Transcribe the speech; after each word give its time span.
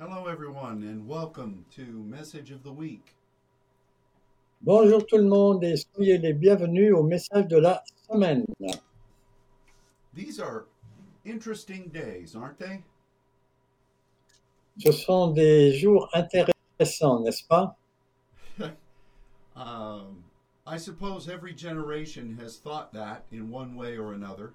Hello, 0.00 0.28
everyone, 0.28 0.84
and 0.84 1.08
welcome 1.08 1.64
to 1.74 1.82
Message 2.08 2.52
of 2.52 2.62
the 2.62 2.70
Week. 2.70 3.16
Bonjour 4.62 5.04
tout 5.04 5.16
le 5.16 5.24
monde 5.24 5.64
et 5.64 5.74
soyez 5.76 6.18
les 6.18 6.32
bienvenus 6.34 6.94
au 6.94 7.02
message 7.02 7.48
de 7.48 7.56
la 7.56 7.82
semaine. 8.08 8.44
These 10.14 10.38
are 10.38 10.66
interesting 11.24 11.88
days, 11.88 12.36
aren't 12.36 12.60
they? 12.60 12.84
Ce 14.78 14.92
sont 14.92 15.34
des 15.34 15.72
jours 15.72 16.08
intéressants, 16.14 17.24
n'est-ce 17.24 17.42
pas 17.42 17.76
Um, 19.56 20.22
I 20.64 20.76
suppose 20.76 21.28
every 21.28 21.52
generation 21.52 22.38
has 22.40 22.56
thought 22.58 22.92
that 22.92 23.24
in 23.32 23.50
one 23.50 23.74
way 23.74 23.98
or 23.98 24.12
another. 24.12 24.52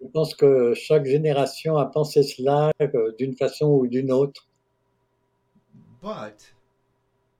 Je 0.00 0.06
pense 0.08 0.34
que 0.34 0.74
chaque 0.74 1.06
génération 1.06 1.76
a 1.76 1.86
pensé 1.86 2.22
cela 2.22 2.70
euh, 2.80 3.12
d'une 3.18 3.34
façon 3.36 3.66
ou 3.66 3.86
d'une 3.86 4.12
autre. 4.12 4.48
But 6.02 6.52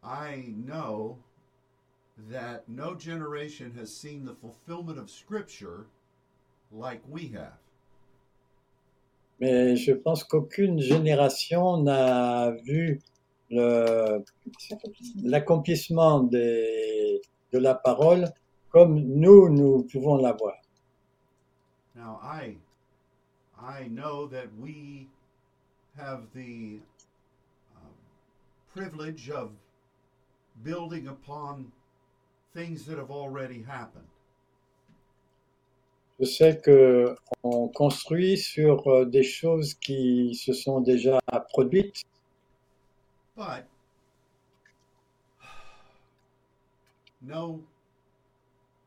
I 0.02 0.55
know 0.66 1.19
that 2.30 2.62
no 2.69 2.95
generation 2.95 3.73
has 3.79 3.88
seen 3.88 4.24
the 4.24 4.34
fulfillment 4.34 4.98
of 4.98 5.10
Scripture 5.10 5.87
like 6.73 7.02
we 7.09 7.30
have. 7.34 7.59
Mais 9.41 9.77
je 9.77 9.93
pense 9.93 10.23
qu'aucune 10.24 10.79
génération 10.80 11.82
n'a 11.82 12.52
vu 12.65 13.01
l'accomplissement 15.23 16.23
de 16.23 17.21
la 17.52 17.74
parole 17.74 18.32
comme 18.71 18.98
nous, 18.98 19.48
nous 19.51 19.82
pouvons 19.84 20.16
l'avoir. 20.16 20.55
Now, 21.95 22.19
I, 22.23 22.57
I 23.61 23.87
know 23.89 24.27
that 24.27 24.48
we 24.59 25.09
have 25.97 26.23
the 26.35 26.80
um, 27.77 27.93
privilege 28.75 29.30
of 29.30 29.52
building 30.65 31.07
upon 31.07 31.71
things 32.52 32.85
that 32.87 32.99
have 32.99 33.10
already 33.10 33.63
happened. 33.63 34.07
Je 36.21 36.27
sais 36.27 36.60
que 36.63 37.16
on 37.43 37.68
construit 37.68 38.38
sur 38.38 38.87
euh, 38.87 39.05
des 39.05 39.24
choses 39.24 39.74
qui 39.74 40.35
se 40.37 40.52
sont 40.52 40.80
déjà 40.80 41.18
produites, 41.51 42.05
But 43.37 43.66
no, 47.21 47.61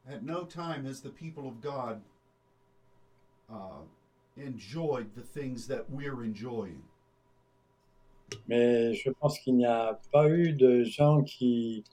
at 0.10 0.24
no 0.24 0.46
time 0.46 0.86
has 0.86 1.02
the 1.02 1.10
people 1.10 1.48
of 1.50 1.62
God 1.62 2.02
uh, 3.50 3.82
enjoyed 4.38 5.14
the 5.16 5.22
things 5.22 5.68
that 5.68 5.86
we're 5.90 6.24
enjoying. 6.24 6.82
mais 8.48 8.94
je 8.94 9.10
pense 9.10 9.40
qu'il 9.40 9.56
n'y 9.56 9.66
a 9.66 9.98
pas 10.12 10.28
eu 10.30 10.52
de 10.52 10.84
gens 10.84 11.24
qui 11.24 11.84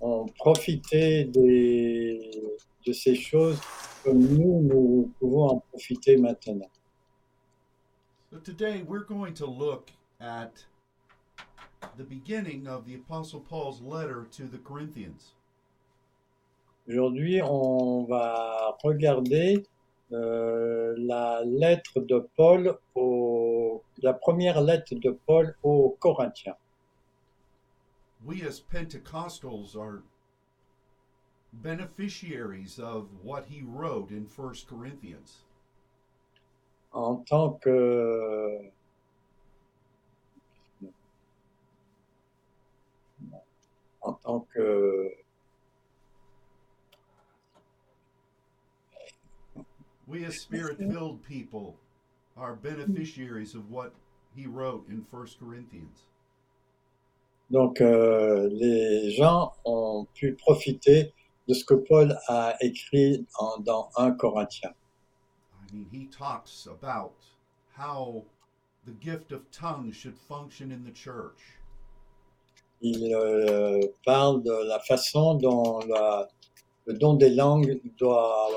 ont 0.00 0.26
profité 0.26 1.24
des- 1.24 2.42
de 2.84 2.92
ces 2.92 3.14
choses 3.14 3.60
comme 4.02 4.18
nous, 4.18 4.60
nous 4.62 5.12
pouvons 5.20 5.48
en 5.50 5.60
profiter 5.60 6.16
maintenant. 6.16 6.70
So 8.30 8.38
today 8.38 8.82
we're 8.82 9.04
going 9.06 9.34
to 9.34 9.46
look 9.46 9.90
at 10.20 10.66
the 11.96 12.02
beginning 12.04 12.66
of 12.66 12.84
the 12.84 12.94
Apostle 12.96 13.40
Paul's 13.40 13.80
letter 13.80 14.26
to 14.32 14.44
the 14.48 14.58
Corinthians. 14.58 15.34
Aujourd'hui, 16.88 17.40
on 17.42 18.04
va 18.08 18.76
regarder 18.82 19.64
euh, 20.12 20.94
la 20.98 21.42
lettre 21.44 22.00
de 22.00 22.28
Paul, 22.36 22.78
au, 22.94 23.82
la 23.98 24.12
première 24.12 24.60
lettre 24.60 24.94
de 24.94 25.10
Paul 25.26 25.56
aux 25.62 25.96
Corinthiens. 26.00 26.56
We 28.24 28.42
as 28.42 28.60
Pentecostals 28.60 29.76
are 29.76 30.02
beneficiaries 31.52 32.78
of 32.78 33.08
what 33.22 33.46
he 33.48 33.62
wrote 33.62 34.10
in 34.10 34.26
1 34.26 34.66
Corinthians. 34.68 35.44
en 36.92 37.16
tant 37.16 37.50
que 37.60 38.70
en 44.02 44.12
tant 44.14 44.40
que 44.52 45.12
We 50.08 50.24
as 50.24 50.40
spirit 50.40 50.78
filled 50.78 51.22
people 51.22 51.76
are 52.36 52.54
beneficiaries 52.54 53.54
of 53.54 53.70
what 53.70 53.92
he 54.34 54.46
wrote 54.46 54.88
in 54.88 55.04
1 55.10 55.26
Corinthians. 55.38 56.04
donc 57.50 57.80
euh, 57.80 58.46
les 58.52 59.10
gens 59.12 59.52
ont 59.64 60.06
pu 60.14 60.34
profiter 60.34 61.12
de 61.46 61.54
ce 61.54 61.64
que 61.64 61.74
Paul 61.74 62.14
a 62.28 62.54
écrit 62.60 63.26
en- 63.38 63.58
dans 63.60 63.88
1 63.96 64.12
Corinthiens. 64.12 64.74
I 65.70 65.72
mean, 65.74 65.86
he 65.90 66.06
talks 66.08 66.66
about 66.66 67.14
how 67.74 68.24
the 68.86 68.92
gift 69.00 69.32
of 69.32 69.50
tongues 69.50 69.94
should 69.96 70.18
function 70.18 70.70
in 70.72 70.84
the 70.84 70.92
church. 70.94 71.40
Il 72.82 73.12
euh, 73.14 73.80
parle 74.04 74.42
de 74.42 74.52
la 74.68 74.78
façon 74.80 75.34
dont 75.40 75.80
la- 75.88 76.28
le 76.88 76.94
don 76.94 77.14
des 77.14 77.30
langues 77.30 77.80
doit 77.98 78.48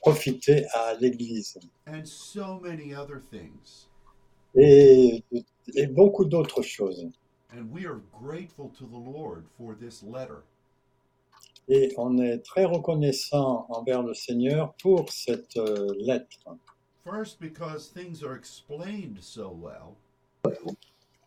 profiter 0.00 0.66
à 0.72 0.94
l'Église 0.94 1.58
and 1.86 2.04
so 2.04 2.58
many 2.60 2.94
other 2.94 3.20
things. 3.30 3.88
et, 4.54 5.22
et 5.74 5.86
beaucoup 5.86 6.24
d'autres 6.24 6.62
choses. 6.62 7.06
And 7.52 7.70
we 7.70 7.86
are 7.86 8.00
grateful 8.12 8.70
to 8.78 8.86
the 8.86 8.98
Lord 8.98 9.44
for 9.56 9.74
this 9.74 10.02
letter. 10.02 10.42
Et 11.68 11.92
on 11.96 12.18
est 12.18 12.38
très 12.38 12.64
reconnaissant 12.64 13.66
envers 13.68 14.02
le 14.02 14.14
Seigneur 14.14 14.74
pour 14.74 15.10
cette 15.10 15.56
euh, 15.56 15.94
lettre. 15.98 16.38
First, 17.04 17.40
because 17.40 17.88
things 17.88 18.22
are 18.22 18.34
explained 18.34 19.18
so 19.20 19.50
well, 19.50 19.94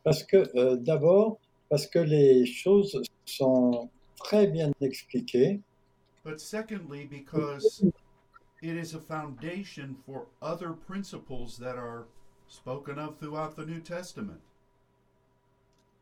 Parce 0.04 0.24
que, 0.24 0.50
euh, 0.58 0.76
d'abord, 0.78 1.40
parce 1.70 1.88
que 1.88 2.00
les 2.00 2.46
choses 2.46 3.02
sont 3.26 3.90
très 4.18 4.48
bien 4.48 4.72
expliquées. 4.82 5.62
But 6.24 6.40
secondly, 6.42 7.08
because 7.10 7.84
it 8.62 8.76
is 8.76 8.94
a 8.94 9.00
foundation 9.00 9.96
for 10.06 10.28
other 10.42 10.74
principles 10.74 11.58
that 11.58 11.78
are 11.78 12.06
spoken 12.48 13.00
of 13.00 13.18
throughout 13.18 13.56
the 13.56 13.66
New 13.66 13.80
Testament. 13.80 14.42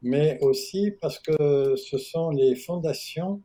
mais 0.02 0.38
aussi 0.42 0.92
parce 1.02 1.20
que 1.20 1.76
ce 1.76 1.98
sont 1.98 2.30
les 2.30 2.56
fondations 2.56 3.42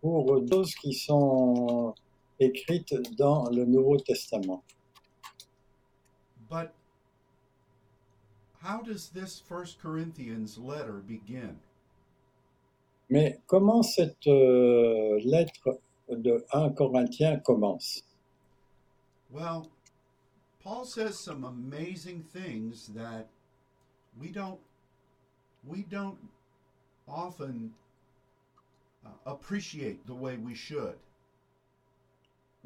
pour 0.00 0.40
d'autres 0.40 0.74
qui 0.80 0.94
sont 0.94 1.94
écrites 2.40 2.94
dans 3.16 3.48
le 3.50 3.64
Nouveau 3.64 3.98
Testament. 3.98 4.62
But 6.50 6.74
how 8.62 8.82
does 8.82 9.08
this 9.08 9.40
First 9.40 9.80
Corinthians 9.80 10.58
letter 10.58 11.02
begin? 11.06 11.56
Mais 13.08 13.38
comment 13.46 13.82
cette 13.82 14.26
euh, 14.26 15.20
lettre 15.24 15.78
de 16.16 16.44
1 16.52 16.70
Corinthiens 16.70 17.38
commence 17.38 18.02
Well, 19.30 19.70
Paul 20.62 20.84
says 20.84 21.18
some 21.18 21.44
amazing 21.44 22.22
things 22.22 22.88
that 22.94 23.28
we 24.20 24.28
don't 24.28 24.60
we 25.66 25.82
don't 25.82 26.18
often 27.08 27.72
uh, 29.04 29.08
appreciate 29.26 30.06
the 30.06 30.14
way 30.14 30.36
we 30.36 30.54
should. 30.54 30.96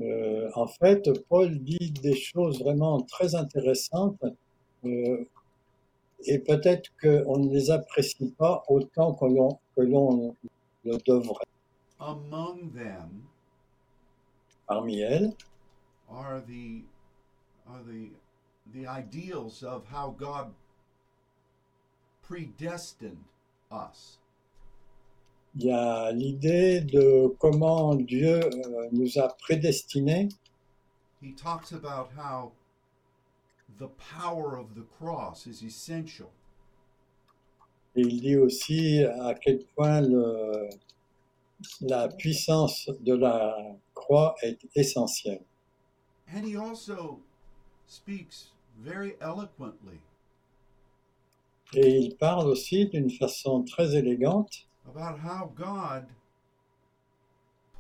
Euh, 0.01 0.51
En 0.55 0.67
fait, 0.67 1.09
Paul 1.29 1.59
dit 1.59 1.91
des 2.03 2.17
choses 2.17 2.59
vraiment 2.61 3.01
très 3.03 3.35
intéressantes 3.35 4.23
euh, 4.85 5.25
et 6.25 6.39
peut-être 6.39 6.91
qu'on 7.01 7.39
ne 7.39 7.51
les 7.53 7.71
apprécie 7.71 8.33
pas 8.33 8.63
autant 8.69 9.15
que 9.15 9.25
l'on 9.27 9.59
que 9.77 9.83
l'on 9.83 10.35
le 10.85 10.99
devrait. 11.07 11.45
Among 11.99 12.73
them 12.75 13.26
Parmi 14.67 15.01
elles, 15.01 15.33
are 16.11 16.41
the 16.41 16.83
are 17.69 17.83
the 17.85 18.11
the 18.73 18.87
ideals 18.87 19.63
of 19.63 19.85
how 19.87 20.11
God 20.19 20.53
predestined 22.23 23.25
us. 23.71 24.19
il 25.59 25.67
y 25.67 25.71
a 25.73 26.13
l'idée 26.13 26.81
de 26.83 27.29
comment 27.39 27.95
Dieu 27.95 28.41
euh, 28.45 28.89
nous 28.93 29.19
a 29.19 29.29
prédestinés. 29.39 30.29
He 31.23 31.33
talks 31.33 31.73
about 31.73 32.11
how 32.17 32.53
the 33.79 33.89
power 33.89 34.57
of 34.59 34.75
the 34.75 34.85
cross 34.99 35.47
is 35.47 35.63
essential. 35.65 36.29
Et 37.95 38.03
il 38.03 38.21
dit 38.21 38.37
aussi 38.37 39.03
à 39.05 39.35
quel 39.35 39.65
point 39.75 40.03
le- 40.03 40.69
la 41.81 42.09
puissance 42.09 42.91
de 43.01 43.15
la 43.15 43.57
croix 43.97 44.37
est 44.43 44.59
essentielle. 44.77 45.43
And 46.33 46.45
he 46.45 46.57
also 46.57 47.21
speaks 47.89 48.53
very 48.79 49.17
eloquently 49.21 49.99
Et 51.75 51.99
il 51.99 52.17
parle 52.17 52.47
aussi 52.47 52.87
d'une 52.87 53.11
façon 53.11 53.65
très 53.65 53.97
élégante 53.97 54.69
about 54.87 55.19
how 55.19 55.51
God 55.57 56.07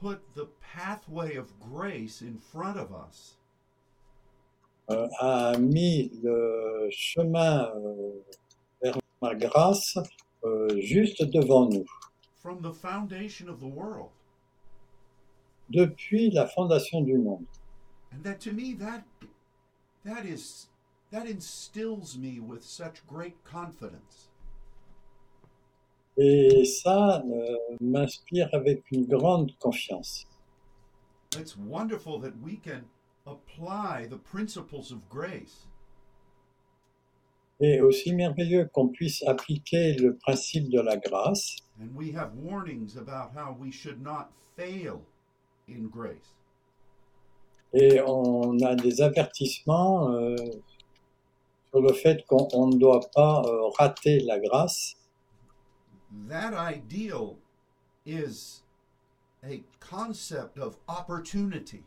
put 0.01 0.19
the 0.35 0.49
pathway 0.61 1.37
of 1.37 1.53
grace 1.61 2.21
in 2.21 2.39
front 2.39 2.77
of 2.77 2.91
us 2.93 3.37
euh, 4.91 5.09
a 5.19 5.57
mis 5.59 6.11
le 6.23 6.89
chemin 6.91 7.73
euh, 7.75 8.23
vers 8.83 8.99
la 9.23 9.35
grâce 9.35 9.99
euh, 10.45 10.69
juste 10.81 11.25
devant 11.25 11.69
nous, 11.69 11.85
from 12.37 12.63
the 12.63 12.73
foundation 12.73 13.49
of 13.49 13.59
the 13.59 13.67
world. 13.67 14.11
Depuis 15.71 16.31
la 16.31 16.47
fondation 16.47 17.01
du 17.03 17.19
monde. 17.19 17.45
And 18.13 18.23
that 18.23 18.41
to 18.41 18.53
me 18.53 18.75
that 18.75 19.05
that 20.05 20.25
is 20.25 20.69
that 21.11 21.27
instills 21.27 22.17
me 22.17 22.41
with 22.41 22.63
such 22.63 23.07
great 23.07 23.35
confidence. 23.45 24.31
Et 26.19 26.65
ça 26.65 27.23
euh, 27.27 27.57
m'inspire 27.81 28.49
avec 28.53 28.91
une 28.91 29.05
grande 29.07 29.53
confiance. 29.59 30.27
It's 31.39 31.57
wonderful 31.59 32.19
that 32.21 32.33
we 32.43 32.57
can 32.57 32.85
apply 33.27 34.07
the 34.09 34.17
principles 34.17 34.91
of 34.93 35.07
grace 35.11 35.67
Et 37.61 37.81
aussi 37.81 38.15
merveilleux 38.15 38.67
qu'on 38.73 38.89
puisse 38.89 39.23
appliquer 39.27 39.95
le 39.95 40.15
principe 40.17 40.69
de 40.71 40.81
la 40.81 40.97
grâce. 40.97 41.57
and 41.81 41.95
we 41.95 42.13
have 42.13 42.33
warnings 42.35 42.97
about 42.97 43.33
how 43.35 43.55
we 43.59 43.71
should 43.71 44.01
not 44.01 44.31
fail. 44.57 45.03
Et 47.73 48.01
on 48.01 48.59
a 48.61 48.75
des 48.77 49.03
avertissements 49.03 50.13
euh, 50.13 50.37
sur 51.71 51.81
le 51.81 51.93
fait 51.93 52.25
qu'on 52.27 52.49
on 52.53 52.69
ne 52.69 52.77
doit 52.77 53.01
pas 53.13 53.43
euh, 53.45 53.69
rater 53.77 54.21
la 54.21 54.39
grâce. 54.39 54.97
That 56.29 56.55
ideal 56.55 57.37
is 58.07 58.63
a 59.43 59.63
concept 59.81 60.57
of 60.59 60.79
opportunity. 60.89 61.83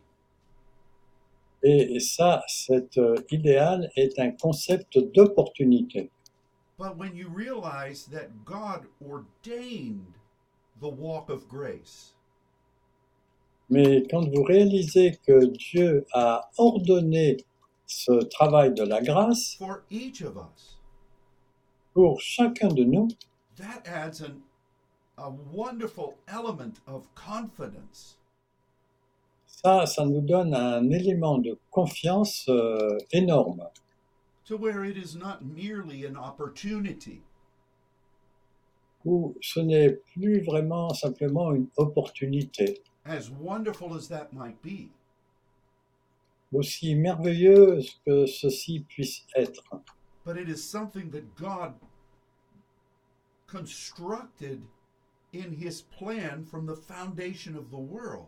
Et, 1.62 1.96
et 1.96 2.00
ça, 2.00 2.42
cet 2.48 2.98
euh, 2.98 3.16
idéal 3.30 3.90
est 3.96 4.18
un 4.18 4.30
concept 4.32 4.98
d'opportunité. 4.98 6.10
But 6.78 6.96
when 6.96 7.14
you 7.14 7.28
realize 7.28 8.06
that 8.06 8.44
God 8.44 8.86
ordained 9.00 10.18
the 10.80 10.88
walk 10.88 11.28
of 11.28 11.48
grace, 11.48 12.14
Mais 13.70 14.02
quand 14.10 14.28
vous 14.28 14.42
réalisez 14.42 15.18
que 15.26 15.46
Dieu 15.46 16.04
a 16.12 16.50
ordonné 16.58 17.36
ce 17.86 18.12
travail 18.24 18.74
de 18.74 18.82
la 18.82 19.00
grâce 19.00 19.56
for 19.56 19.82
each 19.90 20.22
of 20.22 20.36
us, 20.36 20.78
pour 21.94 22.20
chacun 22.20 22.68
de 22.68 22.84
nous, 22.84 23.08
that 23.56 23.82
adds 23.86 24.22
an, 24.22 24.40
a 25.16 25.30
wonderful 25.52 26.14
element 26.28 26.80
of 26.86 27.06
confidence 27.14 28.16
ça, 29.46 29.84
ça 29.86 30.06
nous 30.06 30.22
donne 30.22 30.54
un 30.54 30.88
élément 30.90 31.36
de 31.38 31.58
confiance 31.70 32.46
euh, 32.48 32.96
énorme. 33.12 33.68
to 34.46 34.56
where 34.56 34.84
it 34.84 34.96
is 34.96 35.14
not 35.14 35.44
merely 35.44 36.04
an 36.06 36.16
opportunity, 36.16 37.20
Où 39.04 39.34
ce 39.40 39.60
n'est 39.60 39.90
plus 40.14 40.40
vraiment 40.42 40.92
simplement 40.94 41.52
une 41.54 41.68
opportunité. 41.76 42.82
As 43.10 43.28
wonderful 43.28 43.94
as 43.96 44.08
that 44.08 44.32
might 44.32 44.62
be. 44.62 44.90
Aussi 46.52 46.94
merveilleuse 46.94 48.00
que 48.04 48.26
ceci 48.26 48.84
puisse 48.88 49.24
être. 49.36 49.62
but 50.24 50.36
it 50.36 50.48
is 50.48 50.62
something 50.62 51.10
that 51.10 51.34
God 51.34 51.74
constructed 53.46 54.62
in 55.32 55.52
his 55.52 55.82
plan 55.82 56.44
from 56.44 56.66
the 56.66 56.76
foundation 56.76 57.56
of 57.56 57.70
the 57.70 57.78
world. 57.78 58.26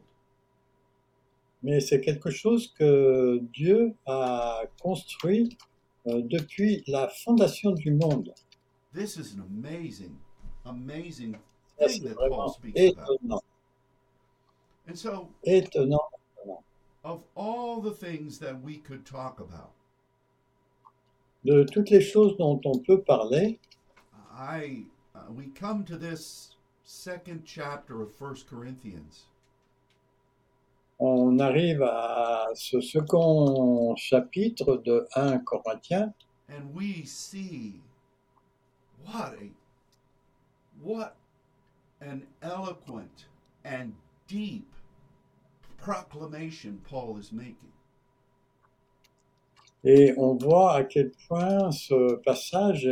Mais 1.62 1.80
c'est 1.80 2.00
quelque 2.00 2.30
chose 2.30 2.72
que 2.76 3.38
Dieu 3.52 3.94
a 4.06 4.62
construit 4.82 5.56
euh, 6.08 6.22
depuis 6.24 6.82
la 6.88 7.08
fondation 7.08 7.70
du 7.72 7.92
monde. 7.92 8.32
This 8.92 9.16
is 9.16 9.34
an 9.34 9.42
amazing, 9.42 10.16
amazing 10.66 11.36
thing 11.78 12.02
that 12.02 12.16
Paul 12.16 12.50
speaks 12.50 12.80
about. 12.80 13.08
étonnant. 13.22 13.42
About, 19.40 19.72
De 21.44 21.64
toutes 21.64 21.90
les 21.90 22.00
choses 22.00 22.36
dont 22.36 22.60
on 22.64 22.78
peut 22.78 23.02
parler, 23.02 23.58
I 24.32 24.84
uh, 25.14 25.30
we 25.30 25.46
come 25.54 25.84
to 25.84 25.96
this 25.96 26.56
second 26.84 27.42
chapter 27.44 28.02
of 28.02 28.14
First 28.14 28.48
Corinthians, 28.48 29.26
on 30.98 31.40
arrive 31.40 31.82
à 31.82 32.48
ce 32.54 32.80
second 32.80 33.96
chapitre 33.96 34.76
de 34.84 35.06
1 35.16 35.38
Corinthiens. 35.40 36.12
And 36.48 36.72
we 36.74 37.04
see 37.04 37.80
what 39.04 39.34
a 39.40 39.50
what 40.80 41.16
an 42.00 42.22
eloquent 42.42 43.26
and 43.64 43.94
deep 44.28 44.66
proclamation 45.78 46.78
Paul 46.88 47.18
is 47.18 47.32
making. 47.32 47.70
et 49.84 50.14
on 50.16 50.36
voit 50.36 50.74
à 50.76 50.84
quel 50.84 51.10
point 51.28 51.72
ce 51.72 52.14
passage 52.24 52.88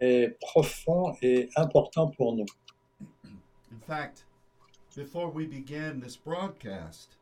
est 0.00 0.36
profond 0.40 1.14
et 1.22 1.48
important 1.56 2.08
pour 2.10 2.34
nous. 2.34 2.46
In 3.72 3.78
fact, 3.86 4.26
before 4.96 5.30
we 5.32 5.46
began 5.46 6.00
this 6.00 6.16
broadcast, 6.16 7.18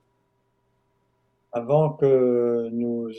Avant 1.54 1.92
que 1.92 2.70
nous, 2.72 3.10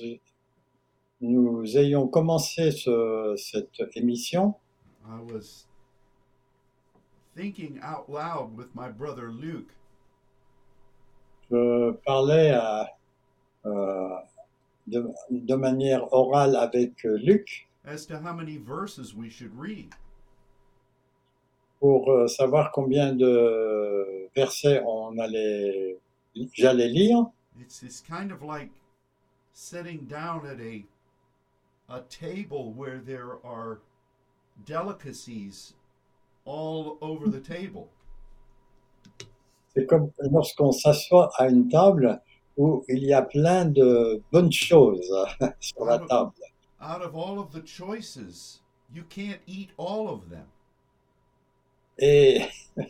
nous 1.21 1.77
ayons 1.77 2.07
commencé 2.07 2.71
ce- 2.71 3.35
cette 3.37 3.79
émission, 3.95 4.55
I 5.05 5.19
was 5.21 5.67
thinking 7.35 7.79
out 7.83 8.09
loud 8.09 8.57
with 8.57 8.73
my 8.73 8.89
brother 8.89 9.31
Luke 9.31 9.75
je 11.53 11.91
parlais 12.05 12.51
à, 12.51 12.89
euh, 13.65 14.15
de, 14.87 15.07
de 15.29 15.55
manière 15.55 16.11
orale 16.13 16.55
avec 16.55 17.03
Luc 17.03 17.67
as 17.85 18.05
to 18.05 18.17
how 18.17 18.33
many 18.33 18.57
verses 18.57 19.13
we 19.13 19.29
should 19.29 19.51
read. 19.57 19.93
pour 21.79 22.09
euh, 22.09 22.27
savoir 22.27 22.71
combien 22.71 23.13
de 23.13 24.29
versets 24.33 24.81
on 24.85 25.17
allait, 25.17 25.99
j'allais 26.53 26.87
lire. 26.87 27.25
It's 27.59 27.83
it's 27.83 28.01
kind 28.01 28.31
of 28.31 28.41
like 28.41 28.71
sitting 29.53 30.07
down 30.07 30.45
at 30.45 30.61
a 30.61 30.85
a 31.89 32.01
table 32.09 32.71
where 32.71 32.99
there 32.99 33.37
are 33.43 33.81
delicacies 34.65 35.73
all 36.45 36.97
over 37.01 37.27
the 37.27 37.41
table. 37.41 37.89
C'est 39.75 39.85
comme 39.85 40.11
lorsqu'on 40.19 40.71
s'assoit 40.71 41.31
à 41.37 41.49
une 41.49 41.67
table 41.67 42.21
où 42.57 42.83
il 42.87 43.03
y 43.03 43.13
a 43.13 43.23
plein 43.23 43.65
de 43.65 44.21
bonnes 44.31 44.51
choses 44.51 45.11
sur 45.59 45.85
la 45.85 45.99
table. 45.99 46.31
Out 46.79 47.01
of 47.01 47.15
all 47.15 47.39
of 47.39 47.51
the 47.51 47.65
choices, 47.65 48.61
you 48.93 49.03
can't 49.09 49.39
eat 49.47 49.69
all 49.77 50.07
of 50.07 50.29
them. 50.29 50.45
Et 51.97 52.41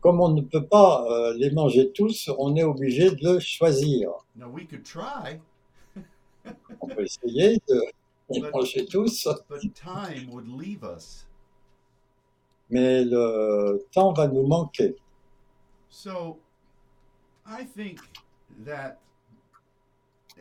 comme 0.00 0.20
on 0.20 0.30
ne 0.30 0.42
peut 0.42 0.66
pas 0.66 1.04
euh, 1.10 1.34
les 1.34 1.50
manger 1.50 1.90
tous, 1.92 2.30
on 2.38 2.56
est 2.56 2.62
obligé 2.62 3.10
de 3.10 3.38
choisir. 3.38 4.10
Now 4.36 4.48
we 4.48 4.66
could 4.66 4.84
try, 4.84 5.40
On 6.80 6.88
peut 6.88 7.04
essayer 7.04 7.60
de 7.68 7.82
les 8.30 8.40
manger 8.50 8.86
tous, 8.86 9.28
but 9.48 9.74
time 9.74 10.30
would 10.30 10.46
leave 10.48 10.84
us. 10.84 11.26
mais 12.70 13.04
le 13.04 13.86
temps 13.92 14.12
va 14.12 14.26
nous 14.26 14.46
manquer. 14.46 14.96
So 15.94 16.38
I 17.46 17.62
think 17.62 18.00
that 18.64 18.98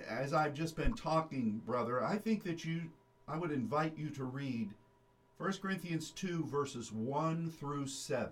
as 0.09 0.33
I've 0.33 0.55
just 0.55 0.75
been 0.75 0.95
talking, 0.95 1.61
brother, 1.63 2.03
I 2.03 2.17
think 2.17 2.43
that 2.43 2.65
you 2.65 2.89
I 3.27 3.37
would 3.37 3.51
invite 3.51 3.95
you 3.95 4.09
to 4.09 4.23
read 4.23 4.71
1 5.37 5.53
Corinthians 5.61 6.11
2 6.15 6.45
verses 6.51 6.91
1 6.91 7.51
through 7.59 7.85
7. 7.85 8.29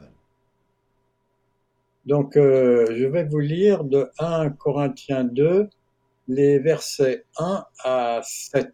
Donc, 2.07 2.35
euh, 2.35 2.87
je 2.89 3.05
vais 3.05 3.23
vous 3.25 3.39
lire 3.39 3.83
de 3.83 4.09
1 4.17 4.49
Corinthiens 4.57 5.23
2, 5.23 5.69
les 6.27 6.57
versets 6.57 7.23
1 7.37 7.63
à 7.85 8.21
7. 8.23 8.73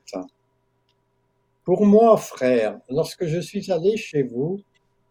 Pour 1.65 1.85
moi, 1.85 2.15
frère, 2.15 2.79
lorsque 2.89 3.25
je 3.25 3.39
suis 3.39 3.69
allé 3.73 3.97
chez 3.97 4.23
vous, 4.23 4.63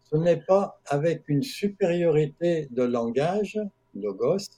ce 0.09 0.17
n'est 0.17 0.41
pas 0.41 0.79
avec 0.85 1.23
une 1.27 1.43
supériorité 1.43 2.67
de 2.71 2.83
langage, 2.83 3.59
logos, 3.95 4.49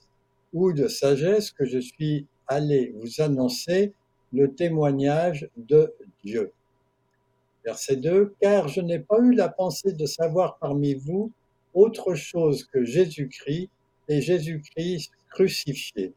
ou 0.52 0.72
de 0.72 0.88
sagesse 0.88 1.52
que 1.52 1.64
je 1.64 1.78
suis 1.78 2.26
allé 2.46 2.94
vous 2.96 3.20
annoncer 3.20 3.92
le 4.32 4.54
témoignage 4.54 5.48
de 5.56 5.92
Dieu. 6.24 6.52
Verset 7.64 7.96
2, 7.96 8.34
Car 8.40 8.68
je 8.68 8.80
n'ai 8.80 8.98
pas 8.98 9.18
eu 9.20 9.32
la 9.34 9.48
pensée 9.48 9.92
de 9.92 10.06
savoir 10.06 10.56
parmi 10.58 10.94
vous 10.94 11.30
autre 11.74 12.14
chose 12.14 12.64
que 12.64 12.84
Jésus-Christ 12.84 13.70
et 14.08 14.20
Jésus-Christ 14.20 15.12
crucifié. 15.30 16.12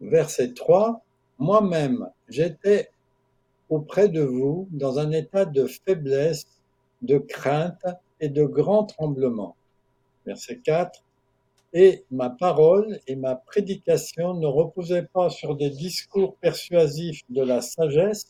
Verset 0.00 0.52
3, 0.54 1.02
Moi-même, 1.38 2.08
j'étais 2.28 2.90
auprès 3.70 4.08
de 4.08 4.22
vous 4.22 4.68
dans 4.70 4.98
un 4.98 5.10
état 5.10 5.44
de 5.44 5.66
faiblesse, 5.66 6.46
de 7.04 7.18
crainte 7.18 7.84
et 8.20 8.28
de 8.28 8.44
grand 8.44 8.84
tremblement. 8.84 9.56
Verset 10.26 10.58
4, 10.58 11.02
Et 11.72 12.04
ma 12.10 12.30
parole 12.30 13.00
et 13.06 13.16
ma 13.16 13.36
prédication 13.36 14.34
ne 14.34 14.46
reposaient 14.46 15.08
pas 15.12 15.30
sur 15.30 15.56
des 15.56 15.70
discours 15.70 16.36
persuasifs 16.36 17.20
de 17.28 17.42
la 17.42 17.60
sagesse, 17.60 18.26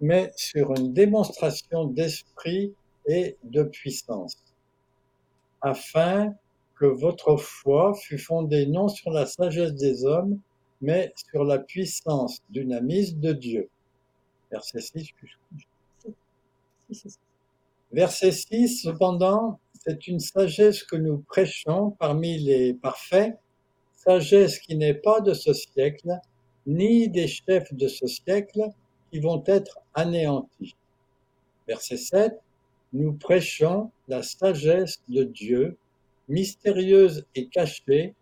mais 0.00 0.32
sur 0.36 0.74
une 0.74 0.92
démonstration 0.92 1.84
d'esprit 1.84 2.74
et 3.06 3.36
de 3.44 3.62
puissance, 3.62 4.36
afin 5.60 6.34
que 6.76 6.86
votre 6.86 7.36
foi 7.36 7.94
fût 7.94 8.18
fondée 8.18 8.66
non 8.66 8.88
sur 8.88 9.10
la 9.10 9.26
sagesse 9.26 9.74
des 9.74 10.04
hommes, 10.04 10.40
mais 10.80 11.12
sur 11.30 11.44
la 11.44 11.58
puissance 11.58 12.42
dynamise 12.50 13.16
de 13.16 13.32
Dieu. 13.32 13.68
Verset 14.50 14.80
6. 14.80 15.14
Verset 17.94 18.32
6, 18.32 18.82
cependant, 18.82 19.60
c'est 19.86 20.08
une 20.08 20.18
sagesse 20.18 20.82
que 20.82 20.96
nous 20.96 21.18
prêchons 21.18 21.92
parmi 21.92 22.38
les 22.38 22.74
parfaits, 22.74 23.38
sagesse 23.92 24.58
qui 24.58 24.74
n'est 24.74 24.94
pas 24.94 25.20
de 25.20 25.32
ce 25.32 25.52
siècle, 25.52 26.18
ni 26.66 27.08
des 27.08 27.28
chefs 27.28 27.72
de 27.72 27.86
ce 27.86 28.08
siècle 28.08 28.68
qui 29.12 29.20
vont 29.20 29.44
être 29.46 29.78
anéantis. 29.94 30.74
Verset 31.68 31.98
7, 31.98 32.40
nous 32.94 33.12
prêchons 33.12 33.92
la 34.08 34.24
sagesse 34.24 35.00
de 35.08 35.22
Dieu, 35.22 35.76
mystérieuse 36.28 37.24
et 37.36 37.46
cachée, 37.46 38.16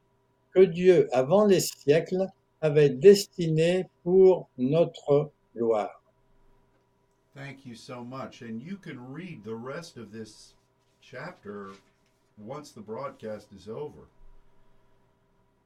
que 0.54 0.60
Dieu, 0.60 1.08
avant 1.12 1.46
les 1.46 1.60
siècles, 1.60 2.26
avait 2.60 2.90
destinée 2.90 3.88
pour 4.02 4.50
notre 4.58 5.30
gloire. 5.56 6.01
Thank 7.34 7.64
you 7.64 7.74
so 7.74 8.04
much. 8.04 8.42
And 8.42 8.60
you 8.60 8.76
can 8.76 9.12
read 9.12 9.42
the 9.44 9.54
rest 9.54 9.96
of 9.96 10.12
this 10.12 10.54
chapter 11.00 11.70
once 12.36 12.72
the 12.72 12.80
broadcast 12.82 13.48
is 13.52 13.68
over. 13.68 14.06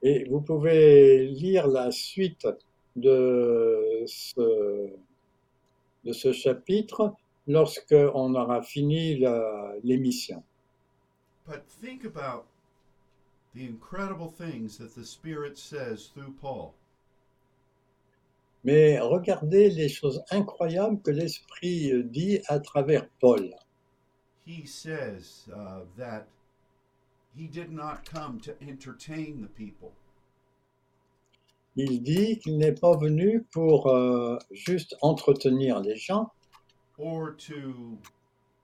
Et 0.02 0.24
vous 0.28 0.40
pouvez 0.40 1.26
lire 1.28 1.66
la 1.66 1.90
suite 1.90 2.46
de 2.94 4.04
ce, 4.06 4.90
de 6.04 6.12
ce 6.12 6.32
chapitre 6.32 7.14
lorsque 7.48 7.94
on 8.14 8.34
aura 8.34 8.62
fini 8.62 9.16
l'émission. 9.82 10.42
But 11.46 11.68
think 11.68 12.04
about 12.04 12.46
the 13.54 13.66
incredible 13.66 14.28
things 14.28 14.76
that 14.78 14.94
the 14.94 15.04
Spirit 15.04 15.56
says 15.58 16.10
through 16.12 16.34
Paul. 16.40 16.74
Mais 18.66 18.98
regardez 18.98 19.70
les 19.70 19.88
choses 19.88 20.24
incroyables 20.32 21.00
que 21.00 21.12
l'Esprit 21.12 21.92
euh, 21.92 22.02
dit 22.02 22.40
à 22.48 22.58
travers 22.58 23.08
Paul. 23.20 23.54
He 24.44 24.66
says 24.66 25.48
uh, 25.54 25.84
that 25.96 26.26
he 27.36 27.46
did 27.46 27.70
not 27.70 28.04
come 28.04 28.40
to 28.40 28.52
entertain 28.60 29.40
the 29.40 29.48
people, 29.48 29.92
Il 31.76 32.02
dit 32.02 32.38
qu'il 32.38 32.56
n'est 32.56 32.72
pas 32.72 32.96
venu 32.96 33.44
pour 33.52 33.86
euh, 33.86 34.38
juste 34.50 34.96
entretenir 35.00 35.80
les 35.80 35.94
gens. 35.94 36.32
Or 36.98 37.36
to 37.36 37.98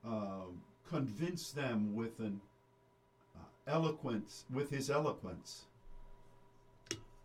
um, 0.03 0.61
convince 0.89 1.51
them 1.51 1.95
with 1.95 2.19
an 2.19 2.41
uh, 3.35 3.71
eloquence, 3.71 4.45
with 4.51 4.71
his 4.71 4.89
eloquence, 4.89 5.67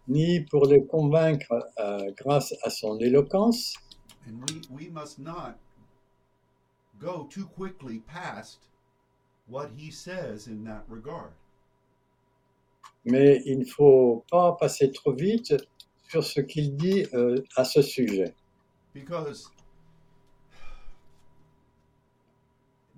ni 0.08 0.40
pour 0.40 0.66
les 0.66 0.84
convaincre 0.86 1.52
euh, 1.78 2.10
grâce 2.16 2.54
à 2.62 2.70
son 2.70 2.98
éloquence, 2.98 3.74
and 4.26 4.40
we 4.50 4.60
we 4.70 4.88
must 4.90 5.18
not 5.18 5.54
go 6.98 7.28
too 7.30 7.46
quickly 7.46 8.00
past 8.00 8.58
what 9.48 9.68
he 9.76 9.90
says 9.90 10.46
in 10.48 10.64
that 10.64 10.84
regard. 10.88 11.32
mais 13.04 13.40
il 13.46 13.60
ne 13.60 13.64
faut 13.64 14.24
pas 14.30 14.52
passer 14.58 14.90
trop 14.92 15.12
vite 15.14 15.54
sur 16.08 16.24
ce 16.24 16.40
qu'il 16.40 16.76
dit 16.76 17.06
euh, 17.14 17.42
à 17.56 17.64
ce 17.64 17.80
sujet. 17.82 18.34
because 18.94 19.50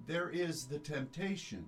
there 0.06 0.30
is 0.30 0.66
the 0.68 0.78
temptation 0.78 1.64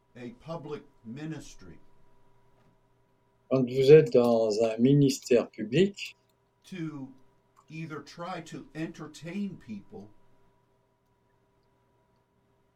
quand 3.49 3.69
vous 3.69 3.91
êtes 3.91 4.13
dans 4.13 4.63
un 4.63 4.77
ministère 4.77 5.49
public, 5.49 6.15
to 6.63 7.09
either 7.69 7.99
try 7.99 8.41
to 8.41 8.65
entertain 8.75 9.57
people 9.65 10.07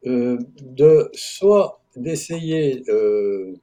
euh, 0.06 0.38
de 0.62 1.10
soit 1.14 1.80
d'essayer 1.96 2.84
euh, 2.90 3.56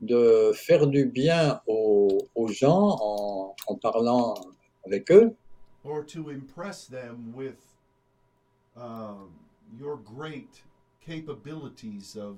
de 0.00 0.52
faire 0.54 0.86
du 0.86 1.06
bien 1.06 1.60
aux, 1.66 2.18
aux 2.34 2.48
gens 2.48 2.96
en, 3.00 3.56
en 3.66 3.74
parlant 3.76 4.34
avec 4.86 5.10
eux, 5.10 5.34
or 5.84 6.04
to 6.04 6.30
impress 6.30 6.86
them 6.86 7.32
with 7.34 7.58
um, 8.76 9.30
your 9.78 9.96
great 9.96 10.62
capabilities 11.00 12.16
of. 12.16 12.36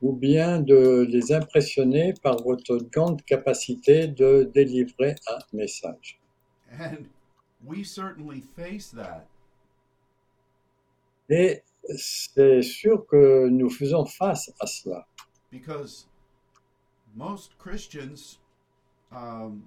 Ou 0.00 0.12
bien 0.12 0.60
de 0.60 1.06
les 1.08 1.32
impressionner 1.32 2.14
par 2.22 2.36
votre 2.42 2.78
grande 2.78 3.22
capacité 3.24 4.06
de 4.06 4.50
délivrer 4.54 5.16
un 5.28 5.38
message. 5.52 6.20
And 6.70 7.08
we 7.64 7.84
certainly 7.84 8.42
face 8.56 8.90
that 8.92 9.26
Et 11.30 11.62
c'est 11.96 12.62
sûr 12.62 13.06
que 13.06 13.48
nous 13.48 13.70
faisons 13.70 14.04
face 14.06 14.50
à 14.60 14.66
cela. 14.66 15.06
because 15.50 16.06
most 17.14 17.56
Christians 17.58 18.38
um, 19.10 19.62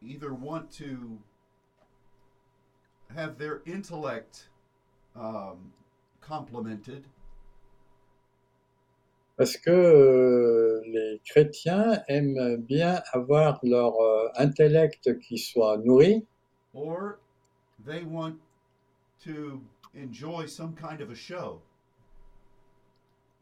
either 0.00 0.32
want 0.34 0.70
to 0.72 1.18
have 3.14 3.36
their 3.38 3.60
intellect 3.66 4.48
um, 5.14 5.72
complimented 6.26 7.02
Parce 9.36 9.56
que 9.56 9.70
euh, 9.70 10.82
les 10.86 11.20
chrétiens 11.24 12.02
aiment 12.08 12.56
bien 12.56 13.02
avoir 13.12 13.58
leur 13.62 13.94
euh, 14.00 14.28
intellect 14.36 15.18
qui 15.20 15.38
soit 15.38 15.78
nourri, 15.78 16.24
or 16.74 17.14
they 17.84 18.04
want 18.04 18.34
to 19.24 19.60
enjoy 19.96 20.46
some 20.46 20.74
kind 20.74 21.00
of 21.00 21.10
a 21.10 21.14
show. 21.14 21.60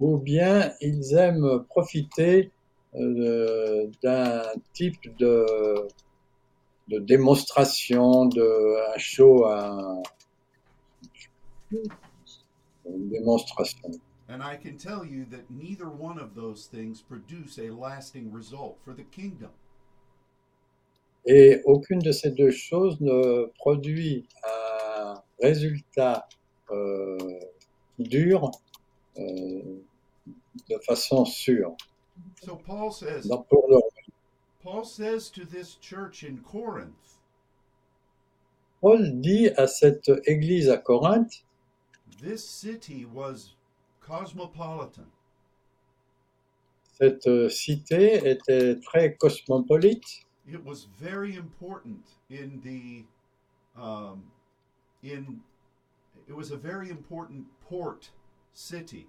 ou 0.01 0.17
bien 0.17 0.73
ils 0.81 1.15
aiment 1.15 1.65
profiter 1.69 2.51
euh, 2.95 3.87
d'un 4.03 4.43
type 4.73 5.15
de, 5.19 5.45
de 6.89 6.99
démonstration, 7.01 8.25
de 8.27 8.95
un 8.95 8.99
show, 8.99 9.45
un- 9.47 10.03
une 12.97 13.09
démonstration. 13.11 13.91
And 14.29 14.43
I 14.43 14.57
can 14.57 14.77
tell 14.77 15.05
you 15.05 15.25
that 15.31 15.51
neither 15.51 15.89
one 15.89 16.19
of 16.19 16.35
those 16.35 16.67
things 16.71 17.03
produce 17.03 17.59
a 17.59 17.71
lasting 17.71 18.31
result 18.33 18.77
for 18.85 18.95
the 18.95 19.05
kingdom. 19.11 19.51
Et 21.27 21.61
aucune 21.65 21.99
de 21.99 22.13
ces 22.13 22.31
deux 22.31 22.51
choses 22.51 22.99
ne 23.01 23.47
produit 23.59 24.27
un 24.45 25.21
résultat 25.43 26.29
euh, 26.71 27.19
qui 27.97 28.05
dure 28.05 28.51
euh, 29.19 29.83
de 30.69 30.79
façon 30.87 31.25
sûre 31.25 31.77
So 32.43 32.57
Paul 32.57 32.93
says, 32.93 33.27
dans- 33.29 33.43
pour 33.43 33.67
leur 33.69 33.83
Paul 34.63 34.85
says 34.85 35.31
to 35.31 35.45
this 35.45 35.77
church 35.81 36.23
in 36.25 36.37
Corinth, 36.45 37.19
Paul 38.81 39.21
dit 39.21 39.49
à 39.57 39.67
cette 39.67 40.11
église 40.27 40.71
à 40.71 40.79
Corinthe, 40.79 41.45
this 42.23 42.45
city 42.45 43.05
was 43.05 43.55
cosmopolitan. 44.01 45.07
cette 47.01 47.49
cité 47.51 48.29
était 48.29 48.79
très 48.81 49.17
cosmopolite, 49.17 50.27
It 50.47 50.63
was 50.65 50.87
very 50.99 51.37
important 51.37 52.03
in 52.29 52.61
the 52.63 53.05
um, 53.81 54.23
in 55.03 55.41
it 56.29 56.35
was 56.35 56.51
a 56.51 56.57
very 56.57 56.91
important 56.91 57.47
port 57.69 58.11
city. 58.53 59.07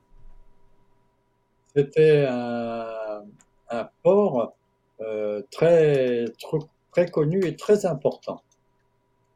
c'était 1.75 2.25
un, 2.27 3.25
un 3.69 3.89
port 4.03 4.53
euh, 5.01 5.41
très, 5.51 6.25
tr- 6.39 6.67
très 6.91 7.09
connu 7.09 7.43
et 7.45 7.55
très 7.55 7.85
important. 7.85 8.43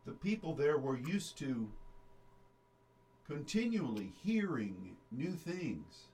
The 0.05 0.11
people 0.11 0.53
there 0.53 0.77
were 0.77 0.97
used 0.97 1.37
to 1.39 1.67
continually 3.27 4.11
hearing 4.23 4.95
new 5.11 5.31
things. 5.31 6.09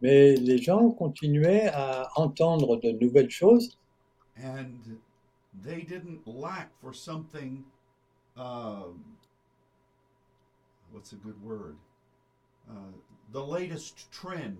Mais 0.00 0.36
les 0.36 0.58
gens 0.58 0.90
continuaient 0.90 1.68
à 1.72 2.08
entendre 2.16 2.76
de 2.76 2.90
nouvelles 2.92 3.30
choses. 3.30 3.78
And 4.36 4.98
they 5.62 5.82
didn't 5.82 6.26
lack 6.26 6.70
for 6.80 6.92
something 6.92 7.64
um, 8.36 9.00
what's 10.92 11.12
a 11.12 11.16
good 11.16 11.40
word? 11.42 11.76
Uh, 12.68 12.92
the 13.32 13.42
latest 13.42 14.10
trend. 14.12 14.58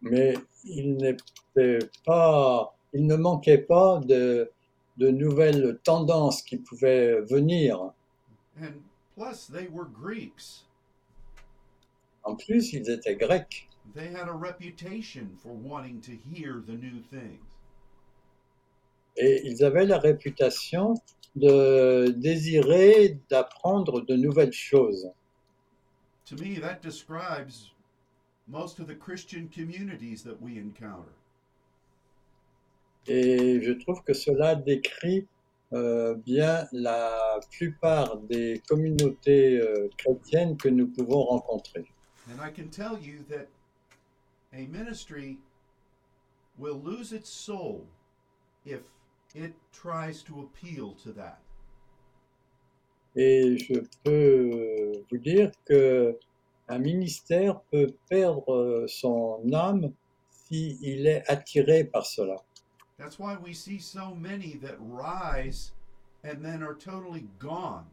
Mais 0.00 0.34
il 0.64 0.96
n'était 0.96 1.78
pas, 2.04 2.74
il 2.92 3.06
ne 3.06 3.16
manquait 3.16 3.58
pas 3.58 4.00
de, 4.00 4.50
de 4.98 5.08
nouvelles 5.08 5.78
tendances 5.84 6.42
qui 6.42 6.56
pouvaient 6.58 7.20
venir. 7.22 7.92
and 8.60 8.82
plus 9.16 9.46
they 9.46 9.68
were 9.68 9.86
greeks 9.86 10.64
En 12.24 12.36
plus, 12.36 12.72
ils 12.72 12.88
étaient 12.90 13.16
grecs 13.16 13.66
they 13.94 14.08
had 14.08 14.28
a 14.28 14.32
reputation 14.32 15.28
for 15.42 15.52
wanting 15.52 16.00
to 16.00 16.12
hear 16.12 16.62
the 16.66 16.72
new 16.74 17.00
things 17.10 17.40
et 19.16 19.42
ils 19.44 19.62
avaient 19.64 19.86
la 19.86 19.98
réputation 19.98 20.94
de 21.34 22.08
désirer 22.16 23.18
d'apprendre 23.28 24.00
de 24.06 24.14
nouvelles 24.16 24.52
choses. 24.52 25.10
to 26.26 26.36
me 26.36 26.58
that 26.60 26.80
describes 26.82 27.72
most 28.48 28.78
of 28.78 28.86
the 28.86 28.94
christian 28.94 29.48
communities 29.48 30.22
that 30.22 30.40
we 30.40 30.58
encounter 30.58 31.12
Et 33.06 33.60
je 33.62 33.72
trouve 33.72 34.02
que 34.04 34.12
cela 34.12 34.54
décrit 34.54 35.26
euh, 35.72 36.14
bien 36.14 36.66
la 36.72 37.40
plupart 37.50 38.18
des 38.18 38.62
communautés 38.68 39.58
euh, 39.58 39.88
chrétiennes 39.96 40.56
que 40.56 40.68
nous 40.68 40.86
pouvons 40.86 41.24
rencontrer. 41.24 41.84
And 42.28 42.40
I 42.40 42.50
can 42.50 42.68
tell 42.68 42.98
you 43.00 43.24
that 43.30 43.48
a 44.52 44.66
ministry 44.66 45.38
will 46.58 46.78
lose 46.78 47.12
its 47.12 47.28
soul 47.28 47.86
if 48.64 48.80
it 49.34 49.54
tries 49.72 50.22
to 50.24 50.40
appeal 50.40 50.94
to 51.02 51.12
that. 51.12 51.38
Et 53.16 53.58
je 53.58 53.80
peux 54.04 55.04
vous 55.10 55.18
dire 55.18 55.50
que 55.66 56.18
un 56.68 56.78
ministère 56.78 57.60
peut 57.70 57.94
perdre 58.08 58.52
euh, 58.52 58.86
son 58.86 59.42
âme 59.52 59.92
s'il 60.30 61.06
est 61.06 61.22
attiré 61.28 61.84
par 61.84 62.06
cela. 62.06 62.36
That's 63.02 63.18
why 63.18 63.36
we 63.36 63.52
see 63.52 63.80
so 63.80 64.14
many 64.14 64.58
that 64.62 64.76
rise 64.78 65.72
and 66.22 66.44
then 66.44 66.62
are 66.62 66.74
totally 66.74 67.26
gone. 67.40 67.84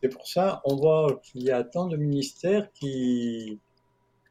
C'est 0.00 0.08
pour 0.08 0.26
ça 0.26 0.62
on 0.64 0.76
voit 0.76 1.20
qu'il 1.22 1.42
y 1.42 1.50
a 1.50 1.62
tant 1.62 1.86
de 1.86 1.98
ministères 1.98 2.72
qui, 2.72 3.60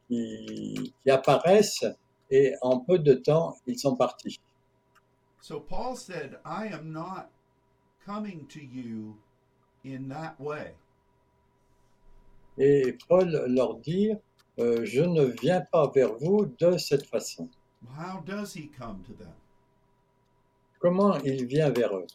qui, 0.08 0.94
qui 1.04 1.12
apparaissent 1.12 1.86
et 2.32 2.56
en 2.64 2.80
peu 2.80 2.98
de 2.98 3.14
temps, 3.14 3.58
ils 3.68 3.78
sont 3.78 3.96
partis. 3.96 4.40
So 5.40 5.60
Paul 5.60 5.96
said, 5.96 6.40
I 6.44 6.66
am 6.74 6.92
not 6.92 7.30
coming 8.04 8.48
to 8.48 8.60
you 8.60 9.16
in 9.86 10.10
that 10.10 10.34
way. 10.40 10.74
Et 12.58 12.98
Paul 13.08 13.46
leur 13.50 13.76
dit, 13.76 14.14
euh, 14.58 14.84
je 14.84 15.02
ne 15.02 15.26
viens 15.26 15.62
pas 15.62 15.92
vers 15.94 16.16
vous 16.16 16.48
de 16.58 16.76
cette 16.80 17.06
façon. 17.06 17.48
How 17.98 18.22
does 18.26 18.54
he 18.54 18.70
come 18.78 19.04
to 19.08 19.14
them? 19.14 19.34
Comment 20.82 21.20
il 21.26 21.46
vient 21.46 21.70
vers 21.72 21.94
eux? 21.94 22.08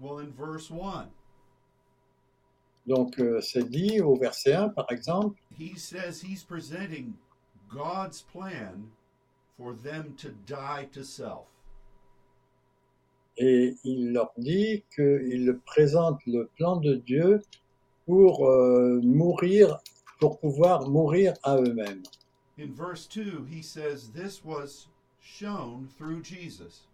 Well, 0.00 0.18
in 0.20 0.32
verse 0.32 0.70
1, 0.70 1.08
Donc 2.86 3.18
euh, 3.20 3.40
c'est 3.40 3.68
dit 3.68 4.00
au 4.00 4.16
verset 4.16 4.54
1 4.54 4.70
par 4.70 4.86
exemple, 4.90 5.38
he 5.58 5.76
says 5.76 6.22
he's 6.22 6.42
presenting 6.42 7.14
God's 7.68 8.22
plan 8.22 8.90
for 9.58 9.74
them 9.74 10.14
to 10.16 10.30
die 10.46 10.88
to 10.92 11.04
self. 11.04 11.46
et 13.36 13.76
il 13.84 14.12
leur 14.12 14.32
dit 14.38 14.82
qu'il 14.94 15.58
présente 15.64 16.18
le 16.26 16.46
plan 16.56 16.76
de 16.76 16.94
Dieu 16.96 17.40
pour 18.06 18.46
euh, 18.46 19.00
mourir, 19.02 19.78
pour 20.18 20.38
pouvoir 20.40 20.88
mourir 20.88 21.34
à 21.42 21.56
eux-mêmes. 21.56 22.02
In 22.58 22.74
verse 22.74 23.06
2, 23.08 23.46
he 23.48 23.62
says 23.62 24.10
this 24.12 24.44
was 24.44 24.88
shown 25.20 25.88
through 25.96 26.22
Jesus. 26.22 26.86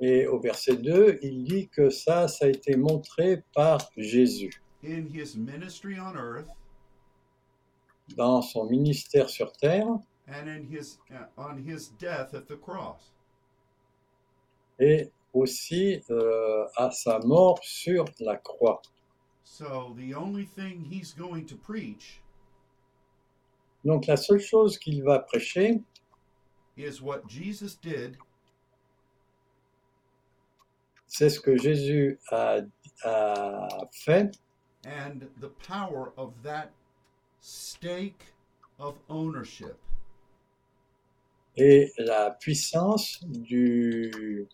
Et 0.00 0.26
au 0.26 0.40
verset 0.40 0.76
2, 0.76 1.18
il 1.22 1.44
dit 1.44 1.68
que 1.68 1.90
ça, 1.90 2.26
ça 2.26 2.46
a 2.46 2.48
été 2.48 2.76
montré 2.76 3.42
par 3.54 3.78
Jésus 3.96 4.60
In 4.84 5.06
his 5.12 5.36
ministry 5.36 5.96
on 6.00 6.16
earth 6.16 6.48
dans 8.16 8.42
son 8.42 8.64
ministère 8.68 9.30
sur 9.30 9.52
terre 9.52 9.86
and 10.26 10.48
in 10.48 10.64
his 10.68 10.98
uh, 11.10 11.26
on 11.36 11.56
his 11.56 11.90
death 12.00 12.34
at 12.34 12.48
the 12.48 12.56
cross. 12.60 13.12
et 14.80 15.10
aussi 15.32 16.02
euh, 16.10 16.66
à 16.76 16.90
sa 16.90 17.20
mort 17.20 17.60
sur 17.62 18.04
la 18.18 18.36
croix. 18.36 18.82
So 19.44 19.94
the 19.96 20.14
only 20.14 20.46
thing 20.46 20.84
he's 20.90 21.14
going 21.14 21.44
to 21.46 21.56
preach 21.56 22.20
Donc 23.84 24.06
la 24.06 24.16
seule 24.16 24.40
chose 24.40 24.78
qu'il 24.78 25.04
va 25.04 25.20
prêcher, 25.20 25.80
is 26.76 27.00
what 27.02 27.26
Jesus 27.26 27.74
did 27.74 28.16
c'est 31.06 31.28
ce 31.28 31.38
que 31.40 31.56
Jésus 31.56 32.18
a, 32.30 32.62
a 33.04 33.86
fait 33.92 34.36
and 34.84 35.28
the 35.40 35.50
power 35.66 36.12
of 36.16 36.32
that 36.42 36.72
stake 37.40 38.32
of 38.78 38.98
ownership. 39.08 39.76
et 41.56 41.92
la 41.98 42.30
puissance 42.30 43.22
du, 43.26 44.48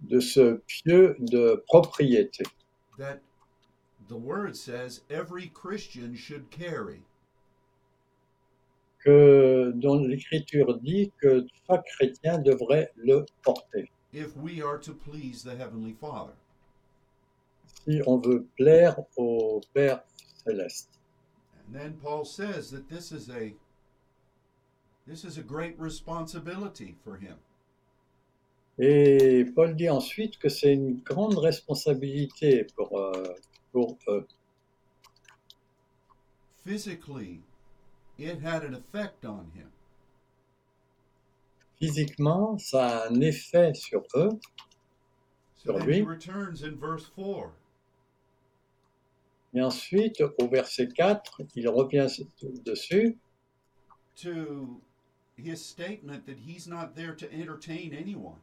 de 0.00 0.20
ce 0.20 0.60
pieu 0.66 1.16
de 1.20 1.62
propriété 1.68 2.42
that 2.98 3.20
the 4.08 4.16
word 4.16 4.56
says 4.56 5.02
every 5.10 5.48
Christian 5.48 6.14
should 6.14 6.50
carry. 6.50 7.02
Que 9.06 9.72
dont 9.76 10.00
l'Écriture 10.00 10.78
dit 10.80 11.12
que 11.20 11.46
chaque 11.66 11.86
chrétien 11.96 12.38
devrait 12.38 12.90
le 12.96 13.24
porter 13.42 13.90
if 14.16 14.36
we 14.36 14.62
are 14.62 14.78
to 14.78 14.94
please 14.94 15.42
the 15.42 15.54
Heavenly 15.54 15.92
Father. 15.92 16.32
si 17.84 18.00
on 18.06 18.18
veut 18.18 18.46
plaire 18.56 18.96
au 19.16 19.60
Père 19.74 20.02
céleste. 20.44 20.90
And 21.66 21.74
then 21.74 21.98
Paul 22.02 22.24
says 22.24 22.70
that 22.70 22.88
this 22.88 23.12
is 23.12 23.28
a 23.28 23.54
this 25.06 25.24
is 25.24 25.38
a 25.38 25.42
great 25.42 25.78
responsibility 25.78 26.96
for 27.04 27.16
him. 27.16 27.36
Et 28.78 29.44
Paul 29.54 29.74
dit 29.74 29.88
ensuite 29.88 30.38
que 30.38 30.48
c'est 30.48 30.72
une 30.72 31.00
grande 31.00 31.38
responsabilité 31.38 32.66
pour, 32.76 32.98
euh, 32.98 33.34
pour 33.72 33.96
eux. 34.08 34.26
Physically, 36.64 37.40
it 38.18 38.40
had 38.42 38.62
an 38.64 38.74
effect 38.74 39.24
on 39.24 39.50
him. 39.54 39.70
Physiquement, 41.78 42.58
ça 42.58 43.02
a 43.02 43.08
un 43.10 43.20
effet 43.20 43.74
sur 43.74 44.02
eux. 44.14 44.30
So 45.56 45.72
Sur 45.72 45.80
he 45.82 45.86
lui. 45.86 46.02
returns 46.02 46.62
in 46.62 46.76
verse 46.76 47.06
4. 47.14 47.52
Et 49.54 49.62
ensuite, 49.62 50.22
au 50.38 50.48
verset 50.48 50.88
4, 50.88 51.42
il 51.54 51.68
revient 51.68 52.06
dessus 52.64 53.18
to 54.16 54.80
his 55.36 55.56
statement 55.56 56.24
that 56.26 56.38
he's 56.38 56.66
not 56.66 56.94
there 56.94 57.14
to 57.14 57.26
entertain 57.32 57.92
anyone. 57.92 58.38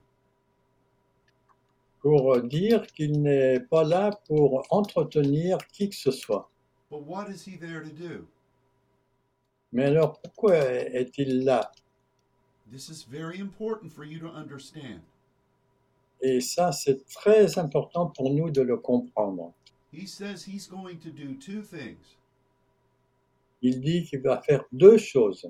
pour 2.04 2.42
dire 2.42 2.86
qu'il 2.88 3.22
n'est 3.22 3.62
pas 3.62 3.84
là 3.86 4.12
pour 4.28 4.66
entretenir 4.70 5.58
qui 5.70 5.90
que 5.90 5.96
ce 5.96 6.12
soit. 6.12 6.50
But 6.92 7.04
what 7.04 7.30
is 7.30 7.46
he 7.46 7.58
there 7.58 7.82
to 7.82 7.90
do? 7.90 8.28
Mais 9.74 9.86
alors, 9.86 10.20
pourquoi 10.22 10.56
est-il 10.56 11.44
là? 11.44 11.72
This 12.72 12.90
is 12.90 13.04
very 13.04 13.40
important 13.40 13.92
for 13.92 14.06
you 14.06 14.20
to 14.20 14.28
understand. 14.28 15.02
Et 16.22 16.40
ça, 16.42 16.72
c'est 16.72 17.06
très 17.08 17.58
important 17.58 18.08
pour 18.08 18.32
nous 18.32 18.50
de 18.50 18.62
le 18.62 18.78
comprendre. 18.78 19.52
He 19.92 20.08
says 20.08 20.46
he's 20.48 20.68
going 20.68 21.00
to 21.00 21.10
do 21.10 21.34
two 21.36 21.62
things. 21.62 22.18
Il 23.62 23.82
dit 23.82 24.04
qu'il 24.06 24.22
va 24.22 24.42
faire 24.42 24.64
deux 24.72 24.98
choses. 24.98 25.50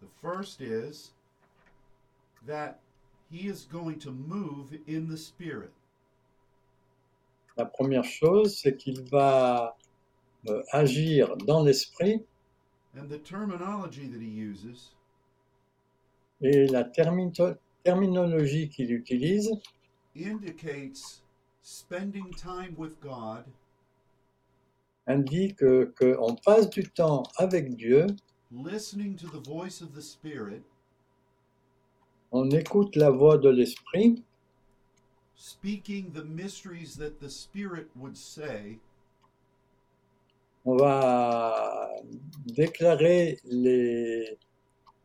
The 0.00 0.08
first 0.20 0.60
is 0.60 1.12
that 2.46 2.80
he 3.30 3.46
is 3.46 3.66
going 3.70 3.98
to 4.00 4.10
move 4.10 4.76
in 4.88 5.08
the 5.08 5.16
Spirit. 5.16 5.70
La 7.56 7.64
première 7.64 8.04
chose, 8.04 8.58
c'est 8.58 8.76
qu'il 8.76 9.02
va 9.10 9.76
euh, 10.48 10.62
agir 10.72 11.36
dans 11.38 11.62
l'esprit 11.62 12.24
Et 16.42 16.66
la 16.66 16.84
termito- 16.84 17.56
terminologie 17.84 18.68
qu'il 18.68 18.92
utilise 18.92 19.50
indicates 20.16 21.22
spending 21.62 22.30
time 22.34 22.74
with 22.76 23.00
God. 23.00 23.44
indique 25.06 25.56
que- 25.56 25.92
qu'on 25.98 26.36
passe 26.36 26.68
du 26.70 26.84
temps 26.84 27.22
avec 27.36 27.74
Dieu, 27.76 28.06
listening 28.52 29.16
to 29.16 29.28
the 29.28 29.40
voice 29.44 29.80
of 29.82 29.92
the 29.94 30.00
Spirit, 30.00 30.62
on 32.32 32.50
écoute 32.50 32.96
la 32.96 33.10
voix 33.10 33.38
de 33.38 33.48
l'Esprit, 33.48 34.22
speaking 35.34 36.12
the 36.12 36.24
mysteries 36.24 36.96
that 36.96 37.18
the 37.20 37.28
Spirit 37.28 37.88
would 37.96 38.16
say, 38.16 38.78
on 40.64 40.76
va 40.76 41.90
déclarer 42.46 43.38
les, 43.44 44.38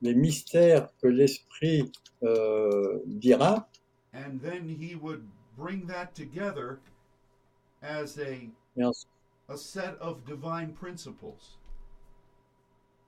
les 0.01 0.13
mystères 0.15 0.89
que 1.01 1.07
l'Esprit 1.07 1.91
euh, 2.23 3.01
dira, 3.05 3.67
and 4.13 4.39
then 4.41 4.67
he 4.67 4.95
would 4.95 5.27
bring 5.57 5.85
that 5.87 6.13
together 6.15 6.79
as 7.81 8.17
a, 8.17 8.49
a 9.49 9.57
set 9.57 9.95
of 9.99 10.25
divine 10.25 10.73
principles. 10.73 11.57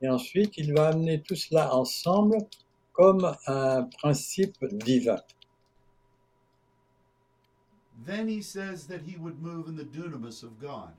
et 0.01 0.09
ensuite 0.09 0.57
il 0.57 0.73
va 0.73 0.89
amener 0.89 1.21
tout 1.21 1.35
cela 1.35 1.73
ensemble 1.73 2.37
comme 2.93 3.35
un 3.47 3.83
principe 3.99 4.57
divin. 4.83 5.19
Then 8.05 8.27
he 8.27 8.41
says 8.41 8.87
that 8.87 9.01
he 9.07 9.17
would 9.17 9.41
move 9.41 9.67
in 9.67 9.75
the 9.75 9.83
dunamis 9.83 10.43
of 10.43 10.59
God. 10.59 10.93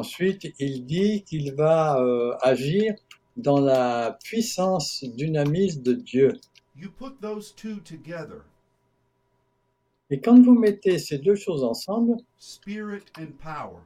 Ensuite, 0.00 0.54
il 0.58 0.86
dit 0.86 1.24
qu'il 1.24 1.54
va 1.54 2.00
euh, 2.00 2.34
agir 2.40 2.94
dans 3.36 3.60
la 3.60 4.18
puissance 4.24 5.04
dynamise 5.04 5.82
de 5.82 5.92
Dieu. 5.92 6.32
You 6.74 6.88
put 6.90 7.20
those 7.20 7.54
two 7.54 7.80
together, 7.80 8.40
Et 10.08 10.18
quand 10.22 10.42
vous 10.42 10.58
mettez 10.58 10.98
ces 10.98 11.18
deux 11.18 11.34
choses 11.34 11.62
ensemble, 11.62 12.16
spirit 12.38 13.04
and 13.18 13.32
power, 13.42 13.82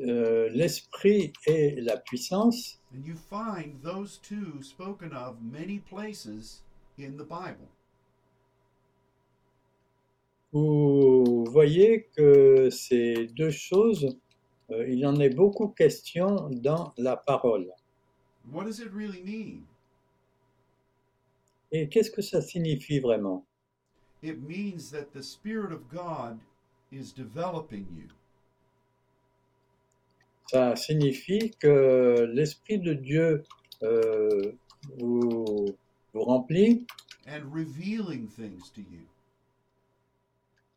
euh, 0.00 0.48
l'esprit 0.50 1.32
et 1.46 1.80
la 1.82 1.98
puissance, 1.98 2.80
and 2.92 3.06
you 3.06 3.14
find 3.14 3.80
those 3.84 4.18
two 4.18 4.60
spoken 4.60 5.12
of 5.12 5.36
many 5.40 5.78
places 5.78 6.64
in 6.98 7.16
the 7.16 7.24
Bible. 7.24 7.68
Vous 10.52 11.44
voyez 11.50 12.08
que 12.14 12.68
ces 12.70 13.26
deux 13.28 13.50
choses, 13.50 14.18
euh, 14.70 14.86
il 14.88 15.06
en 15.06 15.18
est 15.18 15.30
beaucoup 15.30 15.68
question 15.68 16.50
dans 16.50 16.92
la 16.98 17.16
parole. 17.16 17.72
What 18.52 18.64
does 18.64 18.80
it 18.80 18.92
really 18.92 19.22
mean? 19.22 19.62
Et 21.70 21.88
qu'est-ce 21.88 22.10
que 22.10 22.20
ça 22.20 22.42
signifie 22.42 23.00
vraiment? 23.00 23.46
It 24.22 24.42
means 24.42 24.90
that 24.92 25.12
the 25.14 25.22
Spirit 25.22 25.72
of 25.72 25.88
God 25.88 26.38
is 26.92 27.12
developing 27.12 27.86
you. 27.96 28.08
Ça 30.50 30.76
signifie 30.76 31.50
que 31.58 32.30
l'esprit 32.34 32.78
de 32.78 32.92
Dieu 32.92 33.42
euh, 33.82 34.52
vous, 34.98 35.66
vous 36.12 36.20
remplit 36.20 36.86
and 37.26 37.50
revealing 37.50 38.28
things 38.28 38.70
to 38.74 38.82
you 38.82 39.06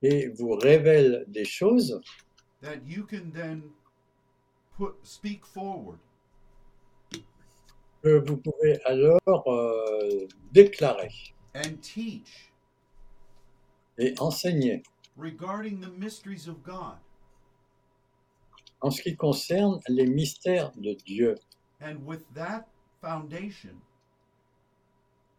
et 0.05 0.27
vous 0.27 0.53
révèle 0.53 1.25
des 1.27 1.45
choses 1.45 1.99
that 2.61 2.77
you 2.85 3.05
can 3.05 3.31
then 3.33 3.61
put 4.77 4.93
speak 5.03 5.43
forward 5.45 5.97
que 8.03 8.19
vous 8.27 8.37
pouvez 8.37 8.79
alors 8.85 9.47
euh, 9.47 10.27
déclarer 10.51 11.09
and 11.55 11.77
teach 11.81 12.51
et 13.97 14.13
enseigner 14.19 14.83
regarding 15.17 15.79
the 15.79 15.91
mysteries 15.97 16.47
of 16.47 16.61
God. 16.63 16.97
en 18.81 18.91
ce 18.91 19.01
qui 19.01 19.15
concerne 19.15 19.79
les 19.87 20.05
mystères 20.05 20.71
de 20.77 20.93
Dieu. 20.93 21.35
And 21.81 21.97
with 22.05 22.21
that 22.35 22.65
foundation, 23.01 23.75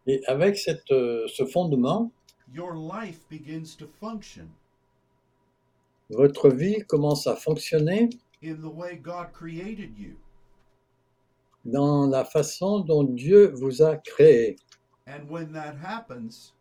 Et 0.05 0.21
avec 0.27 0.57
cette, 0.57 0.91
euh, 0.91 1.27
ce 1.27 1.45
fondement, 1.45 2.11
your 2.53 2.75
life 2.75 3.27
begins 3.29 3.75
to 3.75 3.87
function 3.99 4.47
votre 6.09 6.49
vie 6.49 6.83
commence 6.87 7.27
à 7.27 7.35
fonctionner 7.35 8.09
in 8.43 8.55
the 8.61 8.71
way 8.73 8.95
God 8.95 9.31
created 9.33 9.97
you. 9.97 10.15
dans 11.65 12.07
la 12.07 12.23
façon 12.23 12.79
dont 12.79 13.03
Dieu 13.03 13.51
vous 13.55 13.81
a 13.81 13.97
créé. 13.97 14.55
And 15.05 15.29
when 15.29 15.51
that 15.53 15.75
happens, 15.83 16.53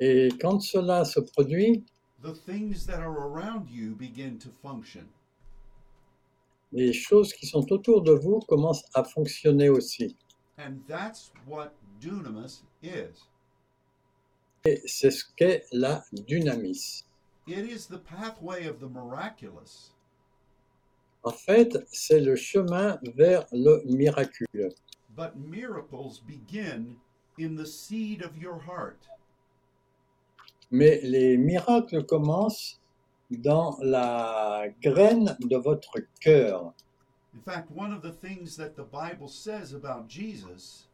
Et 0.00 0.28
quand 0.40 0.60
cela 0.60 1.04
se 1.04 1.20
produit, 1.20 1.84
the 2.22 2.32
things 2.34 2.84
that 2.86 3.00
are 3.00 3.16
around 3.28 3.68
you 3.70 3.94
begin 3.96 4.38
to 4.38 4.50
function. 4.62 5.06
les 6.72 6.92
choses 6.92 7.32
qui 7.32 7.46
sont 7.46 7.72
autour 7.72 8.02
de 8.02 8.12
vous 8.12 8.40
commencent 8.48 8.84
à 8.94 9.02
fonctionner 9.04 9.68
aussi. 9.68 10.16
And 10.58 10.78
that's 10.86 11.32
what 11.46 11.72
dunamis 12.00 12.62
is. 12.82 13.28
Et 14.66 14.80
c'est 14.86 15.10
ce 15.10 15.24
qu'est 15.36 15.66
la 15.72 16.02
dynamis. 16.12 17.04
It 17.46 17.70
is 17.70 17.86
the 17.86 17.98
pathway 17.98 18.66
of 18.66 18.80
the 18.80 18.88
miraculous. 18.88 19.92
En 21.22 21.32
fait, 21.32 21.86
c'est 21.92 22.20
le 22.20 22.34
chemin 22.34 22.98
vers 23.14 23.46
le 23.52 23.82
miraculeux. 23.84 24.74
But 25.14 25.36
miracles 25.36 26.22
begin 26.26 26.96
in 27.38 27.56
the 27.56 27.66
seed 27.66 28.22
of 28.22 28.38
your 28.38 28.58
heart. 28.58 29.06
Mais 30.70 30.98
les 31.02 31.36
miracles 31.36 32.06
commencent 32.06 32.80
dans 33.30 33.76
la 33.82 34.64
graine 34.80 35.36
de 35.40 35.56
votre 35.58 35.98
cœur. 36.20 36.72
In 37.34 37.42
fact, 37.42 37.70
one 37.70 37.92
of 37.92 38.00
the 38.00 38.12
things 38.12 38.56
that 38.56 38.76
the 38.76 38.84
Bible 38.84 39.28
says 39.28 39.74
about 39.74 40.08
Jesus 40.08 40.86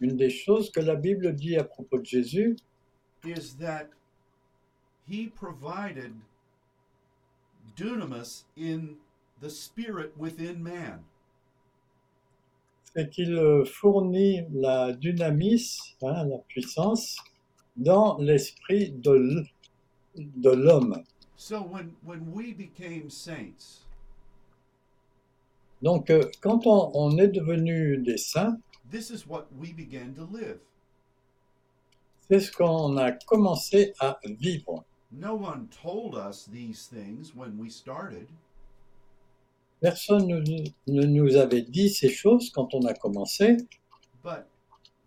Une 0.00 0.16
des 0.16 0.30
choses 0.30 0.70
que 0.70 0.80
la 0.80 0.94
Bible 0.94 1.34
dit 1.34 1.56
à 1.56 1.64
propos 1.64 1.98
de 1.98 2.04
Jésus, 2.04 2.56
is 3.24 3.56
that 3.58 3.88
he 5.08 5.26
provided 5.26 6.12
dunamis 7.76 8.44
in 8.56 8.96
the 9.40 9.50
spirit 9.50 10.12
within 10.16 10.62
man. 10.62 11.04
c'est 12.94 13.10
qu'il 13.10 13.34
euh, 13.34 13.64
fournit 13.64 14.42
la 14.52 14.92
dynamis, 14.92 15.94
hein, 16.02 16.24
la 16.24 16.38
puissance, 16.48 17.16
dans 17.76 18.18
l'esprit 18.18 18.90
de 18.90 20.50
l'homme. 20.50 21.04
So 21.36 21.60
when, 21.62 21.92
when 22.04 22.32
we 22.32 22.52
became 22.52 23.08
saints, 23.10 23.84
Donc, 25.80 26.10
euh, 26.10 26.28
quand 26.40 26.66
on, 26.66 26.90
on 26.94 27.18
est 27.18 27.28
devenu 27.28 27.98
des 27.98 28.16
saints, 28.16 28.58
this 28.90 29.10
is 29.10 29.26
what 29.26 29.46
we 29.58 29.72
began 29.72 30.14
to 30.14 30.24
live. 30.24 30.60
c'est 32.30 32.40
ce 32.40 32.52
qu'on 32.52 32.96
a 32.98 33.12
commencé 33.12 33.92
à 34.00 34.18
vivre. 34.24 34.84
No 35.10 35.34
one 35.34 35.68
told 35.70 36.14
us 36.14 36.46
these 36.52 36.86
things 36.86 37.34
when 37.34 37.58
we 37.58 37.70
started. 37.70 38.28
Personne 39.80 40.26
ne, 40.26 41.06
nous 41.06 41.36
avait 41.36 41.62
dit 41.62 41.88
ces 41.88 42.10
choses 42.10 42.50
quand 42.50 42.74
on 42.74 42.84
a 42.86 42.92
commencé, 42.94 43.56
But 44.22 44.46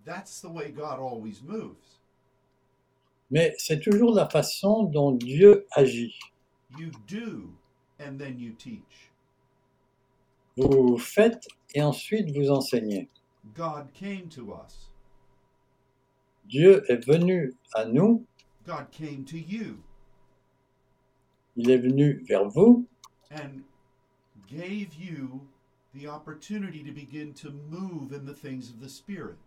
that's 0.06 0.42
the 0.42 0.50
way 0.50 0.72
God 0.72 1.00
always 1.00 1.42
moves. 1.44 2.00
mais 3.30 3.54
c'est 3.58 3.80
toujours 3.80 4.14
la 4.16 4.28
façon 4.28 4.84
dont 4.84 5.12
Dieu 5.12 5.66
agit. 5.72 6.18
You 6.80 6.90
do, 7.08 7.54
and 8.00 8.18
then 8.18 8.40
you 8.40 8.54
teach. 8.54 9.12
Vous 10.58 10.98
faites 10.98 11.48
et 11.76 11.82
ensuite 11.84 12.36
vous 12.36 12.50
enseignez. 12.50 13.10
God 13.54 13.90
came 13.94 14.30
to 14.30 14.54
us. 14.54 14.90
Dieu 16.48 16.84
est 16.90 17.06
venu 17.06 17.54
à 17.76 17.86
nous, 17.86 18.26
God 18.66 18.88
came 18.92 19.24
to 19.26 19.38
you 19.38 19.84
il 21.58 21.70
est 21.70 21.78
venu 21.78 22.24
vers 22.28 22.48
vous 22.50 22.86
and 23.32 23.64
gave 24.48 24.94
you 24.96 25.42
the 25.94 26.08
opportunity 26.08 26.84
to 26.84 26.92
begin 26.92 27.34
to 27.34 27.52
move 27.70 28.14
in 28.14 28.26
the 28.26 28.34
things 28.34 28.70
of 28.70 28.80
the 28.80 28.90
Spirit. 28.90 29.38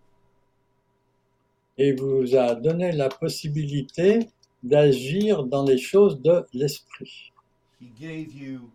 et 1.76 1.92
vous 1.92 2.36
a 2.36 2.54
donné 2.54 2.92
la 2.92 3.08
possibilité 3.08 4.28
d'agir 4.62 5.44
dans 5.44 5.64
les 5.64 5.78
choses 5.78 6.20
de 6.22 6.46
l'esprit. 6.52 7.32
He 7.80 7.88
gave 7.98 8.32
you 8.32 8.70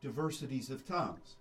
diversities 0.00 0.70
of 0.70 0.84
tongues. 0.86 1.36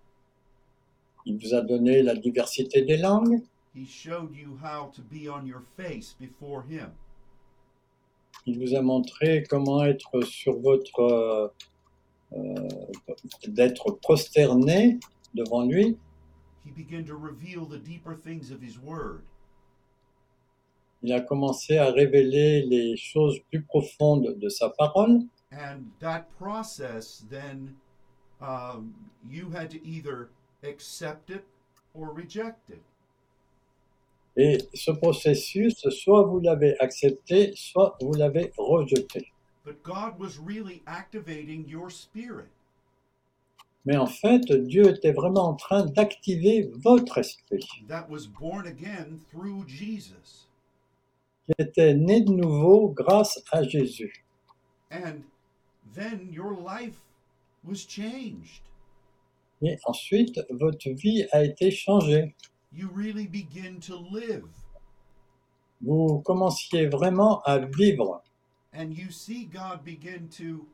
Il 1.25 1.37
vous 1.37 1.53
a 1.53 1.61
donné 1.61 2.01
la 2.03 2.15
diversité 2.15 2.81
des 2.83 2.97
langues, 2.97 3.41
He 3.75 3.85
showed 3.87 4.35
you 4.35 4.57
how 4.61 4.91
to 4.93 5.01
be 5.01 5.27
on 5.27 5.45
your 5.47 5.63
face 5.77 6.15
before 6.19 6.63
Him. 6.69 6.91
il 8.45 8.59
vous 8.59 8.75
a 8.75 8.81
montré 8.81 9.43
comment 9.49 9.83
être 9.85 10.21
sur 10.21 10.59
votre, 10.59 10.99
euh, 10.99 11.47
euh, 12.33 12.67
d'être 13.47 13.91
prosterné 14.01 14.99
devant 15.33 15.65
lui, 15.65 15.97
he 16.65 16.71
began 16.71 17.03
to 17.05 17.15
reveal 17.15 17.65
the 17.65 17.79
deeper 17.81 18.15
things 18.15 18.51
of 18.51 18.61
his 18.61 18.77
word. 18.77 19.21
il 21.01 21.11
a 21.13 21.21
commencé 21.21 21.77
à 21.77 21.91
révéler 21.91 22.61
les 22.63 22.95
choses 22.97 23.39
plus 23.49 23.61
profondes 23.63 24.37
de 24.39 24.49
sa 24.49 24.69
parole. 24.69 25.21
And 25.51 25.83
that 25.99 26.25
process, 26.37 27.25
then, 27.29 27.75
um, 28.41 28.93
you 29.29 29.49
had 29.51 29.69
to 29.71 29.77
either 29.85 30.29
accept 30.63 31.29
it 31.29 31.43
or 31.93 32.13
reject 32.13 32.69
it. 32.69 32.81
Et 34.35 34.57
ce 34.73 34.91
processus, 34.91 35.87
soit 35.89 36.23
vous 36.23 36.39
l'avez 36.39 36.75
accepté, 36.79 37.53
soit 37.55 37.97
vous 38.01 38.13
l'avez 38.13 38.51
rejeté. 38.57 39.31
But 39.63 39.83
God 39.83 40.19
was 40.19 40.39
really 40.39 40.81
activating 40.87 41.67
your 41.67 41.91
spirit. 41.91 42.49
Mais 43.85 43.97
en 43.97 44.07
fait, 44.07 44.51
Dieu 44.51 44.89
était 44.89 45.11
vraiment 45.11 45.49
en 45.49 45.55
train 45.55 45.85
d'activer 45.85 46.71
votre 46.73 47.17
esprit, 47.17 47.67
that 47.87 48.07
was 48.09 48.27
born 48.27 48.65
again 48.65 49.19
through 49.29 49.67
Jesus. 49.67 50.47
qui 51.45 51.53
était 51.59 51.93
né 51.93 52.21
de 52.21 52.31
nouveau 52.31 52.89
grâce 52.89 53.43
à 53.51 53.63
Jésus. 53.63 54.25
And 54.91 55.23
then 55.93 56.29
your 56.31 56.53
life 56.53 57.01
was 57.63 57.85
changed. 57.85 58.61
Et 59.63 59.79
ensuite, 59.85 60.41
votre 60.49 60.89
vie 60.89 61.25
a 61.31 61.43
été 61.43 61.71
changée. 61.71 62.35
You 62.73 62.89
really 62.93 63.27
begin 63.27 63.79
to 63.87 64.03
live. 64.11 64.45
Vous 65.81 66.19
commenciez 66.19 66.87
vraiment 66.87 67.41
à 67.43 67.59
vivre. 67.59 68.21
And 68.73 68.91
you 68.91 69.09
see 69.09 69.45
God 69.45 69.85
begin 69.85 70.27
to 70.37 70.67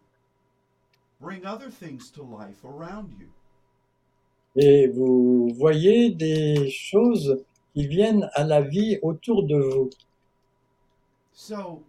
bring 1.19 1.45
other 1.45 1.69
things 1.69 2.10
to 2.12 2.23
life 2.23 2.63
around 2.65 3.12
you. 3.19 3.28
Et 4.56 4.88
vous 4.88 5.54
voyez 5.56 6.10
des 6.10 6.71
choses 6.71 7.43
qui 7.73 7.86
viennent 7.86 8.28
à 8.34 8.43
la 8.43 8.62
vie 8.62 8.97
autour 9.04 9.43
de 9.43 9.58
vous. 9.58 9.89
So, 11.32 11.84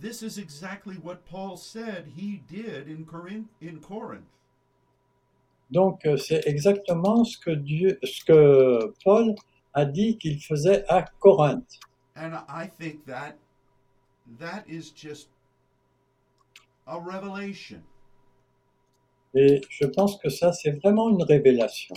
this 0.00 0.22
is 0.22 0.36
exactly 0.36 0.96
what 0.96 1.24
Paul 1.30 1.56
said 1.56 2.06
he 2.16 2.42
did 2.48 2.88
in 2.88 3.04
Corinth. 3.04 3.46
In 3.60 3.78
Corinth. 3.78 4.26
Donc, 5.72 6.04
euh, 6.04 6.18
c'est 6.18 6.46
exactement 6.46 7.24
ce 7.24 7.38
que 7.38 7.50
Dieu, 7.50 7.98
ce 8.04 8.22
que 8.24 8.94
Paul 9.02 9.34
a 9.72 9.86
dit 9.86 10.18
qu'il 10.18 10.38
faisait 10.38 10.84
à 10.86 11.02
Corinthe. 11.18 11.80
And 12.14 12.34
I 12.46 12.66
think 12.66 13.06
that 13.06 13.38
that 14.38 14.64
is 14.68 14.92
just 14.94 15.30
a 16.86 16.98
revelation. 16.98 17.82
Et 19.34 19.62
je 19.70 19.86
pense 19.86 20.18
que 20.18 20.28
ça, 20.28 20.52
c'est 20.52 20.72
vraiment 20.72 21.08
une 21.08 21.22
révélation. 21.22 21.94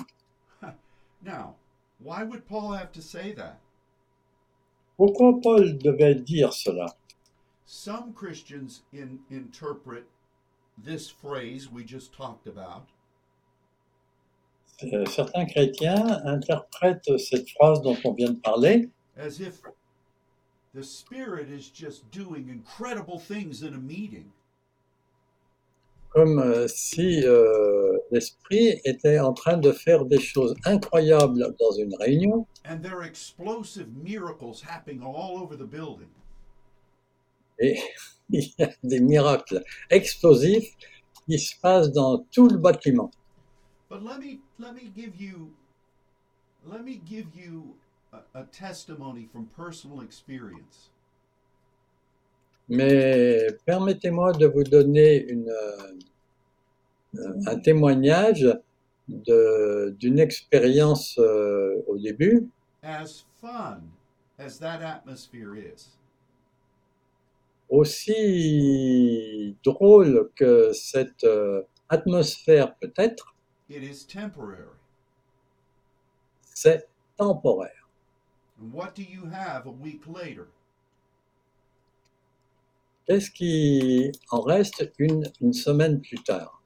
Now, 1.22 1.56
why 2.00 2.24
would 2.24 2.48
Paul 2.48 2.72
have 2.72 2.94
to 2.94 3.02
say 3.02 3.34
that? 3.34 3.60
Pourquoi 4.96 5.42
Paul 5.42 5.78
devait 5.78 6.16
dire 6.16 6.54
cela? 6.54 6.96
Some 7.66 8.14
Christians 8.14 8.84
in, 8.94 9.20
interpret 9.30 10.06
this 10.78 11.10
phrase 11.10 11.70
we 11.70 11.84
just 11.84 12.14
talked 12.14 12.48
about 12.48 12.88
Euh, 14.84 15.06
Certains 15.06 15.46
chrétiens 15.46 16.22
interprètent 16.26 17.18
cette 17.18 17.50
phrase 17.52 17.82
dont 17.82 17.98
on 18.04 18.14
vient 18.14 18.32
de 18.32 18.40
parler 18.40 18.90
as 19.18 19.40
if 19.40 19.62
the 20.74 20.84
Spirit 20.84 21.48
is 21.50 21.70
just 21.74 22.04
doing 22.12 22.50
incredible 22.50 23.18
things 23.18 23.64
in 23.64 23.74
a 23.74 23.78
meeting. 23.78 24.26
comme 26.10 26.40
euh, 26.40 26.68
si 26.68 27.24
euh, 27.26 27.98
l'esprit 28.12 28.80
était 28.86 29.20
en 29.20 29.34
train 29.34 29.58
de 29.58 29.72
faire 29.74 30.06
des 30.06 30.20
choses 30.20 30.56
incroyables 30.66 31.54
dans 31.60 31.72
une 31.72 31.94
réunion 31.96 32.46
And 32.66 32.80
there 32.82 32.96
are 32.96 33.04
explosive 33.06 33.88
miracles 34.04 34.62
happening 34.62 35.02
all 35.02 35.38
over 35.42 35.56
the 35.58 35.68
building. 35.70 36.10
et 37.60 37.80
il 38.30 38.50
y 38.58 38.64
a 38.64 38.70
des 38.84 39.00
miracles 39.00 39.64
explosifs 39.90 40.74
qui 41.30 41.40
se 41.40 41.56
passent 41.62 41.92
dans 41.92 42.26
tout 42.32 42.50
le 42.50 42.58
bâtiment. 42.58 43.12
But 43.90 44.02
let 44.04 44.20
me 44.20 44.40
let 44.60 44.74
me 44.74 44.90
give 44.96 45.16
you 45.20 45.54
let 46.66 46.84
me 46.84 46.96
give 47.06 47.28
you 47.36 47.76
a, 48.14 48.20
a 48.40 48.44
testimony 48.46 49.28
from 49.32 49.48
personal 49.56 50.02
experience. 50.02 50.90
Mais 52.68 53.48
permettez-moi 53.66 54.34
de 54.34 54.48
vous 54.48 54.64
donner 54.64 55.24
une, 55.30 55.50
euh, 55.50 55.94
un 57.46 57.60
témoignage 57.60 58.48
de- 59.08 59.96
d'une 60.00 60.18
expérience 60.20 61.16
euh, 61.20 61.76
au 61.88 61.98
début. 62.00 62.50
As 62.82 63.26
fun 63.40 63.82
as 64.40 64.58
that 64.60 64.82
atmosphere 64.82 65.56
is, 65.56 65.92
Aussi 67.70 69.56
drôle 69.64 70.30
que 70.36 70.72
cette 70.74 71.24
euh, 71.24 71.62
atmosphère 71.90 72.76
peut 72.78 72.94
être, 72.98 73.35
it 73.70 73.84
is 73.84 74.04
temporary. 74.04 74.78
c'est 76.54 76.88
temporaire. 77.18 77.88
And 78.60 78.72
what 78.72 78.96
do 78.96 79.04
you 79.04 79.26
have 79.26 79.66
a 79.66 79.72
week 79.72 80.02
later? 80.08 80.48
Qu'est-ce 83.08 83.30
qui 83.30 84.12
en 84.32 84.42
reste 84.42 84.92
une, 84.98 85.24
une 85.42 85.54
semaine 85.54 86.02
plus 86.02 86.18
tard? 86.24 86.62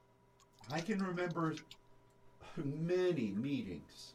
I 0.72 0.80
can 0.82 1.00
remember 1.00 1.56
many 2.58 3.34
meetings 3.36 4.14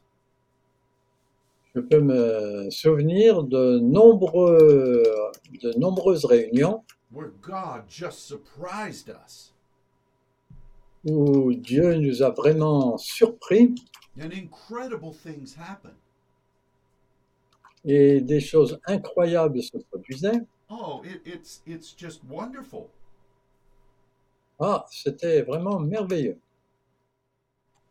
Je 1.75 1.81
peux 1.81 2.01
me 2.01 2.71
souvenir 2.71 3.43
de, 3.43 3.81
nombreux, 3.81 5.03
de 5.61 5.77
nombreuses 5.77 6.25
réunions 6.25 6.85
where 7.11 7.33
God 7.43 7.89
just 7.89 8.27
surprised 8.29 9.11
us 9.11 9.54
où 11.05 11.53
Dieu 11.55 11.95
nous 11.97 12.23
a 12.23 12.31
vraiment 12.31 12.97
surpris 12.99 13.75
and 14.21 14.31
incredible 14.33 15.13
things 15.13 15.55
happened. 15.57 15.97
et 17.85 18.21
des 18.23 18.41
choses 18.41 18.81
incroyables 18.87 19.63
se 19.63 19.77
produisaient. 19.91 20.41
Oh, 20.71 21.03
it, 21.05 21.21
it's 21.27 21.61
it's 21.67 21.93
just 21.95 22.23
wonderful. 22.25 22.89
Ah, 24.59 24.87
c'était 24.91 25.43
vraiment 25.43 25.79
merveilleux. 25.81 26.39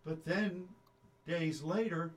But 0.05 0.25
then 0.25 0.67
days 1.27 1.61
later, 1.63 2.11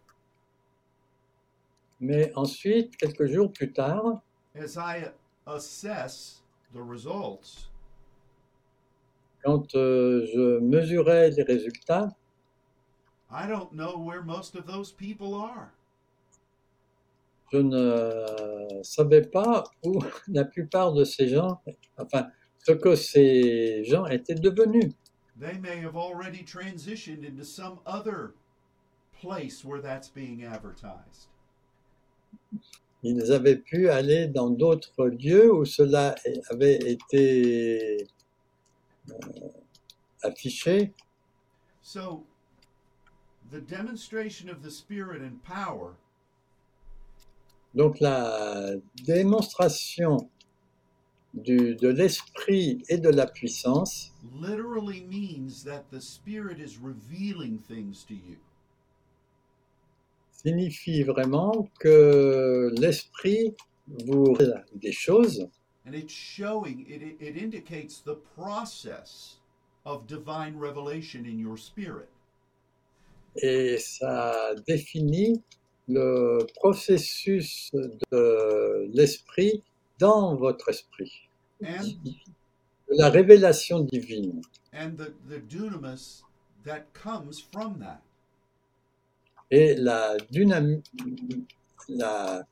Mais 2.01 2.31
ensuite, 2.35 2.97
quelques 2.97 3.27
jours 3.27 3.53
plus 3.53 3.73
tard, 3.73 4.21
as 4.55 4.77
I 4.77 5.11
assess 5.47 6.43
the 6.75 6.81
results, 6.83 7.69
quand 9.47 9.75
euh, 9.77 10.27
je 10.35 10.59
mesurais 10.59 11.31
les 11.31 11.45
résultats, 11.45 12.09
I 13.31 13.47
don't 13.47 13.73
know 13.73 13.97
where 13.97 14.23
most 14.23 14.57
of 14.57 14.67
those 14.67 14.93
people 14.93 15.35
are. 15.35 15.73
je 17.53 17.59
ne 17.59 18.83
savais 18.83 19.23
pas 19.23 19.65
où 19.85 19.99
la 20.29 20.45
plupart 20.45 20.93
de 20.93 21.05
ces 21.05 21.29
gens, 21.29 21.61
enfin, 21.97 22.27
ce 22.59 22.73
que 22.73 22.97
ces 22.97 23.85
gens 23.85 24.07
étaient 24.07 24.35
devenus. 24.35 24.93
They 25.39 25.59
may 25.59 25.81
have 25.81 25.97
already 25.97 26.43
transitioned 26.43 27.25
into 27.25 27.45
some 27.45 27.79
other 27.87 28.35
place 29.21 29.65
where 29.65 29.81
that's 29.81 30.09
being 30.09 30.45
advertised. 30.45 31.29
Ils 33.03 33.31
avaient 33.31 33.59
pu 33.59 33.91
aller 33.91 34.27
dans 34.27 34.51
d'autres 34.51 35.07
lieux 35.07 35.53
où 35.53 35.65
cela 35.65 36.17
avait 36.51 36.79
été 36.79 38.09
affiché. 40.23 40.93
So, 41.83 42.25
the 43.51 43.61
demonstration 43.61 44.49
of 44.51 44.63
the 44.63 44.71
Spirit 44.71 45.23
and 45.23 45.43
power 45.43 45.95
Donc 47.75 48.01
la 48.01 48.75
démonstration 49.05 50.31
du- 51.35 51.75
de 51.77 51.89
l'esprit 51.89 52.83
et 52.89 52.97
de 52.99 53.11
la 53.11 53.27
puissance 53.27 54.13
literally 54.33 55.03
means 55.03 55.63
that 55.65 55.85
the 55.91 56.01
Spirit 56.01 56.59
is 56.59 56.79
revealing 56.79 57.59
things 57.69 58.03
to 58.05 58.15
you. 58.15 58.39
signifie 60.33 61.03
vraiment 61.03 61.69
que 61.81 62.71
l'esprit 62.79 63.55
vous 63.89 64.33
révèle 64.33 64.65
des 64.75 64.93
choses 64.93 65.49
And 65.87 65.95
it's 65.95 66.13
showing, 66.13 66.85
it, 66.89 67.37
indicates 67.37 68.01
the 68.01 68.17
process 68.37 69.37
of 69.85 70.07
divine 70.07 70.59
revelation 70.59 71.25
in 71.25 71.39
your 71.39 71.57
spirit. 71.57 72.09
et 73.43 73.79
ça 73.79 74.55
définit 74.67 75.43
le 75.89 76.39
processus 76.57 77.71
de 78.11 78.91
l'esprit 78.95 79.63
dans 79.99 80.35
votre 80.35 80.69
esprit. 80.71 81.29
And 81.63 81.95
la 82.89 83.11
révélation 83.11 83.81
divine 83.81 84.41
and 84.73 84.97
the, 84.97 85.13
the 85.29 85.39
dunamis 85.39 86.23
that 86.65 86.93
comes 86.93 87.41
from 87.53 87.79
that. 87.79 88.01
et 89.51 89.75
la, 89.77 90.17
dynam- 90.33 90.83
la, 91.89 92.43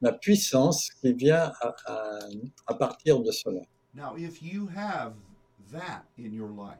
la 0.00 0.12
puissance 0.12 0.90
qui 0.90 1.12
vient 1.12 1.52
à, 1.60 1.74
à- 1.86 2.18
à 2.66 2.74
partir 2.74 3.20
de 3.20 3.30
cela. 3.30 3.60
Now, 3.94 4.16
if 4.16 4.42
you 4.42 4.68
have 4.74 5.14
that 5.72 6.04
in 6.18 6.32
your 6.32 6.48
life, 6.48 6.78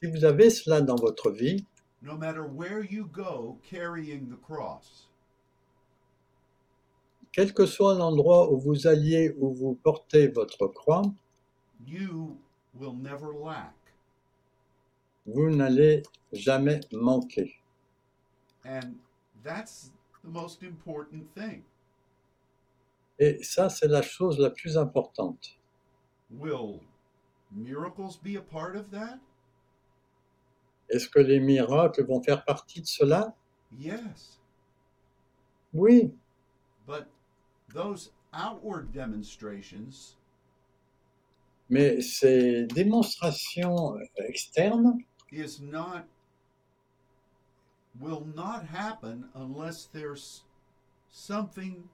Si 0.00 0.06
vous 0.10 0.24
avez 0.24 0.50
cela 0.50 0.80
dans 0.80 0.96
votre 0.96 1.30
vie, 1.30 1.64
no 2.02 2.16
matter 2.16 2.40
where 2.42 2.82
you 2.84 3.06
go 3.06 3.58
carrying 3.62 4.28
the 4.28 4.40
cross, 4.42 5.08
quel 7.32 7.54
que 7.54 7.64
soit 7.66 7.94
l'endroit 7.94 8.50
où 8.52 8.58
vous 8.58 8.86
alliez, 8.86 9.34
où 9.38 9.54
vous 9.54 9.74
portez 9.82 10.26
votre 10.28 10.66
croix, 10.66 11.02
you 11.86 12.36
will 12.74 12.94
never 12.96 13.28
lack. 13.32 13.72
vous 15.24 15.50
n'allez 15.50 16.02
jamais 16.32 16.80
manquer. 16.92 17.54
And 18.64 18.96
that's 19.44 19.92
the 20.22 20.30
most 20.30 20.62
important 20.62 21.26
thing. 21.34 21.62
Et 23.18 23.42
ça, 23.42 23.68
c'est 23.68 23.88
la 23.88 24.02
chose 24.02 24.38
la 24.38 24.50
plus 24.50 24.76
importante. 24.76 25.58
Will 26.30 26.80
miracles 27.50 28.16
be 28.16 28.36
a 28.36 28.42
part 28.42 28.76
of 28.76 28.90
that? 28.90 29.18
Est-ce 30.88 31.08
que 31.08 31.20
les 31.20 31.40
miracles 31.40 32.04
vont 32.04 32.22
faire 32.22 32.44
partie 32.44 32.80
de 32.80 32.86
cela? 32.86 33.34
Yes. 33.78 34.40
Oui, 35.72 36.12
But 36.86 37.06
those 37.72 38.10
outward 38.32 38.92
demonstrations 38.92 40.16
mais 41.70 42.02
ces 42.02 42.66
démonstrations 42.66 43.96
externes 44.18 44.98
is 45.30 45.60
not 45.62 46.04
will 48.00 48.26
not 48.34 48.66
happen 48.66 49.28
unless 49.34 49.84
there's 49.92 50.42
something 51.10 51.88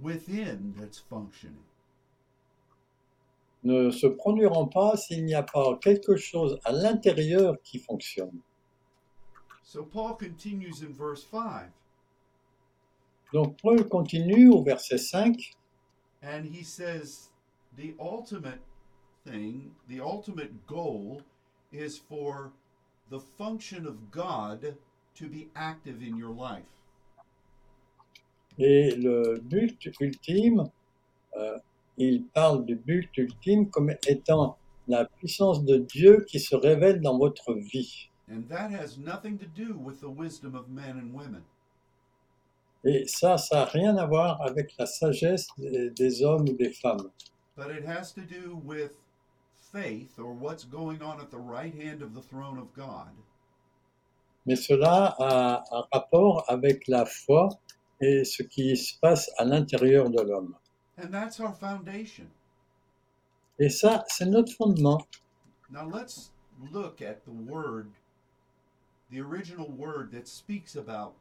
within 0.00 0.74
that's 0.76 0.98
functioning. 0.98 1.64
ne 3.62 3.90
se 3.90 4.06
produiront 4.06 4.68
pas 4.68 4.96
s'il 4.96 5.24
n'y 5.24 5.34
a 5.34 5.42
pas 5.42 5.76
quelque 5.82 6.16
chose 6.16 6.58
à 6.64 6.72
l'intérieur 6.72 7.60
qui 7.62 7.78
fonctionne. 7.78 8.40
So 9.62 9.84
Paul 9.84 10.16
continues 10.16 10.82
in 10.82 10.92
verse 10.92 11.22
5 11.24 11.70
Donc 13.32 13.58
Paul 13.60 13.86
continue 13.88 14.48
au 14.48 14.62
verset 14.62 14.98
5 14.98 15.36
and 16.22 16.44
he 16.44 16.64
says 16.64 17.28
the 17.76 17.94
ultimate 18.00 18.60
thing, 19.24 19.72
the 19.88 20.00
ultimate 20.00 20.66
goal 20.66 21.22
is 21.72 21.98
for 21.98 22.52
the 23.10 23.20
function 23.20 23.86
of 23.86 24.10
God 24.10 24.74
to 25.20 25.26
be 25.28 25.48
active 25.54 26.02
in 26.02 26.16
your 26.16 26.34
life. 26.34 26.64
et 28.58 28.94
le 28.96 29.40
but 29.42 29.88
ultime, 30.00 30.64
euh, 31.36 31.58
il 31.96 32.24
parle 32.24 32.64
du 32.66 32.76
but 32.76 33.08
ultime 33.16 33.70
comme 33.70 33.94
étant 34.06 34.58
la 34.88 35.04
puissance 35.04 35.64
de 35.64 35.78
Dieu 35.78 36.24
qui 36.28 36.40
se 36.40 36.56
révèle 36.56 37.00
dans 37.00 37.16
votre 37.18 37.54
vie. 37.54 38.08
And 38.30 38.42
that 38.48 38.70
has 38.70 38.98
nothing 38.98 39.38
to 39.38 39.46
do 39.46 39.76
with 39.76 40.00
the 40.00 40.08
wisdom 40.10 40.54
of 40.54 40.68
men 40.68 40.98
and 40.98 41.12
women. 41.14 41.42
Et 42.84 43.06
ça, 43.06 43.36
ça 43.36 43.56
n'a 43.56 43.64
rien 43.66 43.96
à 43.96 44.06
voir 44.06 44.40
avec 44.42 44.74
la 44.78 44.86
sagesse 44.86 45.48
des, 45.58 45.90
des 45.90 46.22
hommes 46.22 46.48
ou 46.48 46.52
des 46.56 46.70
femmes. 46.72 47.10
but 47.56 47.70
it 47.70 47.84
has 47.84 48.12
to 48.12 48.22
do 48.22 48.56
with 48.64 48.92
faith 49.72 50.18
or 50.18 50.32
what's 50.32 50.64
going 50.64 51.02
on 51.02 51.20
at 51.20 51.30
the 51.30 51.38
right 51.38 51.74
hand 51.74 52.02
of 52.02 52.14
the 52.14 52.22
throne 52.22 52.58
of 52.58 52.72
God. 52.74 53.10
Mais 54.46 54.56
cela 54.56 55.14
a 55.18 55.64
un 55.70 55.84
rapport 55.92 56.44
avec 56.48 56.88
la 56.88 57.04
foi 57.04 57.48
et 58.00 58.24
ce 58.24 58.42
qui 58.42 58.76
se 58.76 58.98
passe 58.98 59.30
à 59.36 59.44
l'intérieur 59.44 60.10
de 60.10 60.20
l'homme. 60.20 60.54
And 60.98 61.10
that's 61.10 61.40
our 61.40 61.54
foundation. 61.54 62.26
Et 63.58 63.68
ça, 63.68 64.04
c'est 64.08 64.26
notre 64.26 64.52
fondement. 64.52 65.06
Now 65.70 65.88
let's 65.88 66.32
look 66.72 67.02
at 67.02 67.24
the 67.24 67.30
word, 67.30 67.90
the 69.10 69.20
original 69.20 69.70
word 69.70 70.12
that 70.12 70.26
speaks 70.26 70.76
about 70.76 71.14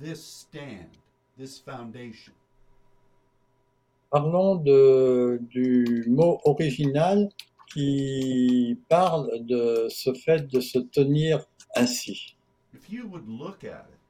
this 0.00 0.22
stand, 0.22 0.98
this 1.38 1.58
foundation. 1.58 2.34
Parlons 4.10 4.56
de, 4.56 5.40
du 5.50 6.04
mot 6.08 6.40
original 6.44 7.28
qui 7.72 8.78
parle 8.88 9.44
de 9.44 9.88
ce 9.88 10.12
fait 10.14 10.46
de 10.48 10.60
se 10.60 10.78
tenir 10.78 11.44
ainsi. 11.74 12.35
If 12.76 12.90
you 12.92 13.06
would 13.08 13.26
look 13.28 13.64
at 13.64 13.86
it, 13.88 14.00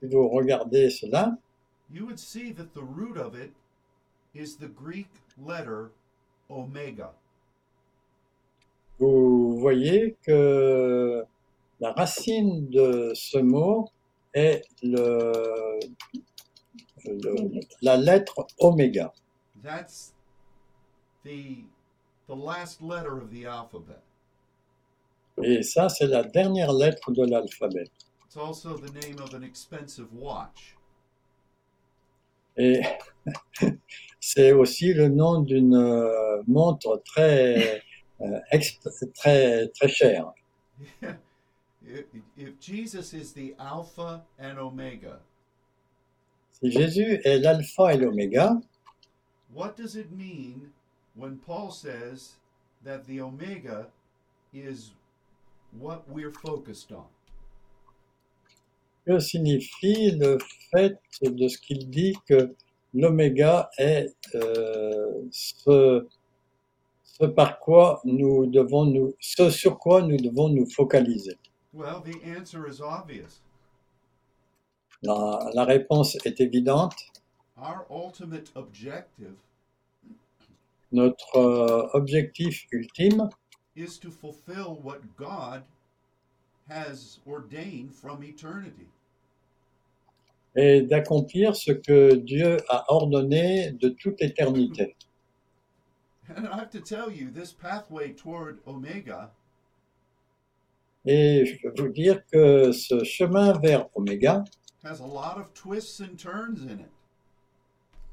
Si 0.00 0.06
vous 0.08 0.28
regardez 0.28 0.90
cela, 0.90 1.38
you 1.90 2.04
would 2.04 2.18
see 2.18 2.50
that 2.52 2.74
the 2.74 2.82
root 2.82 3.16
of 3.16 3.34
it 3.34 3.52
is 4.34 4.56
the 4.56 4.66
Greek 4.68 5.08
letter 5.38 5.92
omega. 6.50 7.10
vous 8.98 9.58
voyez 9.60 10.16
que 10.22 11.22
la 11.80 11.92
racine 11.92 12.68
de 12.70 13.12
ce 13.14 13.38
mot 13.38 13.88
est 14.34 14.62
le, 14.82 15.78
le- 17.04 17.60
la 17.82 17.96
lettre 17.96 18.46
oméga. 18.58 19.12
That's 19.62 20.12
the 21.24 21.64
the 22.26 22.34
last 22.36 22.80
letter 22.82 23.18
of 23.18 23.30
the 23.30 23.46
alphabet. 23.46 24.02
Et 25.42 25.62
ça, 25.62 25.88
c'est 25.88 26.06
la 26.06 26.22
dernière 26.22 26.72
lettre 26.72 27.10
de 27.12 27.24
l'alphabet. 27.24 27.90
It's 28.24 28.36
also 28.36 28.76
the 28.76 28.92
name 28.92 29.18
of 29.20 29.34
an 29.34 29.42
expensive 29.42 30.08
watch. 30.12 30.76
Et 32.56 32.80
c'est 34.20 34.52
aussi 34.52 34.94
le 34.94 35.08
nom 35.08 35.40
d'une 35.40 35.74
euh, 35.74 36.42
montre 36.46 37.02
très, 37.04 37.82
euh, 38.20 38.40
très, 39.14 39.68
très 39.68 39.88
chère. 39.88 40.32
if 42.36 42.58
Jesus 42.60 43.12
is 43.12 43.32
the 43.32 43.54
Alpha 43.58 44.24
and 44.38 44.58
Omega, 44.58 45.20
Si 46.52 46.70
Jésus 46.70 47.20
est 47.22 47.38
l'alpha 47.38 47.92
et 47.92 47.98
l'oméga, 47.98 48.58
what 49.54 49.76
does 49.76 49.94
it 49.94 50.10
mean 50.10 50.72
when 51.14 51.36
Paul 51.36 51.70
says 51.70 52.36
that 52.82 53.06
the 53.06 53.20
Omega 53.20 53.88
is 54.54 54.92
what 55.72 56.04
we're 56.08 56.32
focused 56.32 56.92
on? 56.92 57.06
que 59.06 59.20
signifie 59.20 60.10
le 60.10 60.38
fait 60.70 60.98
de 61.22 61.48
ce 61.48 61.58
qu'il 61.58 61.88
dit 61.88 62.14
que 62.28 62.54
l'oméga 62.92 63.70
est 63.78 64.12
euh, 64.34 65.22
ce, 65.30 66.06
ce 67.04 67.24
par 67.24 67.60
quoi 67.60 68.00
nous 68.04 68.46
devons 68.46 68.84
nous, 68.84 69.14
ce 69.20 69.48
sur 69.48 69.78
quoi 69.78 70.02
nous 70.02 70.16
devons 70.16 70.48
nous 70.48 70.66
focaliser? 70.68 71.36
Well, 71.72 72.02
the 72.02 72.16
answer 72.36 72.66
is 72.68 72.80
obvious. 72.80 73.40
La, 75.02 75.50
la 75.54 75.64
réponse 75.64 76.16
est 76.24 76.40
évidente. 76.40 76.96
Our 77.56 77.86
ultimate 77.90 78.50
objective 78.54 79.34
Notre 80.92 81.36
euh, 81.36 81.88
objectif 81.94 82.66
ultime, 82.72 83.28
is 83.76 83.98
to 83.98 84.10
fulfill 84.10 84.80
what 84.82 85.16
God 85.16 85.62
has 86.68 87.18
ordained 87.26 87.94
from 87.94 88.24
eternity. 88.24 88.88
est 90.56 90.82
d'accomplir 90.82 91.54
ce 91.54 91.70
que 91.72 92.14
Dieu 92.14 92.56
a 92.68 92.90
ordonné 92.90 93.72
de 93.72 93.90
toute 93.90 94.20
éternité. 94.22 94.96
And 96.34 96.48
I 96.48 96.56
have 96.56 96.70
to 96.70 96.80
tell 96.80 97.10
you, 97.10 97.30
this 97.30 97.52
pathway 97.52 98.12
toward 98.12 98.58
Omega 98.66 99.30
Et 101.04 101.46
je 101.46 101.68
peux 101.68 101.82
vous 101.82 101.92
dire 101.92 102.20
que 102.32 102.72
ce 102.72 103.04
chemin 103.04 103.52
vers 103.60 103.86
Oméga 103.94 104.44
has 104.82 105.00
a 105.00 105.06
lot 105.06 105.38
of 105.38 105.54
twists 105.54 106.00
and 106.00 106.18
turns 106.18 106.62
in 106.62 106.80
it. 106.80 106.90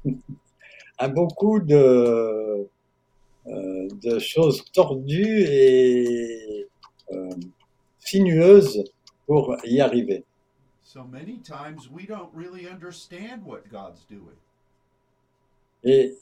a 0.98 1.08
beaucoup 1.08 1.58
de, 1.58 2.68
de 3.46 4.18
choses 4.18 4.64
tordues 4.72 5.44
et 5.46 6.68
euh, 7.12 7.30
sinueuses 7.98 8.84
pour 9.26 9.56
y 9.64 9.80
arriver. 9.80 10.24
So 10.82 11.04
many 11.04 11.38
times 11.38 11.90
we 11.90 12.06
don't 12.06 12.30
really 12.32 12.68
understand 12.68 13.44
what 13.44 13.68
God's 13.70 14.04
doing. 14.08 14.36
Et 15.82 16.16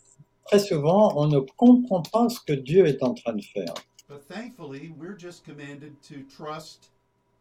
très 0.45 0.59
souvent, 0.59 1.13
on 1.17 1.29
ne 1.29 1.41
comprend 1.57 2.03
pas 2.03 2.29
ce 2.29 2.41
que 2.41 2.53
Dieu 2.53 2.87
est 2.87 3.03
en 3.03 3.15
train 3.15 3.35
de 3.35 3.43
faire. 3.43 3.75
But 4.09 4.27
thankfully, 4.29 4.93
we're 4.99 5.17
just 5.17 5.45
commanded 5.45 5.95
to 6.09 6.23
trust 6.29 6.91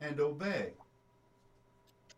and 0.01 0.19
obey. 0.19 0.73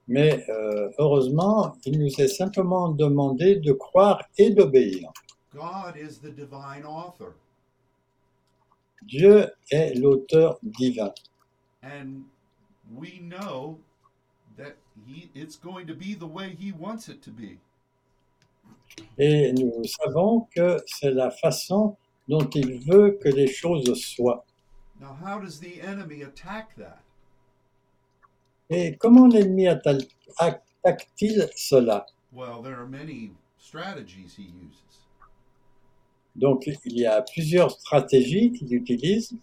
Mais 0.07 0.43
euh, 0.49 0.89
heureusement, 0.97 1.77
il 1.85 1.99
nous 1.99 2.19
est 2.19 2.27
simplement 2.27 2.89
demandé 2.89 3.55
de 3.55 3.71
croire 3.71 4.21
et 4.37 4.49
d'obéir. 4.49 5.11
God 5.53 5.95
is 5.95 6.19
the 6.19 6.33
divine 6.33 6.85
author. 6.85 7.35
Dieu 9.07 9.47
est 9.71 9.95
l'auteur 9.95 10.59
divin. 10.63 11.13
And 11.81 12.25
we 12.95 13.19
know 13.19 13.79
that 14.57 14.75
he 15.05 15.29
it's 15.33 15.57
going 15.57 15.87
to 15.87 15.93
be 15.95 16.13
the 16.13 16.27
way 16.27 16.55
he 16.55 16.71
wants 16.71 17.09
it 17.09 17.21
to 17.23 17.31
be. 17.31 17.59
Et 19.17 19.51
nous 19.53 19.83
savons 19.85 20.47
que 20.55 20.77
c'est 20.85 21.11
la 21.11 21.31
façon 21.31 21.97
dont 22.27 22.47
il 22.53 22.79
veut 22.79 23.17
que 23.21 23.29
les 23.29 23.47
choses 23.47 23.93
soient. 23.99 24.45
Now, 24.99 25.13
how 25.13 25.39
does 25.39 25.59
the 25.59 25.81
enemy 25.81 26.21
attack 26.21 26.75
that? 26.77 26.99
Et 28.69 28.95
comment 28.97 29.27
l'ennemi 29.27 29.67
atta- 29.67 29.97
attaque-t-il 30.39 31.49
cela? 31.55 32.05
Well, 32.31 32.61
there 32.61 32.75
are 32.79 32.87
many 32.87 33.31
strategies 33.57 34.35
he 34.35 34.43
uses. 34.43 35.02
Donc 36.35 36.67
il 36.67 36.97
y 36.97 37.05
a 37.05 37.21
plusieurs 37.21 37.71
stratégies 37.71 38.51
qu'il 38.51 38.73
utilise. 38.73 39.35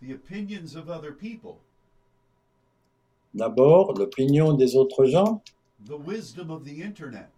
The 0.00 0.12
opinions 0.12 0.76
of 0.76 0.88
other 0.88 1.12
people, 1.12 1.58
D'abord, 3.34 3.92
l'opinion 3.94 4.54
des 4.54 4.76
autres 4.76 5.06
gens, 5.06 5.42
the 5.84 5.96
wisdom 5.96 6.50
of 6.50 6.64
the 6.64 6.82
internet, 6.82 7.30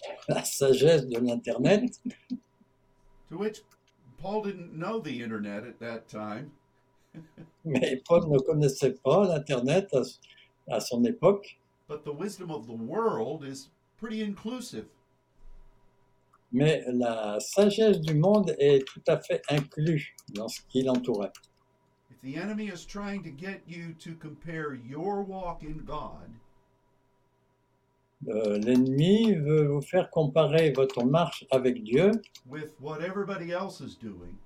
la 0.28 0.44
sagesse 0.44 1.06
de 1.06 1.18
l'Internet, 1.18 1.98
to 3.28 3.36
which 3.38 3.62
Paul 4.18 4.42
didn't 4.42 4.72
know 4.74 5.00
the 5.00 5.22
internet 5.22 5.64
at 5.64 5.78
that 5.80 6.08
time. 6.08 6.50
mais 7.64 8.02
Paul 8.04 8.28
ne 8.28 8.38
connaissait 8.38 8.94
pas 9.02 9.26
l'Internet 9.26 9.92
à, 9.94 10.02
à 10.68 10.80
son 10.80 11.04
époque, 11.04 11.58
But 11.88 12.04
the 12.04 12.12
wisdom 12.12 12.50
of 12.50 12.66
the 12.66 12.72
world 12.72 13.44
is 13.44 13.68
pretty 13.98 14.22
inclusive. 14.22 14.86
Mais 16.52 16.84
la 16.88 17.38
sagesse 17.40 18.00
du 18.00 18.14
monde 18.14 18.54
est 18.58 18.86
tout 18.86 19.02
à 19.06 19.18
fait 19.18 19.42
inclus 19.48 20.14
dans 20.34 20.48
ce 20.48 20.60
qui 20.68 20.82
l'entourait. 20.82 21.32
If 22.10 22.20
the 22.20 22.36
enemy 22.36 22.68
is 22.68 22.84
trying 22.86 23.22
to 23.24 23.30
get 23.30 23.62
you 23.66 23.94
to 24.04 24.14
compare 24.20 24.74
your 24.74 25.22
walk 25.22 25.62
in 25.62 25.84
God 25.84 26.30
Euh, 28.28 28.56
L'ennemi 28.58 29.34
veut 29.34 29.66
vous 29.66 29.80
faire 29.80 30.08
comparer 30.08 30.70
votre 30.70 31.02
marche 31.04 31.44
avec 31.50 31.82
Dieu 31.82 32.12
with 32.48 32.72
what 32.80 33.00
everybody 33.00 33.50
else 33.50 33.80
is 33.80 33.96
doing, 34.00 34.36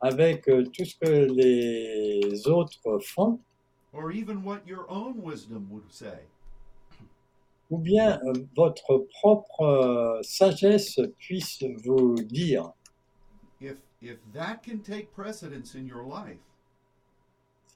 avec 0.00 0.48
euh, 0.48 0.64
tout 0.64 0.86
ce 0.86 0.96
que 0.96 1.30
les 1.30 2.48
autres 2.48 2.98
font, 3.00 3.38
or 3.92 4.10
even 4.10 4.42
what 4.42 4.60
your 4.66 4.86
own 4.88 5.20
wisdom 5.22 5.68
would 5.70 5.90
say, 5.90 6.20
ou 7.70 7.78
bien 7.78 8.20
euh, 8.24 8.32
votre 8.56 9.06
propre 9.20 9.60
euh, 9.62 10.22
sagesse 10.22 11.00
puisse 11.18 11.62
vous 11.84 12.14
dire, 12.16 12.72
if 13.60 13.76
if 14.02 14.18
that 14.32 14.56
can 14.64 14.78
take 14.78 15.08
precedence 15.14 15.74
in 15.74 15.86
your 15.86 16.02
life, 16.02 16.38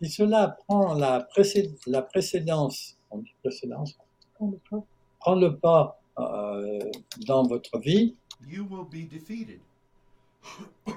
si 0.01 0.09
cela 0.11 0.57
prend 0.67 0.95
la, 0.95 1.21
précé- 1.35 1.73
la 1.87 2.03
précédence, 2.03 2.99
on 3.11 3.19
dit 3.19 3.35
précédence, 3.43 3.97
prend 4.35 4.51
le 4.51 4.59
pas, 4.69 4.85
prend 5.21 5.35
le 5.37 5.57
pas 5.57 6.01
euh, 6.19 6.79
dans 7.27 7.47
votre 7.47 7.79
vie, 7.79 8.17
you 8.49 8.67
will 8.69 8.85
be 8.85 9.09
defeated. 9.09 9.61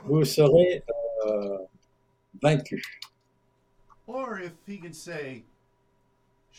vous 0.05 0.25
serez 0.25 0.83
euh, 1.27 1.57
vaincu. 2.41 2.83
Or 4.07 4.39
if 4.39 4.53
he 4.65 4.77
can 4.79 4.93
say, 4.93 5.43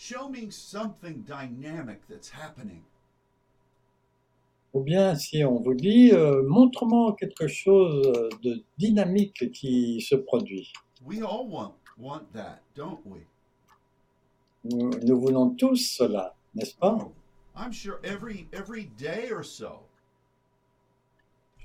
Show 0.00 0.28
me 0.28 0.48
something 0.50 1.24
dynamic 1.26 2.06
that's 2.08 2.30
happening. 2.30 2.84
Ou 4.72 4.82
bien 4.82 5.16
si 5.16 5.42
on 5.44 5.60
vous 5.60 5.74
dit, 5.74 6.12
euh, 6.12 6.42
montre-moi 6.46 7.16
quelque 7.18 7.48
chose 7.48 8.30
de 8.42 8.62
dynamique 8.78 9.50
qui 9.50 10.00
se 10.00 10.14
produit. 10.14 10.72
We 11.04 11.20
all 11.22 11.48
want 11.48 11.74
want 11.98 12.32
that, 12.32 12.60
don't 12.76 13.00
we? 13.04 13.26
Nous, 14.64 14.90
nous 15.04 15.20
voulons 15.20 15.56
tous 15.56 15.96
cela, 15.96 16.34
n'est-ce 16.54 16.76
pas? 16.76 16.96
Oh, 17.00 17.12
I'm 17.56 17.72
sure 17.72 17.98
every 18.04 18.46
every 18.52 18.84
day 18.96 19.30
or 19.32 19.44
so, 19.44 19.80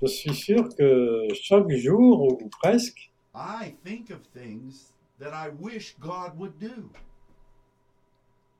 Je 0.02 0.06
suis 0.06 0.34
sûr 0.34 0.74
que 0.76 1.28
chaque 1.34 1.70
jour, 1.70 2.20
ou 2.20 2.50
presque, 2.60 3.12
I 3.32 3.76
think 3.84 4.10
of 4.10 4.22
things 4.34 4.92
that 5.20 5.32
I 5.32 5.50
wish 5.60 5.94
God 6.00 6.36
would 6.36 6.58
do. 6.58 6.90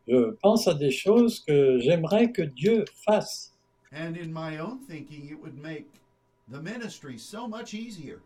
Je 0.06 0.30
pense 0.42 0.68
à 0.68 0.74
des 0.74 0.90
choses 0.90 1.40
que 1.40 1.78
j'aimerais 1.78 2.32
que 2.32 2.42
Dieu 2.42 2.84
fasse. 3.04 3.52
And 3.92 4.16
in 4.16 4.32
my 4.32 4.58
own 4.58 4.80
thinking, 4.88 5.28
it 5.30 5.40
would 5.40 5.56
make 5.56 5.86
the 6.50 6.60
ministry 6.60 7.18
so 7.18 7.46
much 7.46 7.74
easier. 7.74 8.18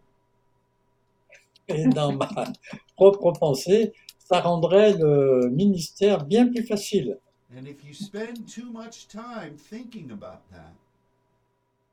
Et 1.68 1.86
dans 1.86 2.12
ma 2.12 2.28
propre 2.96 3.32
pensée, 3.32 3.92
ça 4.18 4.40
rendrait 4.40 4.94
le 4.94 5.50
ministère 5.50 6.24
bien 6.24 6.48
plus 6.48 6.66
facile. 6.66 7.18
And 7.54 7.66
if 7.66 7.84
you 7.84 7.94
spend 7.94 8.46
too 8.46 8.70
much 8.72 9.08
time 9.08 9.56
thinking 9.56 10.10
about 10.10 10.40
that, 10.50 10.72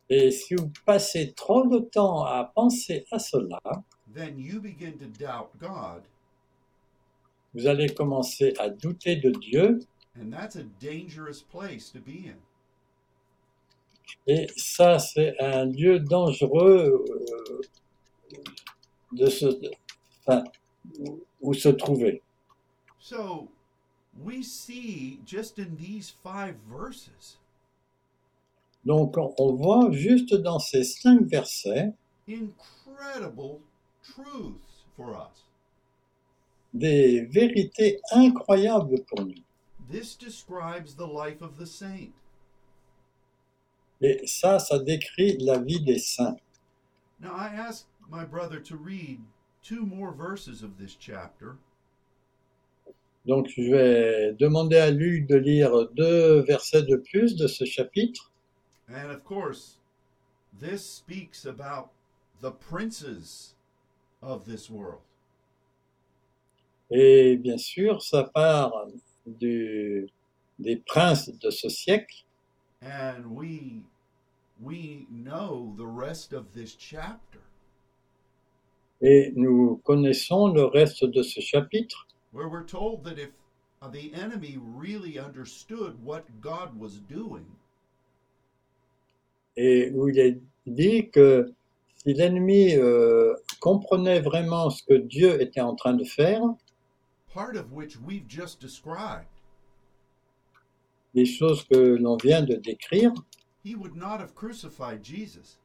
Et 0.07 0.29
si 0.29 0.53
vous 0.53 0.71
passez 0.85 1.33
trop 1.33 1.65
de 1.65 1.79
temps 1.79 2.23
à 2.25 2.51
penser 2.53 3.05
à 3.11 3.17
cela, 3.17 3.59
then 4.13 4.37
you 4.37 4.61
begin 4.61 4.93
to 4.99 5.07
doubt 5.07 5.49
God, 5.59 6.03
vous 7.55 7.65
allez 7.67 7.89
commencer 7.89 8.53
à 8.59 8.69
douter 8.69 9.15
de 9.15 9.31
Dieu. 9.31 9.79
and 10.19 10.31
that's 10.31 10.55
a 10.55 10.63
dangerous 10.79 11.41
place 11.41 11.89
to 11.91 11.99
be 11.99 12.27
in. 12.27 12.37
Et 14.27 14.47
ça, 14.55 14.97
c'est 14.99 15.35
un 15.39 15.65
lieu 15.65 15.99
dangereux 15.99 17.03
euh, 17.09 17.61
de 19.11 19.27
se, 19.29 19.45
enfin, 20.25 20.43
où- 21.41 21.53
se 21.53 21.69
trouver. 21.69 22.21
So 22.99 23.49
we 24.23 24.43
see 24.43 25.19
just 25.25 25.59
in 25.59 25.75
these 25.77 26.11
five 26.23 26.55
verses 26.69 27.37
Donc, 28.85 29.17
on- 29.17 29.33
on 29.39 29.53
voit 29.55 29.91
juste 29.91 30.33
dans 30.35 30.59
ces 30.59 30.83
cinq 30.83 31.23
versets 31.25 31.91
incredible 32.27 33.59
truths 34.03 34.85
for 34.95 35.15
us. 35.15 35.44
Des 36.75 37.21
vérités 37.25 37.99
incroyables 38.11 39.03
pour 39.05 39.25
nous. 39.25 39.33
This 39.89 40.15
describes 40.15 40.95
the 40.95 41.07
life 41.07 41.41
of 41.41 41.57
the 41.57 41.65
saint. 41.65 42.11
Et 44.01 44.25
ça, 44.27 44.59
ça 44.59 44.79
décrit 44.79 45.37
la 45.39 45.57
vie 45.59 45.79
des 45.81 45.99
saints. 45.99 46.37
Now, 47.19 47.33
I 47.33 47.47
asked 47.47 47.87
my 48.09 48.25
brother 48.25 48.59
to 48.59 48.75
read 48.75 49.19
two 49.63 49.85
more 49.85 50.11
verses 50.11 50.61
of 50.63 50.77
this 50.77 50.95
chapter, 50.99 51.55
Donc, 53.25 53.47
je 53.49 53.61
vais 53.71 54.33
demander 54.37 54.77
à 54.77 54.91
Luc 54.91 55.25
de 55.27 55.35
lire 55.35 55.71
deux 55.95 56.41
versets 56.43 56.83
de 56.83 56.97
plus 56.97 57.35
de 57.35 57.47
ce 57.47 57.65
chapitre. 57.65 58.31
and 58.87 59.09
of 59.11 59.23
course, 59.23 59.79
this 60.59 60.85
speaks 60.85 61.43
about 61.45 61.89
the 62.41 62.51
princes 62.51 63.55
of 64.21 64.45
this 64.45 64.69
world. 64.69 65.01
Et 66.97 67.35
bien 67.35 67.57
sûr, 67.57 68.01
ça 68.01 68.23
part 68.23 68.71
du- 69.25 70.07
des 70.59 70.77
princes 70.77 71.29
de 71.29 71.49
ce 71.49 71.67
siècle. 71.67 72.25
And 72.81 73.25
we 73.31 73.81
we 74.61 75.05
know 75.11 75.75
the 75.77 75.85
rest 75.85 76.31
of 76.33 76.53
this 76.53 76.73
chapter 76.79 77.39
Et 79.01 79.33
nous 79.35 79.81
connaissons 79.83 80.47
le 80.53 80.63
reste 80.63 81.03
de 81.03 81.21
ce 81.21 81.41
chapitre, 81.41 82.07
where 82.31 82.47
we're 82.47 82.65
told 82.65 83.03
that 83.03 83.17
if 83.19 83.31
the 83.91 84.13
enemy 84.13 84.57
really 84.57 85.19
understood 85.19 85.95
what 86.01 86.23
God 86.39 86.79
was 86.79 87.01
doing, 87.09 87.45
et 89.57 89.91
où 89.93 90.07
il 90.07 90.17
est 90.19 90.39
dit 90.65 91.09
que 91.09 91.53
si 91.97 92.13
l'ennemi 92.13 92.73
euh, 92.75 93.33
comprenait 93.59 94.21
vraiment 94.21 94.69
ce 94.69 94.81
que 94.83 94.93
Dieu 94.93 95.41
était 95.41 95.61
en 95.61 95.75
train 95.75 95.93
de 95.93 96.05
faire, 96.05 96.41
part 97.35 97.57
of 97.57 97.73
which 97.73 97.99
we've 97.99 98.27
just 98.29 98.61
described, 98.61 99.27
les 101.13 101.25
choses 101.25 101.65
que 101.65 101.97
l'on 101.99 102.17
vient 102.17 102.41
de 102.43 102.55
décrire, 102.55 103.13
he 103.61 103.75
would 103.75 103.95
not 103.95 104.21
have 104.21 104.33
crucified 104.33 105.03
Jesus. 105.03 105.57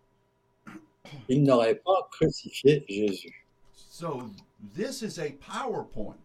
il 1.29 1.43
n'aurait 1.45 1.81
pas 1.85 2.09
crucifié 2.11 2.85
Jésus. 2.89 3.47
So 3.73 4.31
this 4.75 5.03
is 5.03 5.19
a 5.19 5.31
PowerPoint 5.41 6.17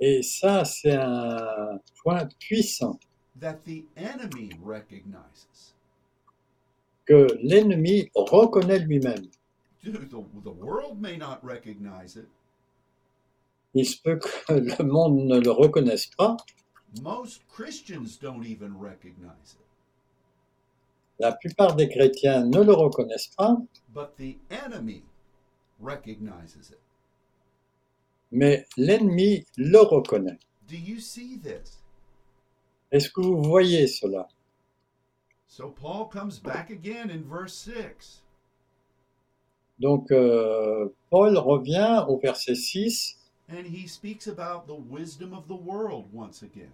Et 0.00 0.22
ça, 0.22 0.64
c'est 0.64 0.96
un 0.96 1.78
point 2.02 2.28
puissant 2.40 2.98
that 3.40 3.64
the 3.64 3.84
enemy 3.96 4.50
recognizes. 4.62 5.74
que 7.06 7.26
l'ennemi 7.42 8.10
reconnaît 8.14 8.80
lui-même. 8.80 9.28
The 9.82 10.50
world 10.50 11.00
may 11.00 11.16
not 11.16 11.42
recognize 11.42 12.16
it. 12.16 12.28
Il 13.74 13.86
se 13.86 13.96
peut 14.02 14.18
que 14.18 14.52
le 14.52 14.84
monde 14.84 15.24
ne 15.24 15.38
le 15.40 15.50
reconnaisse 15.50 16.06
pas, 16.06 16.36
Most 17.00 17.40
Christians 17.48 18.18
don't 18.20 18.44
even 18.44 18.74
recognize 18.78 19.54
it. 19.54 19.58
la 21.18 21.32
plupart 21.32 21.74
des 21.76 21.88
chrétiens 21.88 22.44
ne 22.44 22.60
le 22.62 22.72
reconnaissent 22.74 23.32
pas, 23.36 23.56
but 23.94 24.14
the 24.18 24.36
enemy 24.50 25.02
recognizes 25.80 26.70
it. 26.70 26.78
mais 28.30 28.66
l'ennemi 28.76 29.44
le 29.56 29.78
reconnaît. 29.80 30.38
Do 30.68 30.76
you 30.76 31.00
see 31.00 31.38
this? 31.38 31.80
Est-ce 32.90 33.08
que 33.10 33.22
vous 33.22 33.42
voyez 33.42 33.86
cela? 33.86 34.28
So 35.46 35.68
Paul 35.70 36.08
comes 36.10 36.38
back 36.38 36.70
again 36.70 37.10
in 37.10 37.22
verse 37.22 37.54
6. 37.54 38.22
Donc, 39.78 40.10
euh, 40.12 40.88
Paul 41.10 41.36
revient 41.38 42.04
au 42.08 42.18
verset 42.18 42.54
6 42.54 43.18
And 43.52 43.66
he 43.66 43.86
speaks 43.86 44.26
about 44.26 44.66
the 44.66 44.74
wisdom 44.74 45.34
of 45.34 45.46
the 45.46 45.54
world 45.54 46.06
once 46.12 46.42
again. 46.42 46.72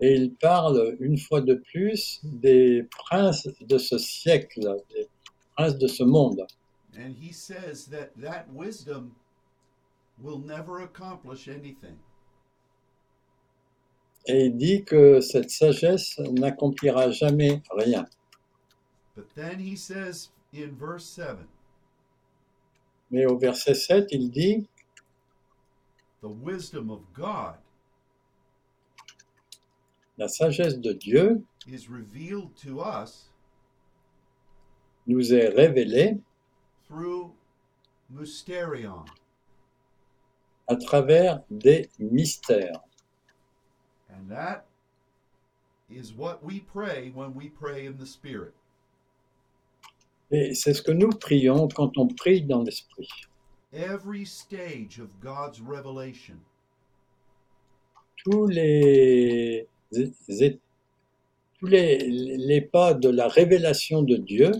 et 0.00 0.14
il 0.14 0.34
parle 0.34 0.96
une 1.00 1.18
fois 1.18 1.40
de 1.40 1.54
plus 1.54 2.20
des 2.24 2.82
princes 2.90 3.48
de 3.60 3.78
ce 3.78 3.96
siècle, 3.98 4.76
des 4.90 5.08
princes 5.56 5.78
de 5.78 5.86
ce 5.86 6.02
monde. 6.02 6.46
And 6.96 7.14
he 7.14 7.32
says 7.32 7.86
that 7.86 8.10
that 8.20 8.46
wisdom 8.52 9.14
will 10.22 10.38
never 10.38 10.82
accomplish 10.82 11.48
anything. 11.48 11.96
Et 14.26 14.46
il 14.46 14.56
dit 14.56 14.84
que 14.84 15.20
cette 15.20 15.50
sagesse 15.50 16.18
n'accomplira 16.18 17.10
jamais 17.10 17.62
rien. 17.76 18.06
But 19.14 19.28
then 19.34 19.58
he 19.58 19.76
says 19.76 20.30
in 20.52 20.74
verse 20.76 21.04
7 21.04 21.36
Mais 23.10 23.26
au 23.26 23.36
verset 23.38 23.74
7, 23.74 24.08
il 24.12 24.30
dit, 24.30 24.66
the 26.24 26.28
wisdom 26.28 26.90
of 26.90 27.00
God 27.12 27.56
la 30.16 30.26
sagesse 30.26 30.80
de 30.80 30.94
Dieu 30.94 31.44
is 31.66 31.90
revealed 31.90 32.56
to 32.56 32.80
us 32.80 33.28
nous 35.06 35.34
est 35.34 35.50
révélée 35.54 36.18
through 36.88 37.30
mysterion. 38.10 39.04
à 40.66 40.76
travers 40.76 41.42
des 41.50 41.90
mystères. 41.98 42.80
And 44.08 44.28
that 44.28 44.66
is 45.90 46.14
what 46.14 46.42
we 46.42 46.60
pray 46.60 47.10
when 47.14 47.34
we 47.34 47.48
pray 47.48 47.86
in 47.86 47.98
the 47.98 48.06
Spirit. 48.06 48.54
Et 50.30 50.54
c'est 50.54 50.72
ce 50.72 50.82
que 50.82 50.92
nous 50.92 51.10
prions 51.10 51.68
quand 51.68 51.98
on 51.98 52.08
prie 52.08 52.42
dans 52.42 52.62
l'Esprit. 52.62 53.08
Every 53.74 54.24
stage 54.24 55.00
of 55.00 55.08
God's 55.20 55.60
revelation 55.60 56.36
Tous 58.24 58.46
les, 58.46 59.66
é- 59.92 60.58
tous 61.58 61.66
les, 61.66 61.98
les 61.98 62.60
pas 62.60 62.94
de 62.94 63.08
la 63.10 63.28
révélation 63.28 64.02
de 64.02 64.16
Dieu 64.16 64.52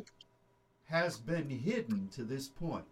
has 0.90 1.18
been 1.18 1.48
hidden 1.48 2.08
to 2.14 2.24
this 2.24 2.48
point. 2.48 2.84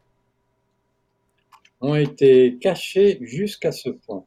ont 1.81 1.97
été 1.97 2.57
cachés 2.61 3.19
jusqu'à 3.23 3.73
ce 3.73 3.91
point. 3.91 4.25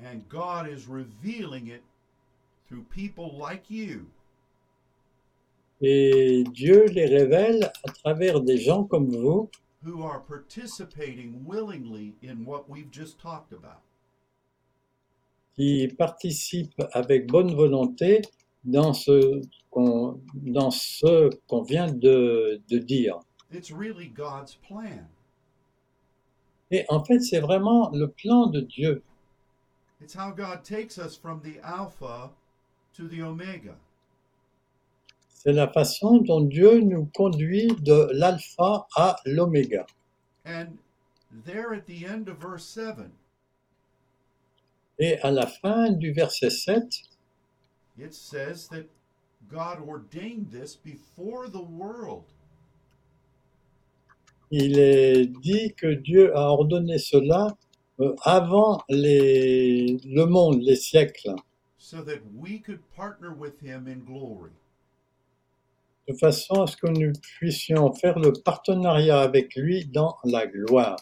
And 0.00 0.22
God 0.28 0.66
is 0.68 0.86
revealing 0.88 1.68
it 1.68 1.82
through 2.66 2.84
people 2.90 3.38
like 3.38 3.70
you 3.70 4.06
Et 5.80 6.44
Dieu 6.52 6.86
les 6.86 7.06
révèle 7.06 7.70
à 7.84 7.92
travers 7.92 8.40
des 8.40 8.58
gens 8.58 8.84
comme 8.84 9.08
vous 9.08 9.48
who 9.82 10.02
are 10.02 10.20
participating 10.20 11.44
willingly 11.44 12.14
in 12.22 12.44
what 12.44 12.68
we've 12.68 12.90
just 12.90 13.18
talked 13.20 13.52
about. 13.52 13.82
qui 15.60 15.88
participent 15.88 16.82
avec 16.92 17.26
bonne 17.26 17.54
volonté 17.54 18.22
dans 18.64 18.94
ce 18.94 19.42
qu'on 19.70 20.20
dans 20.32 20.70
ce 20.70 21.30
qu'on 21.46 21.62
vient 21.62 21.92
de, 21.92 22.62
de 22.68 22.78
dire. 22.78 23.18
It's 23.52 23.70
really 23.70 24.08
God's 24.08 24.54
plan. 24.66 25.06
Et 26.70 26.84
en 26.88 27.04
fait, 27.04 27.18
c'est 27.20 27.40
vraiment 27.40 27.90
le 27.90 28.08
plan 28.08 28.46
de 28.46 28.60
Dieu. 28.60 29.02
It's 30.00 30.14
how 30.14 30.30
God 30.30 30.62
takes 30.62 30.98
us 30.98 31.16
from 31.16 31.40
the 31.42 31.58
Alpha 31.62 32.30
to 32.94 33.08
the 33.08 33.22
Omega. 33.22 33.76
C'est 35.42 35.54
la 35.54 35.68
façon 35.68 36.18
dont 36.18 36.42
Dieu 36.42 36.80
nous 36.80 37.06
conduit 37.14 37.68
de 37.80 38.10
l'alpha 38.12 38.86
à 38.94 39.16
l'oméga. 39.24 39.86
And 40.44 40.76
there 41.46 41.72
at 41.72 41.86
the 41.86 42.04
end 42.04 42.28
of 42.28 42.36
verse 42.38 42.66
7, 42.66 43.10
Et 44.98 45.18
à 45.22 45.30
la 45.30 45.46
fin 45.46 45.92
du 45.92 46.12
verset 46.12 46.50
7, 46.50 46.84
it 47.96 48.12
says 48.12 48.68
that 48.68 48.84
God 49.48 49.78
ordained 49.88 50.50
this 50.50 50.76
before 50.76 51.48
the 51.48 51.62
world. 51.62 52.24
il 54.50 54.78
est 54.78 55.24
dit 55.40 55.72
que 55.74 55.94
Dieu 55.94 56.36
a 56.36 56.50
ordonné 56.50 56.98
cela 56.98 57.56
euh, 58.00 58.14
avant 58.24 58.82
les, 58.90 59.96
le 60.04 60.26
monde, 60.26 60.60
les 60.60 60.76
siècles, 60.76 61.34
so 61.78 62.02
that 62.02 62.20
we 62.36 62.60
could 62.60 62.82
partner 62.94 63.32
with 63.32 63.58
him 63.62 63.86
in 63.88 64.04
glory. 64.04 64.50
De 66.08 66.14
façon 66.14 66.62
à 66.62 66.66
ce 66.66 66.76
que 66.76 66.88
nous 66.88 67.12
puissions 67.38 67.92
faire 67.94 68.18
le 68.18 68.32
partenariat 68.32 69.20
avec 69.20 69.54
lui 69.54 69.86
dans 69.86 70.16
la 70.24 70.46
gloire. 70.46 70.96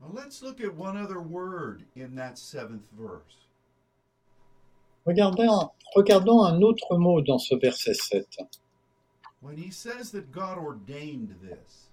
Now 0.00 0.12
let's 0.14 0.42
look 0.42 0.60
at 0.60 0.74
one 0.74 0.96
other 0.96 1.20
word 1.20 1.84
in 1.96 2.14
that 2.16 2.38
seventh 2.38 2.86
verse. 2.96 3.48
Regardons, 5.06 5.70
regardons 5.94 6.44
un 6.44 6.60
autre 6.62 6.96
mot 6.96 7.20
dans 7.20 7.38
ce 7.38 7.54
verset 7.56 7.94
7. 7.94 8.26
When 9.40 9.56
he 9.56 9.70
says 9.70 10.10
that 10.12 10.30
God 10.32 10.58
ordained 10.58 11.34
this, 11.40 11.88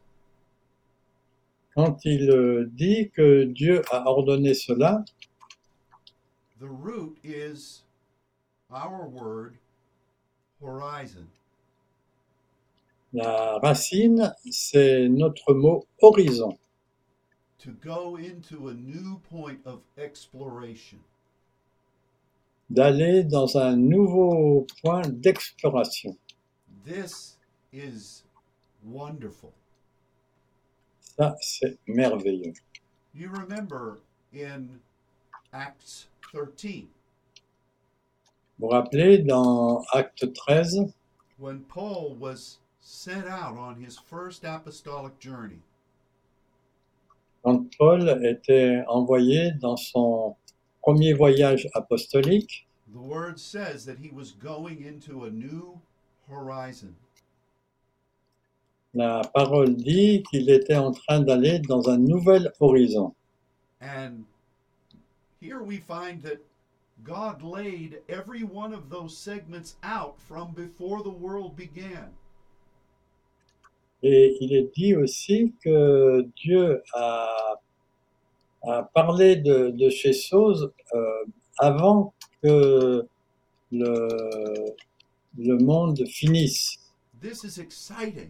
Quand 1.76 2.06
il 2.06 2.30
euh, 2.30 2.70
dit 2.72 3.12
que 3.12 3.44
Dieu 3.44 3.82
a 3.92 4.06
ordonné 4.08 4.54
cela, 4.54 5.04
the 6.58 6.70
root 6.70 7.18
is 7.22 7.84
our 8.72 9.06
word 9.10 9.58
horizon. 10.62 11.28
La 13.16 13.58
racine, 13.60 14.34
c'est 14.52 15.08
notre 15.10 15.54
mot 15.54 15.86
horizon, 16.02 16.58
To 17.60 17.72
go 17.82 18.18
into 18.18 18.68
a 18.70 18.74
new 18.74 19.20
point 19.30 19.58
of 19.66 19.80
exploration. 19.98 21.00
d'aller 22.70 23.24
dans 23.24 23.58
un 23.58 23.76
nouveau 23.76 24.66
point 24.84 25.02
d'exploration. 25.08 26.16
This 26.86 27.38
is 27.74 28.24
wonderful. 28.84 29.52
Ça, 31.18 31.36
c'est 31.42 31.78
merveilleux. 31.88 32.54
You 33.14 33.30
remember 33.32 34.00
in 34.34 34.68
Acts 35.54 36.08
13 36.22 36.88
Vous 38.58 38.68
vous 38.68 38.68
rappelez, 38.68 39.20
dans 39.20 39.82
Acte 39.94 40.34
13, 40.34 40.94
when 41.40 41.62
Paul 41.62 42.16
was 42.20 42.60
sent 42.88 43.26
out 43.28 43.58
on 43.58 43.76
his 43.84 43.98
first 43.98 44.44
apostolic 44.46 45.20
journey. 45.20 45.60
quand 47.44 47.68
Paul 47.78 48.08
était 48.24 48.84
envoyé 48.88 49.52
dans 49.60 49.76
son 49.78 50.36
premier 50.84 51.14
voyage 51.14 51.68
apostolique, 51.74 52.68
The 52.94 53.00
word 53.02 53.40
says 53.40 53.86
that 53.86 53.98
he 54.00 54.10
was 54.12 54.32
going 54.32 54.84
into 54.86 55.26
a 55.26 55.30
new 55.32 55.82
horizon. 56.30 56.96
la 58.94 59.22
parole 59.34 59.76
dit 59.76 60.24
qu'il 60.30 60.50
était 60.50 60.76
en 60.78 60.92
train 60.92 61.20
d'aller 61.22 61.60
dans 61.60 61.90
un 61.90 61.98
nouvel 61.98 62.52
horizon. 62.62 63.14
And 63.82 64.26
here 65.42 65.62
we 65.64 65.78
find 65.80 66.22
that 66.24 66.40
God 67.04 67.42
laid 67.44 68.02
every 68.08 68.44
one 68.44 68.74
of 68.74 68.90
those 68.90 69.18
segments 69.18 69.76
out 69.84 70.16
from 70.20 70.54
before 70.54 71.04
the 71.04 71.10
world 71.10 71.56
began. 71.58 72.14
Et 74.08 74.38
il 74.40 74.54
est 74.54 74.72
dit 74.76 74.96
aussi 74.96 75.56
que 75.64 76.22
Dieu 76.36 76.84
a, 76.94 77.56
a 78.62 78.84
parlé 78.94 79.36
de, 79.36 79.72
de 79.72 79.90
ces 79.90 80.14
choses 80.14 80.72
euh, 80.94 81.26
avant 81.58 82.14
que 82.44 83.04
le, 83.72 84.76
le 85.40 85.58
monde 85.58 86.06
finisse. 86.06 86.78
This 87.20 87.44
is 87.44 87.60
exciting. 87.60 88.30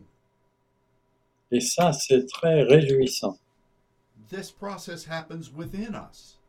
Et 1.51 1.59
ça, 1.59 1.91
c'est 1.91 2.26
très 2.26 2.63
réjouissant. 2.63 3.38
This 4.30 4.51
process 4.51 5.05
happens 5.05 5.51
within 5.53 5.93
us. 5.93 6.39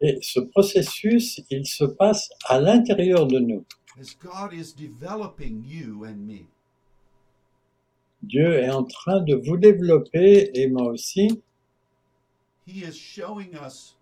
Et 0.00 0.18
ce 0.22 0.40
processus, 0.40 1.42
il 1.50 1.66
se 1.66 1.84
passe 1.84 2.30
à 2.46 2.58
l'intérieur 2.58 3.26
de 3.26 3.38
nous. 3.38 3.66
as 4.00 4.14
God 4.14 4.54
is 4.54 4.72
developing 4.72 5.62
you 5.62 6.06
and 6.06 6.26
me. 6.26 6.46
Dieu 8.22 8.54
est 8.58 8.70
en 8.70 8.84
train 8.84 9.20
de 9.20 9.34
vous 9.36 9.56
développer, 9.56 10.50
et 10.54 10.68
moi 10.68 10.88
aussi, 10.92 11.42
He 12.66 12.82
is 12.84 12.92
showing 12.92 13.54
us 13.54 13.96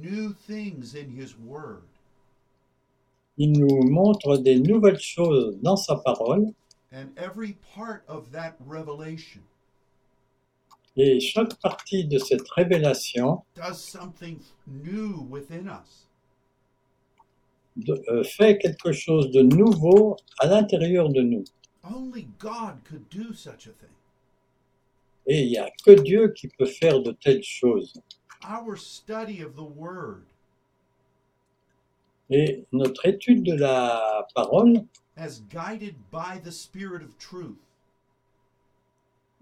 new 0.00 0.32
things 0.32 0.94
in 0.94 1.10
His 1.16 1.34
Word. 1.46 1.82
il 3.38 3.52
nous 3.52 3.82
montre 3.90 4.36
des 4.38 4.58
nouvelles 4.58 5.00
choses 5.00 5.58
dans 5.62 5.76
sa 5.76 5.96
parole 5.96 6.52
and 6.92 7.06
every 7.16 7.56
part 7.74 8.00
of 8.08 8.30
that 8.30 8.54
revelation 8.68 9.40
et 10.96 11.18
chaque 11.20 11.54
partie 11.60 12.04
de 12.04 12.18
cette 12.18 12.46
révélation 12.50 13.42
does 13.56 13.74
something 13.78 14.38
new 14.66 15.26
within 15.30 15.66
us. 15.66 16.06
de- 17.76 18.02
euh, 18.10 18.22
fait 18.22 18.58
quelque 18.58 18.92
chose 18.92 19.30
de 19.30 19.40
nouveau 19.42 20.16
à 20.38 20.46
l'intérieur 20.46 21.08
de 21.08 21.22
nous. 21.22 21.44
Only 21.84 22.28
God 22.38 22.80
could 22.84 23.08
do 23.10 23.32
such 23.32 23.66
a 23.66 23.72
thing. 23.72 23.90
Et 25.26 25.42
il 25.42 25.48
n'y 25.50 25.58
a 25.58 25.70
que 25.84 25.92
Dieu 25.92 26.28
qui 26.28 26.48
peut 26.48 26.66
faire 26.66 27.00
de 27.00 27.12
telles 27.12 27.44
choses. 27.44 28.00
Our 28.44 28.76
study 28.76 29.40
of 29.40 29.54
the 29.54 29.62
Word 29.62 30.24
Et 32.30 32.64
notre 32.72 33.06
étude 33.06 33.44
de 33.44 33.54
la 33.54 34.26
parole, 34.34 34.84
as 35.16 35.40
guided 35.50 35.94
by 36.10 36.38
the 36.42 36.50
Spirit 36.50 37.02
of 37.02 37.18
truth 37.18 37.58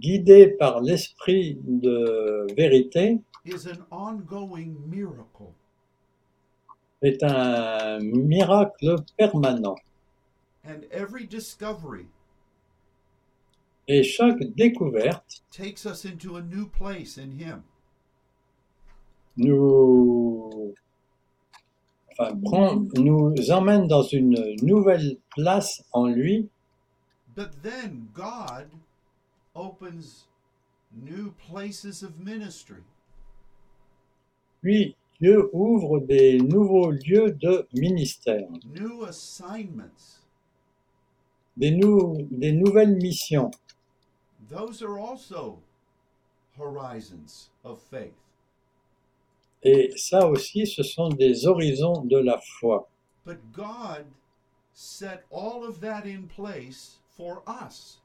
guidée 0.01 0.49
par 0.49 0.80
l'esprit 0.80 1.59
de 1.62 2.47
vérité, 2.57 3.20
is 3.45 3.66
an 3.66 3.84
ongoing 3.91 4.74
miracle. 4.88 5.53
est 7.03 7.22
un 7.22 7.99
miracle 8.01 8.97
permanent. 9.18 9.76
And 10.64 10.84
every 10.91 11.26
discovery 11.26 12.07
Et 13.93 14.05
chaque 14.05 14.41
découverte 14.55 15.43
takes 15.51 15.84
us 15.84 16.05
into 16.05 16.36
a 16.36 16.41
new 16.43 16.66
place 16.68 17.18
in 17.18 17.32
Him. 17.41 17.62
nous, 19.36 20.74
enfin, 22.12 22.36
prend- 22.45 22.84
nous 22.97 23.34
emmène 23.51 23.88
dans 23.88 24.03
une 24.03 24.36
nouvelle 24.62 25.16
place 25.36 25.82
en 25.93 26.07
lui, 26.07 26.49
But 27.36 27.51
then 27.62 28.07
God 28.14 28.68
opens 29.55 30.28
new 30.93 31.32
places 31.49 32.03
of 32.05 32.12
ministry. 32.18 32.82
puis 34.62 34.95
Dieu 35.20 35.49
ouvre 35.53 36.01
des 36.01 36.38
nouveaux 36.38 36.91
lieux 36.91 37.32
de 37.32 37.66
ministère, 37.74 38.49
new 38.64 39.05
assignments. 39.05 40.20
des, 41.57 41.70
nou- 41.72 42.16
des 42.30 42.53
nouvelles 42.53 42.97
missions. 42.97 43.51
Those 44.51 44.83
are 44.83 44.99
also 44.99 45.59
horizons 46.59 47.51
of 47.65 47.81
faith. 47.81 48.17
Et 49.63 49.93
ça 49.97 50.27
aussi, 50.27 50.67
ce 50.67 50.83
sont 50.83 51.11
des 51.11 51.47
horizons 51.47 52.05
de 52.05 52.19
la 52.19 52.41
foi. 52.59 52.89
But 53.25 53.53
God 53.53 54.07
set 54.73 55.25
all 55.31 55.65
of 55.65 55.81
that 55.81 56.05
in 56.05 56.27
place 56.27 56.99
for 57.17 57.43
us. 57.47 58.01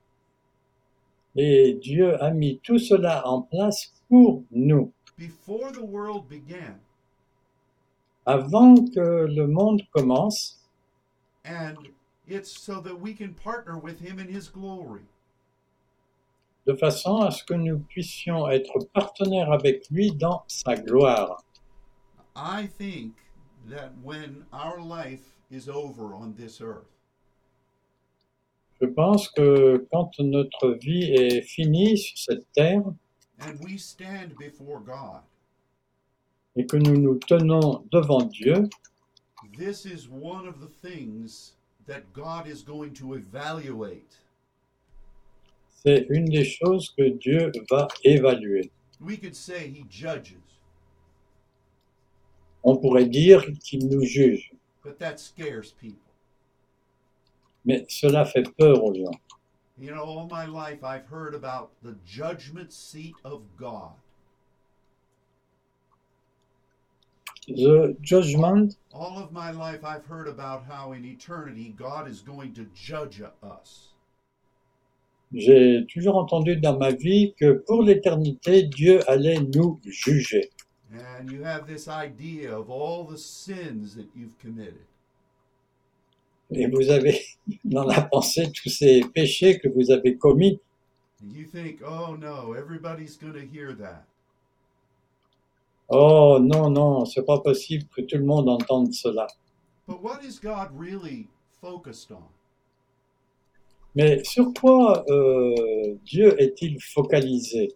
Et 1.35 1.73
Dieu 1.81 2.15
a 2.21 2.31
mis 2.31 2.59
tout 2.63 2.79
cela 2.79 3.25
en 3.25 3.41
place 3.41 3.91
pour 4.09 4.43
nous. 4.51 4.91
Before 5.17 5.71
the 5.71 5.83
world 5.83 6.29
began, 6.29 6.79
Avant 8.27 8.75
que 8.93 9.27
le 9.27 9.47
monde 9.47 9.81
commence, 9.95 10.57
and 11.43 11.77
it's 12.27 12.51
so 12.51 12.81
that 12.81 12.99
we 12.99 13.13
can 13.13 13.33
partner 13.33 13.77
with 13.77 13.99
Him 13.99 14.19
in 14.19 14.27
His 14.27 14.47
glory. 14.49 15.05
De 16.65 16.73
façon 16.73 17.17
à 17.17 17.31
ce 17.31 17.43
que 17.43 17.53
nous 17.53 17.79
puissions 17.79 18.49
être 18.49 18.79
partenaires 18.93 19.51
avec 19.51 19.89
lui 19.89 20.11
dans 20.11 20.43
sa 20.47 20.75
gloire. 20.75 21.43
I 22.35 22.67
think 22.67 23.13
that 23.69 23.91
when 24.03 24.45
our 24.51 24.79
life 24.79 25.35
is 25.51 25.69
over 25.69 26.13
on 26.13 26.33
this 26.33 26.59
earth, 26.61 26.89
Je 28.81 28.87
pense 28.87 29.29
que 29.29 29.87
quand 29.89 30.19
notre 30.19 30.71
vie 30.71 31.13
est 31.13 31.41
finie 31.41 31.97
sur 31.97 32.17
cette 32.17 32.51
terre 32.51 32.83
and 33.39 33.57
we 33.63 33.79
stand 33.79 34.35
before 34.37 34.81
God, 34.81 35.21
et 36.57 36.65
que 36.65 36.75
nous 36.75 36.97
nous 36.97 37.17
tenons 37.19 37.85
devant 37.91 38.23
Dieu, 38.23 38.67
this 39.57 39.85
is 39.85 40.09
one 40.09 40.45
of 40.45 40.59
the 40.59 40.67
things 40.67 41.53
that 41.87 42.01
God 42.13 42.47
is 42.47 42.63
going 42.63 42.93
to 42.95 43.13
evaluate. 43.13 44.19
C'est 45.85 46.07
une 46.09 46.25
des 46.25 46.43
choses 46.45 46.93
que 46.97 47.09
Dieu 47.09 47.51
va 47.69 47.87
évaluer. 48.03 48.71
We 48.99 49.17
could 49.17 49.35
say 49.35 49.67
He 49.67 49.85
judges, 49.89 50.37
On 52.63 52.77
pourrait 52.77 53.05
dire 53.05 53.43
qu'il 53.63 53.87
nous 53.87 54.03
juge, 54.03 54.51
but 54.83 54.97
that 54.99 55.19
scares 55.19 55.71
people. 55.79 55.99
mais 57.65 57.85
cela 57.89 58.25
fait 58.25 58.43
peur 58.57 58.83
aux 58.83 58.93
gens. 58.95 59.19
You 59.77 59.91
know, 59.91 60.03
all 60.03 60.27
my 60.27 60.45
life 60.45 60.83
I've 60.83 61.05
heard 61.07 61.35
about 61.35 61.69
the 61.83 61.95
judgment 62.05 62.71
seat 62.71 63.15
of 63.25 63.41
God. 63.57 63.91
The 67.47 67.95
judgment, 68.01 68.77
All 68.91 69.19
of 69.19 69.31
my 69.31 69.51
life 69.51 69.83
I've 69.83 70.05
heard 70.05 70.27
about 70.27 70.63
how 70.65 70.93
in 70.93 71.05
eternity 71.05 71.75
God 71.77 72.07
is 72.07 72.21
going 72.21 72.53
to 72.53 72.65
judge 72.73 73.21
us. 73.43 73.89
J'ai 75.33 75.85
toujours 75.91 76.17
entendu 76.17 76.57
dans 76.57 76.77
ma 76.77 76.91
vie 76.91 77.33
que 77.39 77.63
pour 77.67 77.83
l'éternité, 77.83 78.63
Dieu 78.63 78.99
allait 79.09 79.39
nous 79.39 79.79
juger. 79.83 80.49
And 80.93 81.29
you 81.29 81.43
have 81.43 81.67
this 81.67 81.87
idea 81.87 82.57
of 82.57 82.69
all 82.69 83.05
the 83.05 83.17
sins 83.17 83.95
that 83.95 84.07
you've 84.15 84.37
committed. 84.41 84.85
Et 86.51 86.67
vous 86.67 86.89
avez 86.89 87.19
dans 87.65 87.83
la 87.83 88.01
pensée 88.01 88.51
tous 88.51 88.69
ces 88.69 89.01
péchés 89.01 89.59
que 89.59 89.67
vous 89.67 89.91
avez 89.91 90.17
commis. 90.17 90.59
And 91.21 91.33
you 91.33 91.45
think, 91.45 91.81
oh 91.81 92.15
no, 92.15 92.53
everybody's 92.53 93.17
going 93.17 93.33
to 93.33 93.45
hear 93.45 93.73
that. 93.73 94.05
Oh 95.89 96.39
non, 96.39 96.69
non, 96.69 97.05
c'est 97.05 97.25
pas 97.25 97.39
possible 97.39 97.85
que 97.95 98.01
tout 98.01 98.17
le 98.17 98.25
monde 98.25 98.49
entende 98.49 98.93
cela. 98.93 99.27
But 99.87 100.01
what 100.01 100.23
is 100.23 100.39
God 100.39 100.69
really 100.73 101.27
focused 101.61 102.11
on? 102.11 102.34
Mais 103.95 104.23
sur 104.23 104.53
quoi 104.53 105.05
euh, 105.09 105.95
Dieu 106.03 106.39
est-il 106.41 106.81
focalisé? 106.81 107.69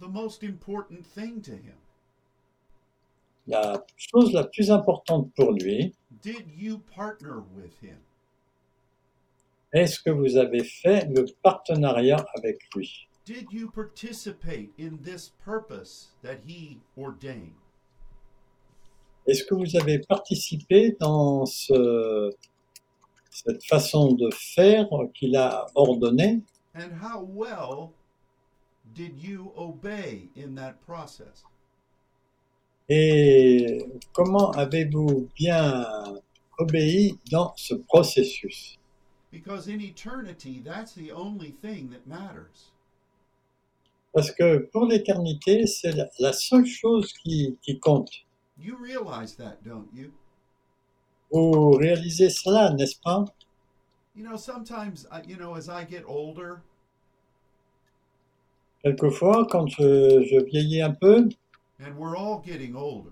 The 0.00 0.08
most 0.08 0.42
important 0.44 1.02
thing 1.14 1.40
to 1.42 1.52
Him. 1.52 1.76
La 3.46 3.84
chose 3.96 4.32
la 4.32 4.44
plus 4.44 4.70
importante 4.72 5.30
pour 5.36 5.52
lui, 5.52 5.94
Did 6.22 6.46
you 6.56 6.78
partner 6.94 7.36
with 7.54 7.72
Him? 7.82 7.98
est-ce 9.72 10.00
que 10.00 10.10
vous 10.10 10.36
avez 10.36 10.64
fait 10.64 11.06
le 11.14 11.24
partenariat 11.42 12.24
avec 12.34 12.58
lui? 12.74 13.06
Did 13.24 13.46
you 13.52 13.70
participate 13.70 14.70
in 14.78 14.96
this 15.02 15.32
purpose 15.44 16.12
that 16.22 16.38
He 16.46 16.78
ordained? 16.96 17.52
Est-ce 19.26 19.44
que 19.44 19.54
vous 19.54 19.76
avez 19.76 19.98
participé 20.00 20.96
dans 21.00 21.46
ce- 21.46 22.30
cette 23.44 23.64
façon 23.64 24.12
de 24.14 24.30
faire 24.32 24.88
qu'il 25.14 25.36
a 25.36 25.66
ordonnée 25.74 26.42
And 26.74 26.90
how 27.02 27.22
well 27.22 27.92
did 28.94 29.18
you 29.18 29.52
obey 29.56 30.28
in 30.36 30.54
that 30.56 30.74
process? 30.86 31.44
et 32.88 33.84
comment 34.12 34.52
avez-vous 34.52 35.28
bien 35.34 35.84
obéi 36.58 37.18
dans 37.30 37.52
ce 37.56 37.74
processus? 37.74 38.78
Because 39.32 39.68
in 39.68 39.80
eternity, 39.80 40.62
that's 40.64 40.94
the 40.94 41.10
only 41.12 41.52
thing 41.60 41.90
that 41.90 42.06
matters. 42.06 42.72
Parce 44.14 44.30
que 44.30 44.58
pour 44.72 44.86
l'éternité, 44.86 45.66
c'est 45.66 45.92
la, 45.92 46.06
la 46.20 46.32
seule 46.32 46.64
chose 46.64 47.12
qui, 47.12 47.58
qui 47.60 47.78
compte. 47.80 48.10
You 48.58 48.76
realize 48.80 49.36
that, 49.36 49.62
don't 49.64 49.88
you? 49.92 50.12
Vous 51.36 51.72
réalisez 51.72 52.30
cela, 52.30 52.70
n'est-ce 52.72 52.98
pas? 53.04 53.26
You 54.16 54.24
know, 54.24 54.38
sometimes, 54.38 55.06
I- 55.12 55.20
you 55.28 55.36
know, 55.36 55.54
as 55.54 55.68
I 55.68 55.84
get 55.86 56.02
older, 56.08 56.62
Quelquefois, 58.82 59.46
quand 59.50 59.66
je, 59.66 60.22
je 60.30 60.42
vieillis 60.44 60.80
un 60.80 60.92
peu, 60.94 61.28
and 61.80 61.92
we're 61.98 62.16
all 62.16 62.40
getting 62.42 62.74
older, 62.74 63.10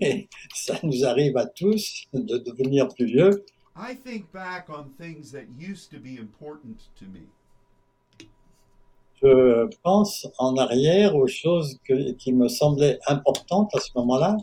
et 0.00 0.28
ça 0.54 0.76
nous 0.82 1.04
arrive 1.04 1.36
à 1.36 1.44
tous 1.44 2.04
de 2.14 2.38
devenir 2.38 2.88
plus 2.88 3.04
vieux, 3.06 3.44
I 3.76 3.94
think 3.94 4.32
back 4.32 4.70
on 4.70 4.84
things 4.98 5.30
that 5.32 5.44
used 5.58 5.90
to 5.90 5.98
be 5.98 6.18
important 6.18 6.78
to 6.98 7.04
me. 7.04 7.28
je 9.20 9.68
pense 9.82 10.26
en 10.38 10.56
arrière 10.56 11.16
aux 11.16 11.26
choses 11.28 11.78
que- 11.84 12.12
qui 12.12 12.32
me 12.32 12.48
semblaient 12.48 12.98
importantes 13.08 13.74
à 13.74 13.80
ce 13.80 13.90
moment-là. 13.96 14.38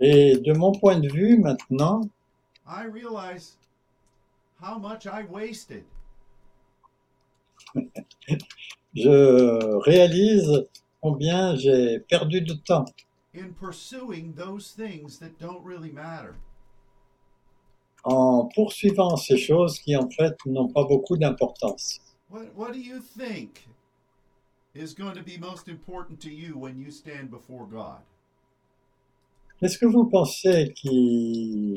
Et 0.00 0.36
de 0.36 0.52
mon 0.52 0.72
point 0.72 0.98
de 0.98 1.08
vue 1.08 1.38
maintenant, 1.38 2.08
I 2.66 2.84
realize 2.84 3.56
how 4.60 4.78
much 4.78 5.06
I 5.06 5.24
wasted. 5.24 5.84
je 8.94 9.76
réalise 9.84 10.66
combien 11.00 11.54
j'ai 11.56 12.00
perdu 12.00 12.40
de 12.40 12.54
temps 12.54 12.86
in 13.34 13.52
pursuing 13.52 14.34
those 14.34 14.70
things 14.70 15.18
that 15.18 15.38
don't 15.38 15.62
really 15.62 15.92
matter. 15.92 16.34
en 18.04 18.48
poursuivant 18.54 19.16
ces 19.16 19.36
choses 19.36 19.78
qui 19.78 19.96
en 19.96 20.08
fait 20.08 20.36
n'ont 20.46 20.68
pas 20.68 20.84
beaucoup 20.84 21.16
d'importance. 21.16 22.00
What, 22.30 22.46
what 22.56 22.72
do 22.72 22.78
you 22.78 23.00
think 23.00 23.66
is 24.74 24.94
going 24.94 25.14
to 25.14 25.22
be 25.22 25.36
most 25.38 25.68
important 25.68 26.20
to 26.20 26.30
you 26.30 26.56
when 26.56 26.78
you 26.78 26.90
stand 26.90 27.30
before 27.30 27.66
God? 27.66 28.00
Qu'est-ce 29.60 29.78
que 29.78 29.86
vous 29.86 30.04
pensez 30.08 30.72
qui, 30.74 31.74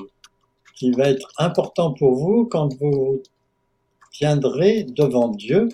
qui 0.76 0.92
va 0.92 1.10
être 1.10 1.28
important 1.40 1.94
pour 1.94 2.14
vous 2.16 2.46
quand 2.46 2.74
vous 2.80 3.24
tiendrez 4.12 4.84
devant 4.84 5.30
Dieu? 5.30 5.70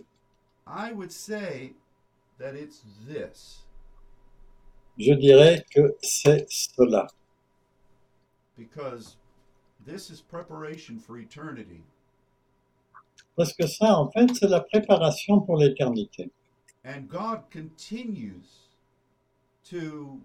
I 0.66 0.92
would 0.94 1.12
say 1.12 1.74
that 2.40 2.56
it's 2.56 2.84
this 3.08 3.64
Je 4.98 5.14
dirais 5.14 5.64
que 5.70 5.96
c'est 6.02 6.46
cela. 6.50 7.08
because 8.58 9.18
this 9.86 10.10
is 10.10 10.20
preparation 10.22 10.98
for 11.00 11.18
eternity. 11.20 11.84
Parce 13.36 13.54
que 13.54 13.68
ça, 13.68 14.00
en 14.00 14.10
fait, 14.10 14.34
c'est 14.34 14.48
la 14.48 14.62
préparation 14.62 15.42
pour 15.42 15.58
l'éternité. 15.58 16.32
And 16.88 17.10
God 17.10 17.44
continues 17.52 18.46
to 19.66 20.22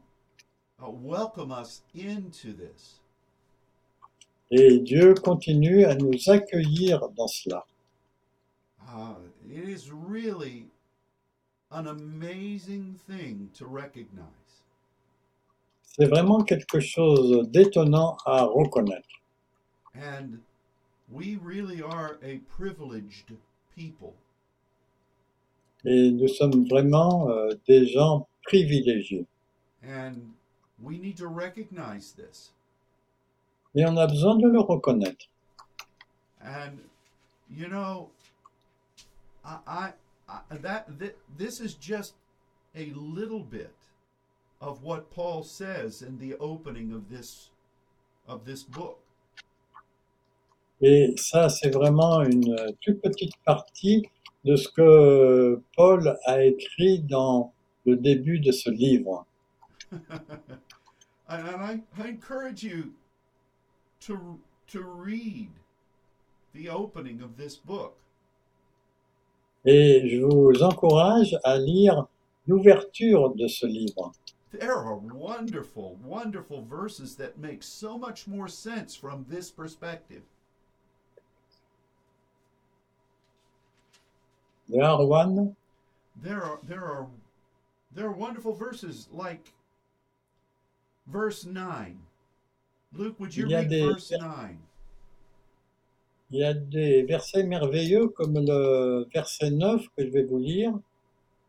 uh, 0.81 0.89
welcome 0.91 1.51
us 1.51 1.83
into 1.93 2.53
this. 2.53 3.01
Et 4.53 4.79
Dieu 4.79 5.15
continue 5.15 5.85
à 5.85 5.97
nous 5.97 6.31
accueillir 6.31 7.01
dans 7.17 7.27
cela. 7.27 7.65
Uh, 8.89 9.15
it 9.51 9.69
is 9.69 9.91
really 9.91 10.69
an 11.73 11.89
amazing 11.89 12.95
thing 13.09 13.51
to 13.55 13.67
recognize. 13.67 14.63
C'est 15.83 16.07
vraiment 16.07 16.45
quelque 16.45 16.79
chose 16.79 17.49
d'étonnant 17.51 18.17
à 18.25 18.45
reconnaître. 18.45 19.09
And 19.97 20.39
we 21.11 21.39
really 21.43 21.83
are 21.83 22.19
a 22.23 22.39
privileged 22.57 23.33
people. 23.75 24.15
Et 25.85 26.11
nous 26.13 26.29
sommes 26.29 26.67
vraiment 26.69 27.29
euh, 27.29 27.55
des 27.67 27.87
gens 27.87 28.29
privilégiés. 28.45 29.27
And 29.85 30.35
we 30.81 30.99
need 30.99 31.17
to 31.17 31.29
recognize 31.29 32.13
this. 32.13 32.53
Et 33.75 33.85
on 33.87 33.97
a 33.97 34.07
besoin 34.07 34.37
de 34.37 34.49
le 34.49 34.61
reconnaître. 34.61 35.27
And 36.41 36.79
you 37.51 37.69
know, 37.69 38.11
I, 39.45 39.59
I, 39.67 39.93
I 40.29 40.57
that 40.63 40.99
th- 40.99 41.17
this 41.37 41.61
is 41.61 41.75
just 41.75 42.15
a 42.75 42.93
little 42.95 43.41
bit 43.41 43.75
of 44.61 44.83
what 44.83 45.11
Paul 45.11 45.43
says 45.43 46.03
in 46.03 46.19
the 46.19 46.35
opening 46.39 46.93
of 46.93 47.11
this 47.11 47.51
of 48.29 48.45
this 48.45 48.63
book. 48.63 49.02
Et 50.85 51.15
ça, 51.17 51.49
c'est 51.49 51.71
vraiment 51.71 52.23
une 52.23 52.53
euh, 52.59 52.73
toute 52.81 53.01
petite 53.01 53.37
partie 53.45 54.05
de 54.45 54.57
ce 54.57 54.69
que 54.69 55.63
Paul 55.77 56.19
a 56.25 56.43
écrit 56.43 56.99
dans 56.99 57.53
le 57.87 57.97
début 57.97 58.41
de 58.41 58.51
ce 58.51 58.69
livre. 58.69 59.25
and 59.93 60.03
I, 61.29 61.81
I 61.97 62.09
encourage 62.09 62.65
you 62.65 62.95
to 64.01 64.41
to 64.67 64.83
read 64.83 65.51
the 66.53 66.69
opening 66.69 67.23
of 67.23 67.37
this 67.37 67.57
book. 67.57 67.95
Et 69.65 70.09
je 70.09 70.25
vous 70.25 70.63
encourage 70.65 71.39
à 71.45 71.59
lire 71.59 72.07
l'ouverture 72.49 73.33
de 73.37 73.47
ce 73.47 73.67
livre. 73.67 74.11
There 74.51 74.73
are 74.73 74.97
wonderful, 74.97 75.97
wonderful 76.05 76.63
verses 76.63 77.15
that 77.17 77.39
make 77.39 77.63
so 77.63 77.97
much 77.97 78.27
more 78.27 78.49
sense 78.49 78.97
from 78.97 79.25
this 79.31 79.51
perspective. 79.51 80.23
There 84.69 84.83
are 84.85 85.05
one, 85.05 85.55
There 86.23 86.43
are 86.43 86.59
there 86.69 86.85
are 86.85 87.07
there 87.95 88.07
are 88.07 88.13
wonderful 88.13 88.55
verses 88.55 89.09
like 89.13 89.53
verse 91.07 91.45
9. 91.47 91.99
Luke, 92.95 93.19
would 93.19 93.35
you 93.35 93.47
Il 93.47 93.51
y 93.51 93.55
a 93.55 93.59
read 93.61 93.69
des- 93.71 93.87
verse 93.87 94.11
9? 94.13 94.57
il 96.31 96.39
y 96.39 96.45
a 96.45 96.55
des 96.55 97.03
versets 97.03 97.43
merveilleux 97.45 98.09
comme 98.09 98.35
le 98.39 99.07
verset 99.13 99.51
9 99.51 99.87
que 99.97 100.05
je 100.07 100.11
vais 100.11 100.23
vous 100.25 100.39
lire, 100.39 100.73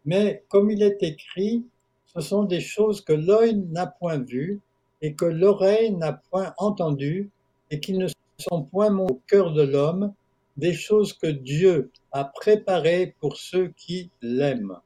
mais 0.05 0.43
comme 0.49 0.70
il 0.72 0.82
est 0.84 1.01
écrit, 1.03 1.64
ce 2.07 2.20
sont 2.22 2.43
des 2.43 2.59
choses 2.59 2.99
que 3.01 3.14
l'œil 3.14 3.55
n'a 3.55 3.88
point 3.88 4.18
vues 4.20 4.59
et 5.01 5.14
que 5.14 5.24
l'oreille 5.26 5.91
n'a 5.91 6.14
point 6.14 6.53
entendues 6.57 7.30
et 7.72 7.80
qui 7.80 7.93
ne 7.93 8.07
sont 8.38 8.64
point 8.64 8.93
au 8.97 9.22
cœur 9.28 9.53
de 9.53 9.61
l'homme, 9.64 10.14
des 10.58 10.74
choses 10.74 11.14
que 11.14 11.28
Dieu 11.28 11.91
a 12.12 12.26
préparées 12.26 13.16
pour 13.20 13.38
ceux 13.38 13.70
qui 13.70 14.12
l'aiment. 14.22 14.80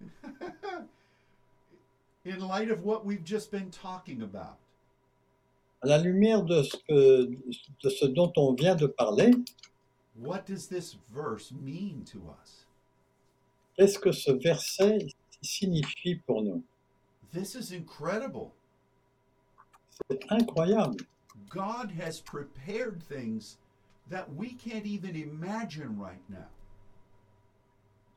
In 2.26 2.38
light 2.46 2.70
of 2.70 2.84
what 2.84 3.04
we've 3.04 3.24
just 3.24 3.50
been 3.50 3.70
talking 3.70 4.22
about, 4.22 4.58
À 5.82 5.86
la 5.86 5.98
lumière 5.98 6.42
de 6.42 6.62
ce, 6.62 6.76
que, 6.86 7.30
de 7.82 7.88
ce 7.88 8.04
dont 8.06 8.32
on 8.36 8.52
vient 8.52 8.76
de 8.76 8.86
parler, 8.86 9.30
what 10.14 10.44
does 10.46 10.68
this 10.68 10.98
verse 11.10 11.50
mean 11.52 12.04
to 12.04 12.18
us? 12.42 12.66
qu'est-ce 13.76 13.98
que 13.98 14.12
ce 14.12 14.32
verset 14.32 15.06
signifie 15.40 16.16
pour 16.26 16.42
nous? 16.42 16.62
This 17.32 17.54
is 17.54 17.72
incredible. 17.72 18.52
C'est 20.10 20.30
incroyable. 20.30 20.96
God 21.48 21.90
has 21.92 22.20
prepared 22.20 23.02
things 23.02 23.56
that 24.10 24.34
we 24.34 24.52
can't 24.54 24.86
even 24.86 25.16
imagine 25.16 25.98
right 25.98 26.22
now. 26.28 26.48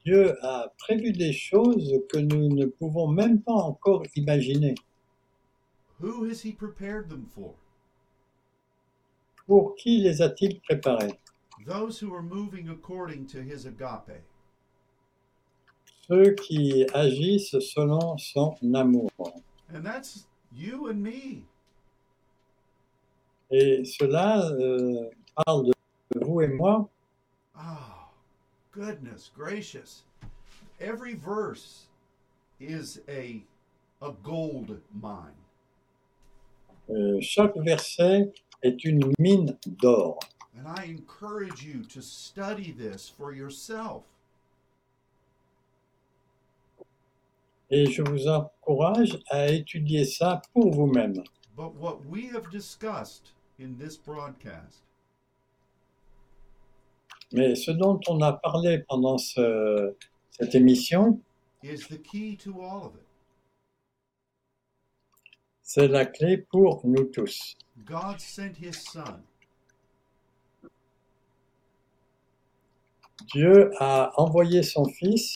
Dieu 0.06 0.36
a 0.42 0.68
prévu 0.78 1.14
des 1.14 1.32
choses 1.32 1.94
que 2.10 2.20
nous 2.20 2.50
ne 2.50 2.66
pouvons 2.66 3.08
même 3.08 3.42
pas 3.42 3.54
encore 3.54 4.04
imaginer. 4.16 4.76
Who 6.02 6.26
has 6.26 6.42
He 6.42 6.52
prepared 6.52 7.10
them 7.10 7.26
for? 7.34 7.54
Pour 9.48 9.76
qui 9.76 10.02
les 10.02 10.22
a-t-il 10.22 10.60
préparés? 10.62 11.18
Those 11.66 12.00
who 12.00 12.14
are 12.14 12.24
moving 12.24 12.70
according 12.70 13.28
to 13.28 13.42
His 13.42 13.66
agape. 13.66 14.22
Ceux 16.10 16.36
qui 16.36 16.86
agissent 16.94 17.60
selon 17.60 18.18
son 18.18 18.58
amour. 18.74 19.10
And 19.74 19.84
that's 19.86 20.28
you 20.52 20.90
and 20.90 21.02
me. 21.02 21.46
Et 23.52 23.86
cela 23.86 24.50
euh, 24.52 25.10
parle 25.46 25.68
de 25.68 25.73
vous 26.34 26.42
et 26.42 26.48
moi. 26.48 26.90
Oh, 27.58 28.10
goodness 28.72 29.30
gracious. 29.36 30.04
Every 30.80 31.14
verse 31.14 31.88
is 32.60 33.00
a 33.08 33.44
a 34.02 34.12
gold 34.24 34.82
mine. 35.02 35.40
Euh, 36.90 37.20
chaque 37.22 37.56
verset 37.56 38.34
est 38.64 38.84
une 38.84 39.14
mine 39.20 39.58
d'or. 39.80 40.20
And 40.58 40.68
I 40.68 40.96
encourage 40.98 41.64
you 41.64 41.84
to 41.94 42.02
study 42.02 42.72
this 42.72 43.10
for 43.10 43.34
yourself. 43.34 44.04
Et 47.72 47.90
je 47.90 48.04
vous 48.04 48.28
encourage 48.28 49.18
à 49.32 49.48
étudier 49.48 50.06
ça 50.06 50.42
pour 50.54 50.72
vous-même. 50.72 51.24
But 51.56 51.76
what 51.76 52.06
we 52.06 52.28
have 52.28 52.52
discussed 52.52 53.32
in 53.60 53.78
this 53.80 53.96
broadcast 53.96 54.84
Mais 57.34 57.56
ce 57.56 57.72
dont 57.72 58.00
on 58.08 58.22
a 58.22 58.34
parlé 58.34 58.80
pendant 58.88 59.18
ce- 59.18 59.96
cette 60.32 60.54
émission, 60.56 61.20
is 61.64 61.88
the 61.90 62.02
key 62.02 62.38
to 62.38 62.62
all 62.62 62.86
of 62.88 62.96
it. 62.96 63.02
c'est 65.62 65.88
la 65.88 66.06
clé 66.06 66.38
pour 66.38 66.86
nous 66.86 67.06
tous. 67.06 67.56
God 67.86 68.20
sent 68.20 68.54
his 68.62 68.74
son 68.74 69.20
Dieu 73.34 73.72
a 73.80 74.12
envoyé 74.22 74.62
son 74.64 74.86
Fils 74.86 75.36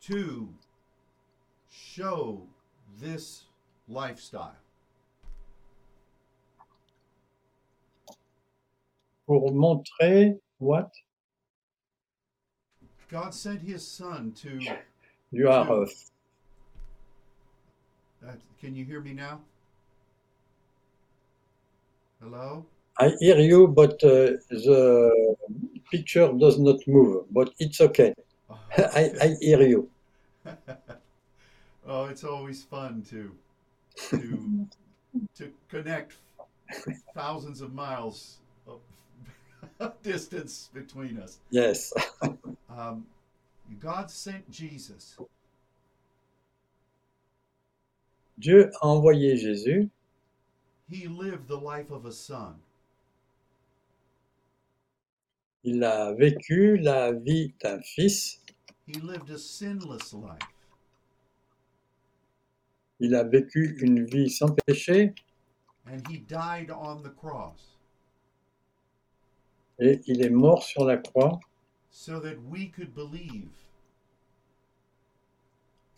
to 0.00 0.48
show 1.70 2.46
this 3.00 3.46
lifestyle. 3.88 4.58
pour 9.26 9.54
montrer 9.54 10.38
what 10.64 10.90
God 13.08 13.34
sent 13.34 13.60
his 13.62 13.86
son 13.86 14.32
to 14.42 14.58
you 15.30 15.48
are. 15.48 15.70
uh, 15.70 15.86
uh, 18.26 18.32
can 18.60 18.74
you 18.74 18.84
hear 18.84 19.00
me 19.00 19.12
now? 19.12 19.40
Hello? 22.22 22.64
I 22.98 23.12
hear 23.20 23.38
you, 23.38 23.68
but 23.68 24.02
uh, 24.04 24.38
the 24.48 25.36
picture 25.90 26.32
does 26.32 26.58
not 26.58 26.76
move. 26.86 27.26
But 27.30 27.50
it's 27.58 27.80
okay. 27.80 28.14
I, 28.78 29.10
I 29.20 29.36
hear 29.40 29.62
you. 29.62 29.90
Oh, 31.86 32.06
it's 32.06 32.24
always 32.24 32.62
fun 32.62 33.02
to 33.10 33.30
to 34.08 34.66
to 35.36 35.52
connect 35.68 36.14
thousands 37.14 37.60
of 37.60 37.74
miles 37.74 38.38
distance 40.02 40.70
between 40.72 41.18
us. 41.18 41.38
Yes. 41.50 41.92
Um, 42.76 43.06
God 43.78 44.10
sent 44.10 44.50
Jesus. 44.50 45.16
Dieu 48.36 48.68
a 48.80 48.86
envoyé 48.88 49.36
Jésus. 49.36 49.88
He 50.90 51.06
lived 51.06 51.46
the 51.46 51.56
life 51.56 51.92
of 51.92 52.04
a 52.04 52.10
son. 52.10 52.56
Il 55.62 55.84
a 55.84 56.12
vécu 56.14 56.78
la 56.78 57.12
vie 57.12 57.54
d'un 57.62 57.80
fils. 57.80 58.40
He 58.86 58.94
lived 58.94 59.30
a 59.30 59.38
sinless 59.38 60.12
life. 60.12 60.48
Il 62.98 63.14
a 63.14 63.22
vécu 63.22 63.76
une 63.80 64.04
vie 64.04 64.28
sans 64.28 64.50
péché 64.66 65.14
And 65.86 66.02
he 66.08 66.18
died 66.18 66.70
on 66.70 67.02
the 67.02 67.10
cross 67.10 67.73
et 69.78 70.00
il 70.06 70.22
est 70.22 70.30
mort 70.30 70.62
sur 70.62 70.84
la 70.84 70.96
croix 70.96 71.40
so 71.90 72.20
that 72.20 72.36
we 72.50 72.70
could 72.70 72.94
believe 72.94 73.50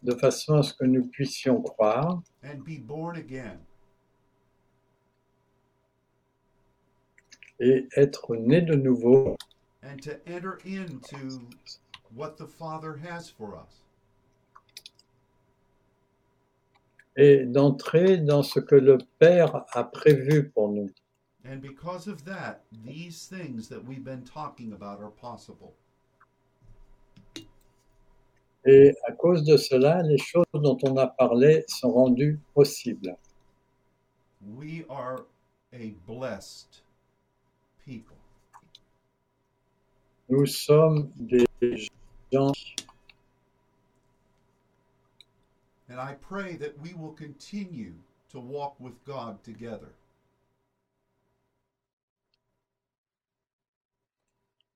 de 0.03 0.15
façon 0.15 0.55
à 0.55 0.63
ce 0.63 0.75
que 0.75 0.85
nous 0.85 1.07
puissions 1.07 1.61
croire 1.61 2.23
and 2.45 2.65
be 2.65 2.79
born 2.79 3.17
again. 3.17 3.59
et 7.59 7.89
être 7.97 8.37
nés 8.37 8.61
de 8.61 8.75
nouveau 8.75 9.37
and 9.83 10.03
to 10.03 10.13
enter 10.27 10.59
into 10.65 11.41
what 12.15 12.37
the 12.37 12.47
Father 12.47 12.97
has 12.97 13.29
for 13.31 13.55
us. 13.55 13.83
et 17.17 17.47
d'entrer 17.47 18.19
dans 18.19 18.43
ce 18.43 18.61
que 18.61 18.75
le 18.75 18.99
Père 19.19 19.65
a 19.73 19.85
prévu 19.85 20.51
pour 20.51 20.69
nous. 20.69 20.91
And 21.49 21.63
because 21.63 22.09
of 22.09 22.25
that, 22.25 22.63
these 22.85 23.27
things 23.27 23.69
that 23.69 23.85
we've 23.85 24.05
been 24.05 24.25
talking 24.25 24.73
about 24.73 25.01
are 25.01 25.11
possible. 25.11 25.75
Et 28.69 28.93
à 29.09 29.13
cause 29.13 29.45
de 29.45 29.57
cela, 29.57 30.03
les 30.03 30.19
choses 30.19 30.45
dont 30.53 30.79
on 30.83 30.97
a 30.97 31.07
parlé 31.07 31.63
sont 31.69 31.93
rendues 31.93 32.41
possibles. 32.53 33.17
We 34.57 34.85
are 34.91 35.25
a 35.73 35.95
blessed 36.07 36.83
people. 37.85 38.17
Nous 40.29 40.47
sommes 40.47 41.13
des 41.17 41.47
gens 42.33 42.53
And 45.89 46.01
I 46.01 46.15
pray 46.15 46.57
that 46.57 46.77
we 46.83 46.95
will 46.95 47.13
continue 47.13 47.93
to 48.31 48.41
walk 48.41 48.75
with 48.81 49.05
God 49.05 49.43
together. 49.45 49.93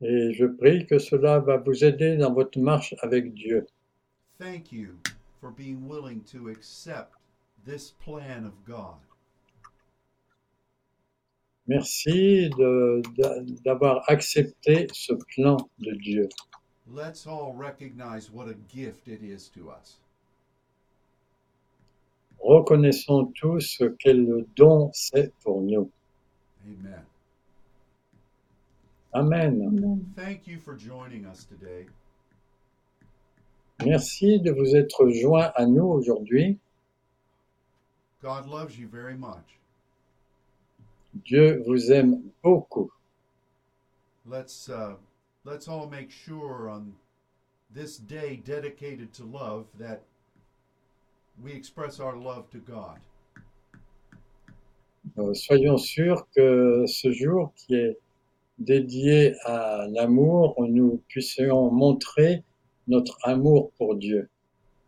Et 0.01 0.33
je 0.33 0.47
prie 0.47 0.87
que 0.87 0.99
cela 0.99 1.39
va 1.41 1.59
vous 1.59 1.85
aider 1.85 2.17
dans 2.17 2.33
votre 2.33 2.59
marche 2.59 2.95
avec 3.03 3.35
Dieu. 3.35 3.67
Thank 4.39 4.73
you 4.73 4.97
for 5.41 5.51
being 5.51 5.87
willing 5.89 6.23
to 6.33 6.49
accept 6.49 7.15
this 7.67 7.93
plan 8.05 8.47
of 8.47 8.53
God. 8.67 8.97
Merci 11.67 12.51
d'avoir 13.65 14.03
accepté 14.09 14.89
ce 14.93 15.13
plan 15.35 15.57
de 15.79 15.93
Dieu. 15.93 16.29
Let's 16.93 17.27
all 17.27 17.53
recognize 17.53 18.31
what 18.33 18.49
a 18.49 18.57
gift 18.69 19.07
it 19.07 19.23
is 19.23 19.49
to 19.55 19.71
us. 19.71 20.01
Reconnaissons 22.41 23.33
tous 23.35 23.83
quel 24.01 24.45
don 24.57 24.91
c'est 24.93 25.33
pour 25.45 25.61
nous. 25.61 25.91
Amen. 26.65 27.05
Amen. 29.13 30.07
Thank 30.15 30.47
you 30.47 30.59
for 30.59 30.77
joining 30.77 31.27
us 31.27 31.45
today. 31.45 31.87
Merci 33.85 34.39
de 34.41 34.53
vous 34.53 34.77
être 34.77 35.09
joints 35.11 35.51
à 35.57 35.67
nous 35.67 35.87
aujourd'hui. 35.87 36.59
God 38.23 38.47
loves 38.47 38.79
you 38.79 38.87
very 38.87 39.17
much. 39.17 39.59
Dieu 41.25 41.63
vous 41.67 41.91
aime 41.91 42.23
beaucoup. 42.43 42.91
Let's 44.27 44.69
uh, 44.69 44.95
let's 45.45 45.67
all 45.67 45.89
make 45.89 46.11
sure 46.11 46.69
on 46.71 46.93
this 47.75 47.97
day 47.97 48.41
dedicated 48.45 49.13
to 49.15 49.25
love 49.25 49.67
that 49.79 50.03
we 51.43 51.53
express 51.53 51.99
our 51.99 52.17
love 52.17 52.49
to 52.51 52.59
God. 52.59 52.99
Euh, 55.19 55.35
soyons 55.35 55.79
sûrs 55.79 56.29
que 56.37 56.85
ce 56.87 57.11
jour 57.11 57.53
qui 57.57 57.75
est 57.75 57.99
dédié 58.61 59.35
à 59.45 59.87
l'amour, 59.91 60.55
nous 60.59 61.03
puissions 61.09 61.71
montrer 61.71 62.45
notre 62.87 63.19
amour 63.23 63.73
pour 63.79 63.97
Dieu. 63.97 64.29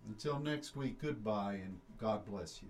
Until 0.09 0.41
next 0.43 0.77
week, 0.77 1.01
goodbye 1.01 1.61
and 1.65 1.75
God 1.99 2.21
bless 2.31 2.61
you. 2.63 2.69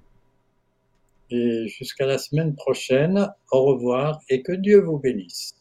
Et 1.30 1.66
jusqu'à 1.68 2.06
la 2.06 2.18
semaine 2.18 2.54
prochaine, 2.54 3.28
au 3.50 3.64
revoir 3.64 4.20
et 4.28 4.42
que 4.42 4.52
Dieu 4.52 4.80
vous 4.80 4.98
bénisse. 4.98 5.54